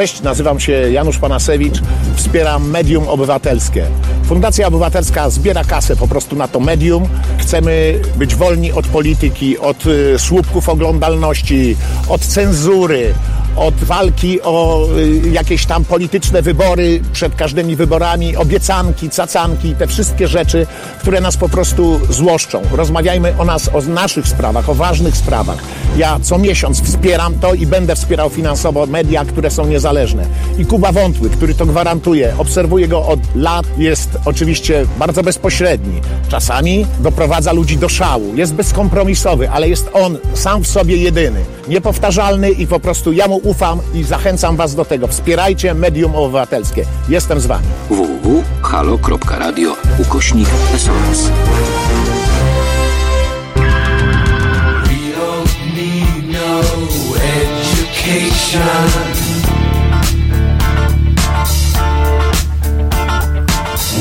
Cześć, 0.00 0.22
nazywam 0.22 0.60
się 0.60 0.72
Janusz 0.72 1.18
Panasewicz, 1.18 1.80
wspieram 2.16 2.70
Medium 2.70 3.08
Obywatelskie. 3.08 3.86
Fundacja 4.24 4.66
Obywatelska 4.66 5.30
zbiera 5.30 5.64
kasę 5.64 5.96
po 5.96 6.08
prostu 6.08 6.36
na 6.36 6.48
to 6.48 6.60
medium. 6.60 7.08
Chcemy 7.38 8.00
być 8.16 8.34
wolni 8.34 8.72
od 8.72 8.86
polityki, 8.86 9.58
od 9.58 9.86
y, 9.86 10.18
słupków 10.18 10.68
oglądalności, 10.68 11.76
od 12.08 12.20
cenzury, 12.20 13.14
od 13.56 13.74
walki 13.74 14.42
o 14.42 14.86
y, 14.98 15.30
jakieś 15.30 15.66
tam 15.66 15.84
polityczne 15.84 16.42
wybory 16.42 17.00
przed 17.12 17.34
każdymi 17.34 17.76
wyborami, 17.76 18.36
obiecanki, 18.36 19.10
cacanki, 19.10 19.74
te 19.74 19.86
wszystkie 19.86 20.28
rzeczy, 20.28 20.66
które 21.00 21.20
nas 21.20 21.36
po 21.36 21.48
prostu 21.48 22.00
złoszczą. 22.10 22.62
Rozmawiajmy 22.72 23.34
o 23.38 23.44
nas, 23.44 23.70
o 23.74 23.80
naszych 23.80 24.28
sprawach, 24.28 24.70
o 24.70 24.74
ważnych 24.74 25.16
sprawach. 25.16 25.58
Ja 25.96 26.18
co 26.22 26.38
miesiąc 26.38 26.82
wspieram 26.82 27.34
to 27.34 27.54
i 27.54 27.66
będę 27.66 27.96
wspierał 27.96 28.30
finansowo 28.30 28.86
media, 28.86 29.24
które 29.24 29.50
są 29.50 29.66
niezależne. 29.66 30.26
I 30.58 30.66
Kuba 30.66 30.92
Wątły, 30.92 31.30
który 31.30 31.54
to 31.54 31.66
gwarantuje, 31.66 32.34
obserwuję 32.38 32.88
go 32.88 33.06
od 33.06 33.20
lat, 33.36 33.66
jest 33.78 34.08
oczywiście 34.24 34.86
bardzo 34.98 35.22
bezpośredni. 35.22 36.00
Czasami 36.28 36.86
doprowadza 37.00 37.52
ludzi 37.52 37.76
do 37.76 37.88
szału, 37.88 38.34
jest 38.34 38.54
bezkompromisowy, 38.54 39.50
ale 39.50 39.68
jest 39.68 39.90
on 39.92 40.18
sam 40.34 40.62
w 40.62 40.66
sobie 40.66 40.96
jedyny, 40.96 41.40
niepowtarzalny 41.68 42.50
i 42.50 42.66
po 42.66 42.80
prostu 42.80 43.12
ja 43.12 43.28
mu 43.28 43.36
ufam 43.50 43.80
i 43.94 44.04
zachęcam 44.04 44.56
was 44.56 44.74
do 44.74 44.84
tego. 44.84 45.06
Wspierajcie 45.06 45.74
medium 45.74 46.16
obywatelskie. 46.16 46.84
Jestem 47.08 47.40
z 47.40 47.46
wami. 47.46 47.66
www.halo.radio 47.90 49.76
ukośnik 49.98 50.48
SOS. 50.76 51.30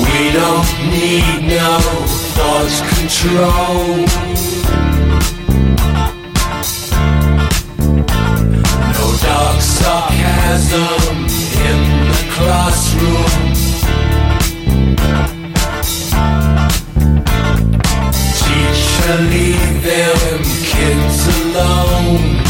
We 0.04 0.32
don't 0.34 0.74
need 0.92 1.42
no 1.44 1.60
no 1.62 1.80
thought 2.36 2.84
control. 2.90 4.29
Dark 9.40 9.62
sarcasm 9.62 11.16
in 11.70 11.80
the 12.12 12.24
classroom. 12.36 13.54
Teacher, 18.40 19.18
leave 19.34 19.84
them 19.84 20.44
kids 20.72 21.20
alone. 21.40 22.49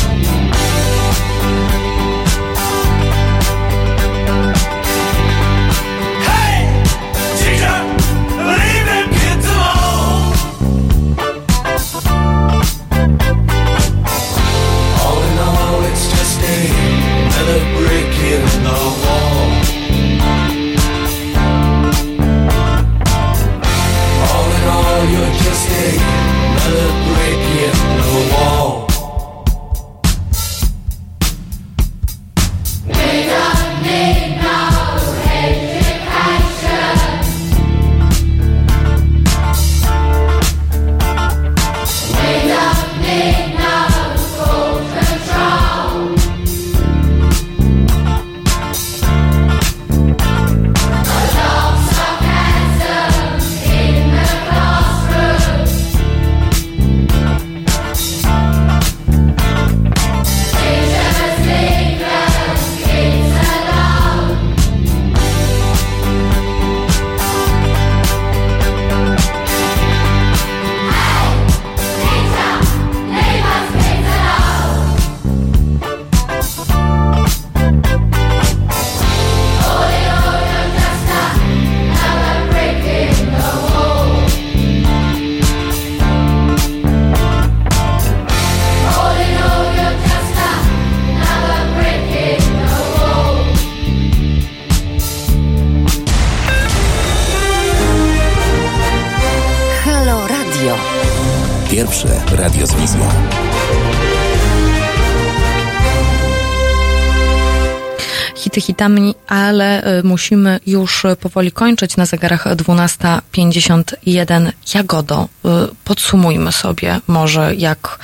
Ale 109.28 110.00
y, 110.00 110.04
musimy 110.04 110.60
już 110.68 111.06
y, 111.06 111.16
powoli 111.16 111.52
kończyć 111.52 111.98
na 111.98 112.06
zegarach 112.06 112.46
12.51. 112.46 114.52
Jagodo, 114.74 115.28
y, 115.46 115.50
podsumujmy 115.84 116.52
sobie 116.52 117.00
może 117.08 117.56
jak... 117.56 118.00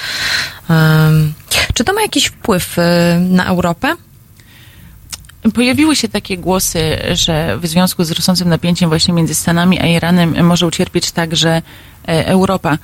Czy 1.74 1.84
to 1.84 1.94
ma 1.94 2.02
jakiś 2.02 2.26
wpływ 2.26 2.78
na 3.20 3.46
Europę? 3.46 3.96
Pojawiły 5.54 5.96
się 5.96 6.08
takie 6.08 6.38
głosy, 6.38 6.98
że 7.14 7.58
w 7.58 7.68
związku 7.68 8.04
z 8.04 8.12
rosnącym 8.12 8.50
napięciem 8.50 8.90
właśnie 8.90 9.14
między 9.14 9.36
Stanami 9.36 9.80
a 9.80 9.86
Iranem 9.86 10.46
może 10.46 10.68
ucierpieć 10.68 11.12
także 11.12 11.62
e, 12.08 12.28
Europa. 12.28 12.78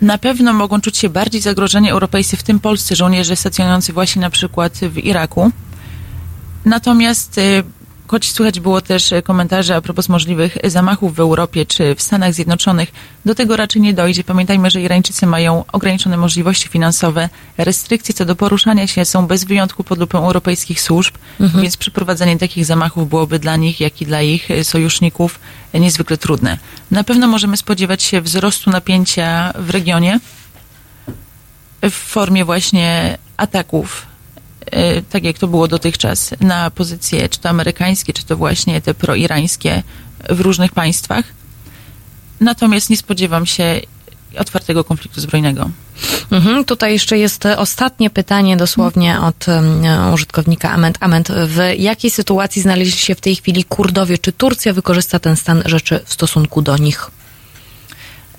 Na 0.00 0.18
pewno 0.18 0.52
mogą 0.52 0.80
czuć 0.80 0.98
się 0.98 1.08
bardziej 1.08 1.40
zagrożeni 1.40 1.90
europejscy, 1.90 2.36
w 2.36 2.42
tym 2.42 2.60
polscy 2.60 2.96
żołnierze 2.96 3.36
stacjonujący 3.36 3.92
właśnie 3.92 4.22
na 4.22 4.30
przykład 4.30 4.78
w 4.78 4.98
Iraku. 4.98 5.50
Natomiast 6.66 7.38
e, 7.38 7.62
choć 8.06 8.32
słychać 8.32 8.60
było 8.60 8.80
też 8.80 9.12
e, 9.12 9.22
komentarze 9.22 9.76
a 9.76 9.80
propos 9.80 10.08
możliwych 10.08 10.56
zamachów 10.64 11.14
w 11.14 11.20
Europie 11.20 11.66
czy 11.66 11.94
w 11.94 12.02
Stanach 12.02 12.34
Zjednoczonych, 12.34 12.92
do 13.24 13.34
tego 13.34 13.56
raczej 13.56 13.82
nie 13.82 13.94
dojdzie. 13.94 14.24
Pamiętajmy, 14.24 14.70
że 14.70 14.80
Irańczycy 14.82 15.26
mają 15.26 15.64
ograniczone 15.72 16.16
możliwości 16.16 16.68
finansowe. 16.68 17.28
Restrykcje 17.58 18.14
co 18.14 18.24
do 18.24 18.36
poruszania 18.36 18.86
się 18.86 19.04
są 19.04 19.26
bez 19.26 19.44
wyjątku 19.44 19.84
pod 19.84 19.98
lupą 19.98 20.18
europejskich 20.18 20.80
służb, 20.80 21.14
Mhm. 21.40 21.62
więc 21.62 21.76
przeprowadzenie 21.76 22.38
takich 22.38 22.64
zamachów 22.64 23.08
byłoby 23.08 23.38
dla 23.38 23.56
nich, 23.56 23.80
jak 23.80 24.02
i 24.02 24.06
dla 24.06 24.22
ich 24.22 24.50
e, 24.50 24.64
sojuszników 24.64 25.40
niezwykle 25.74 26.16
trudne. 26.18 26.58
Na 26.90 27.04
pewno 27.04 27.26
możemy 27.28 27.56
spodziewać 27.56 28.02
się 28.02 28.20
wzrostu 28.20 28.70
napięcia 28.70 29.52
w 29.58 29.70
regionie 29.70 30.20
w 31.82 31.90
formie 31.92 32.44
właśnie 32.44 33.18
ataków 33.36 34.06
tak 35.10 35.24
jak 35.24 35.38
to 35.38 35.48
było 35.48 35.68
dotychczas, 35.68 36.34
na 36.40 36.70
pozycje 36.70 37.28
czy 37.28 37.40
to 37.40 37.48
amerykańskie, 37.48 38.12
czy 38.12 38.24
to 38.24 38.36
właśnie 38.36 38.80
te 38.80 38.94
proirańskie 38.94 39.82
w 40.30 40.40
różnych 40.40 40.72
państwach. 40.72 41.24
Natomiast 42.40 42.90
nie 42.90 42.96
spodziewam 42.96 43.46
się 43.46 43.80
otwartego 44.38 44.84
konfliktu 44.84 45.20
zbrojnego. 45.20 45.70
Mhm, 46.30 46.64
tutaj 46.64 46.92
jeszcze 46.92 47.18
jest 47.18 47.46
e, 47.46 47.58
ostatnie 47.58 48.10
pytanie 48.10 48.56
dosłownie 48.56 49.20
od 49.20 49.48
um, 49.48 49.82
użytkownika 50.14 50.70
Ament. 50.70 50.98
Ament, 51.00 51.28
w 51.28 51.58
jakiej 51.78 52.10
sytuacji 52.10 52.62
znaleźli 52.62 52.98
się 52.98 53.14
w 53.14 53.20
tej 53.20 53.36
chwili 53.36 53.64
Kurdowie? 53.64 54.18
Czy 54.18 54.32
Turcja 54.32 54.72
wykorzysta 54.72 55.18
ten 55.18 55.36
stan 55.36 55.62
rzeczy 55.66 56.00
w 56.04 56.12
stosunku 56.12 56.62
do 56.62 56.76
nich? 56.76 57.10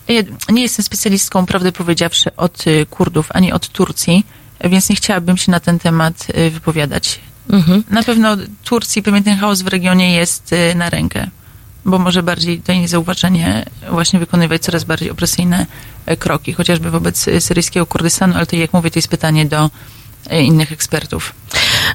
Ja 0.08 0.22
nie 0.50 0.62
jestem 0.62 0.86
specjalistką, 0.86 1.46
prawdę 1.46 1.72
powiedziawszy, 1.72 2.36
od 2.36 2.68
y, 2.68 2.86
Kurdów 2.90 3.28
ani 3.30 3.52
od 3.52 3.68
Turcji, 3.68 4.26
więc 4.64 4.90
nie 4.90 4.96
chciałabym 4.96 5.38
się 5.38 5.52
na 5.52 5.60
ten 5.60 5.80
temat 5.80 6.28
y, 6.38 6.50
wypowiadać. 6.50 7.20
Mhm. 7.50 7.84
Na 7.90 8.04
pewno 8.04 8.38
Turcji 8.64 9.04
pewien 9.04 9.24
ten 9.24 9.38
chaos 9.38 9.62
w 9.62 9.68
regionie 9.68 10.16
jest 10.16 10.54
y, 10.54 10.76
na 10.76 10.90
rękę, 10.90 11.28
bo 11.86 12.00
może 12.00 12.24
bardziej 12.24 12.62
to 12.62 12.74
niezauważenie 12.74 13.66
właśnie 13.92 14.20
wykonywać 14.20 14.62
coraz 14.62 14.84
bardziej 14.84 15.12
opresyjne 15.12 15.66
e, 16.06 16.18
kroki, 16.18 16.54
chociażby 16.54 16.92
wobec 16.92 17.28
y, 17.28 17.42
syryjskiego 17.42 17.86
Kurdystanu, 17.86 18.36
ale 18.36 18.46
to 18.46 18.56
jak 18.56 18.74
mówię, 18.74 18.92
to 18.92 19.00
jest 19.00 19.08
pytanie 19.08 19.46
do 19.46 19.70
innych 20.32 20.72
ekspertów. 20.72 21.34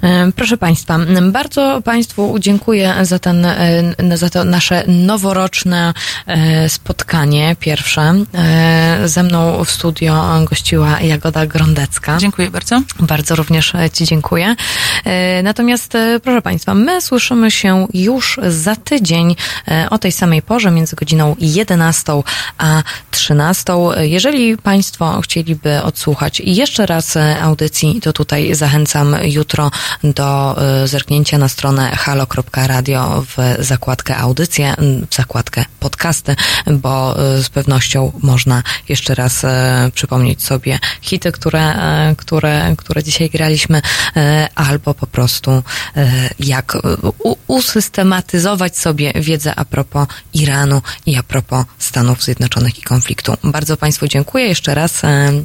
E, 0.03 0.33
Proszę 0.37 0.57
Państwa, 0.57 0.99
bardzo 1.23 1.83
Państwu 1.85 2.39
dziękuję 2.39 2.95
za, 3.03 3.19
ten, 3.19 3.45
e, 3.45 3.95
za 4.15 4.31
to 4.31 4.45
nasze 4.45 4.85
noworoczne 4.87 5.95
e, 6.27 6.69
spotkanie 6.69 7.57
pierwsze. 7.61 8.15
E, 8.35 9.09
Ze 9.09 9.23
mną 9.23 9.65
w 9.65 9.71
studio 9.71 10.25
gościła 10.51 11.01
Jagoda 11.01 11.47
Grondecka. 11.47 12.19
Dziękuję 12.19 12.51
bardzo. 12.51 12.83
Bardzo 13.01 13.37
również 13.37 13.75
e, 13.75 13.91
Ci 13.91 14.05
dziękuję. 14.05 14.57
E, 15.05 15.43
Natomiast, 15.43 15.95
e, 15.95 16.21
proszę 16.21 16.43
Państwa, 16.43 16.75
my 16.75 17.01
słyszymy 17.01 17.51
się 17.51 17.87
już 17.95 18.41
za 18.49 18.77
tydzień 18.77 19.37
e, 19.69 19.87
o 19.91 19.99
tej 19.99 20.13
samej 20.13 20.43
porze, 20.43 20.71
między 20.71 20.97
godziną 20.97 21.37
11 21.39 22.13
a 22.59 22.83
13. 23.11 23.73
Jeżeli 24.01 24.57
Państwo 24.57 25.21
chcieliby 25.21 25.83
odsłuchać 25.83 26.41
jeszcze 26.45 26.87
raz 26.87 27.17
e, 27.17 27.41
audycji, 27.43 28.01
to 28.01 28.13
tutaj 28.23 28.55
zachęcam 28.55 29.17
jutro 29.23 29.71
do 30.05 30.57
e, 30.83 30.89
zerknięcia 30.89 31.39
na 31.39 31.49
stronę 31.49 31.97
halo.radio 31.97 33.25
w 33.37 33.65
zakładkę 33.65 34.17
audycje, 34.17 34.77
m, 34.77 35.07
w 35.11 35.15
zakładkę 35.15 35.65
podcasty, 35.81 36.37
bo 36.67 37.17
e, 37.19 37.43
z 37.43 37.49
pewnością 37.49 38.13
można 38.23 38.63
jeszcze 38.89 39.15
raz 39.15 39.43
przypomnieć 39.95 40.43
sobie 40.43 40.79
hity, 41.01 41.33
które, 41.33 41.75
które, 42.19 42.75
które 42.77 43.03
dzisiaj 43.03 43.31
graliśmy, 43.31 43.83
albo 44.55 44.95
po 44.95 45.07
prostu 45.07 45.63
jak 46.39 46.79
usystematyzować 47.47 48.79
sobie 48.79 49.13
wiedzę 49.15 49.55
a 49.57 49.65
propos 49.65 50.07
Iranu 50.35 50.83
i 51.07 51.17
a 51.17 51.23
propos 51.23 51.65
Stanów 51.79 52.23
Zjednoczonych 52.23 52.79
i 52.79 52.83
konfliktu. 52.83 53.37
Bardzo 53.45 53.77
Państwu 53.77 54.09
dziękuję. 54.09 54.47
Jeszcze 54.47 54.75
raz 54.75 55.03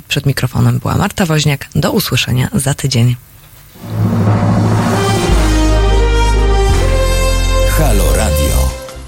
przed 0.08 0.26
mikrofonem 0.26 0.80
była 0.80 0.96
Marta 0.96 1.26
Woźniak. 1.26 1.68
Do 1.76 1.92
usłyszenia 1.92 2.50
za 2.60 2.74
tydzień. 2.74 3.16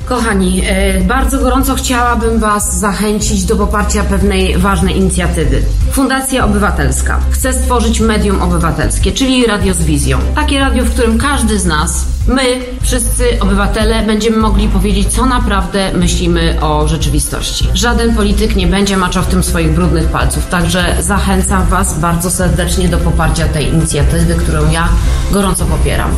Kochani, 0.10 0.62
e, 0.66 1.02
bardzo 1.02 1.40
gorąco 1.40 1.76
chciałabym 1.76 2.40
Was 2.40 2.80
zachęcić 2.80 3.44
do 3.44 3.56
poparcia 3.56 4.04
pewnej 4.04 4.58
ważnej 4.58 4.98
inicjatywy. 4.98 5.62
Fundacja 5.92 6.46
Obywatelska 6.46 7.20
chce 7.32 7.54
stworzyć 7.54 8.00
medium 8.00 8.42
obywatelskie, 8.42 9.12
czyli 9.12 9.46
radio 9.46 9.74
z 9.74 9.84
wizją. 9.84 10.20
Takie 10.36 10.60
radio, 10.60 10.84
w 10.86 10.90
którym 10.90 11.18
każdy 11.18 11.60
z 11.60 11.66
nas, 11.66 12.06
my, 12.28 12.42
wszyscy 12.82 13.40
obywatele, 13.40 14.04
będziemy 14.04 14.38
mogli 14.38 14.68
powiedzieć, 14.68 15.08
co 15.08 15.26
naprawdę 15.26 15.94
myślimy 15.94 16.62
o 16.62 16.88
rzeczywistości. 16.88 17.68
Żaden 17.74 18.16
polityk 18.16 18.56
nie 18.56 18.68
będzie 18.68 18.98
maczał 18.98 19.24
w 19.24 19.28
tym 19.28 19.44
swoich 19.44 19.72
brudnych 19.72 20.06
palców, 20.06 20.48
także 20.48 20.96
zachęcam 21.00 21.66
Was 21.66 22.00
bardzo 22.00 22.32
serdecznie 22.32 22.90
do 22.90 22.98
poparcia 22.98 23.48
tej 23.48 23.68
inicjatywy, 23.68 24.36
którą 24.36 24.72
ja 24.72 24.88
gorąco 25.32 25.66
popieram. 25.66 26.12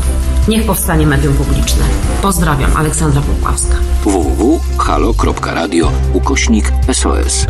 Niech 0.48 0.66
powstanie 0.66 1.08
medium 1.08 1.34
publiczne. 1.34 1.84
Pozdrawiam, 2.22 2.78
Aleksandra 2.78 3.22
Popławska. 3.22 3.81
www.halo.radio 4.06 5.92
ukośnik 6.14 6.74
SOS. 6.94 7.46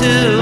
to 0.00 0.39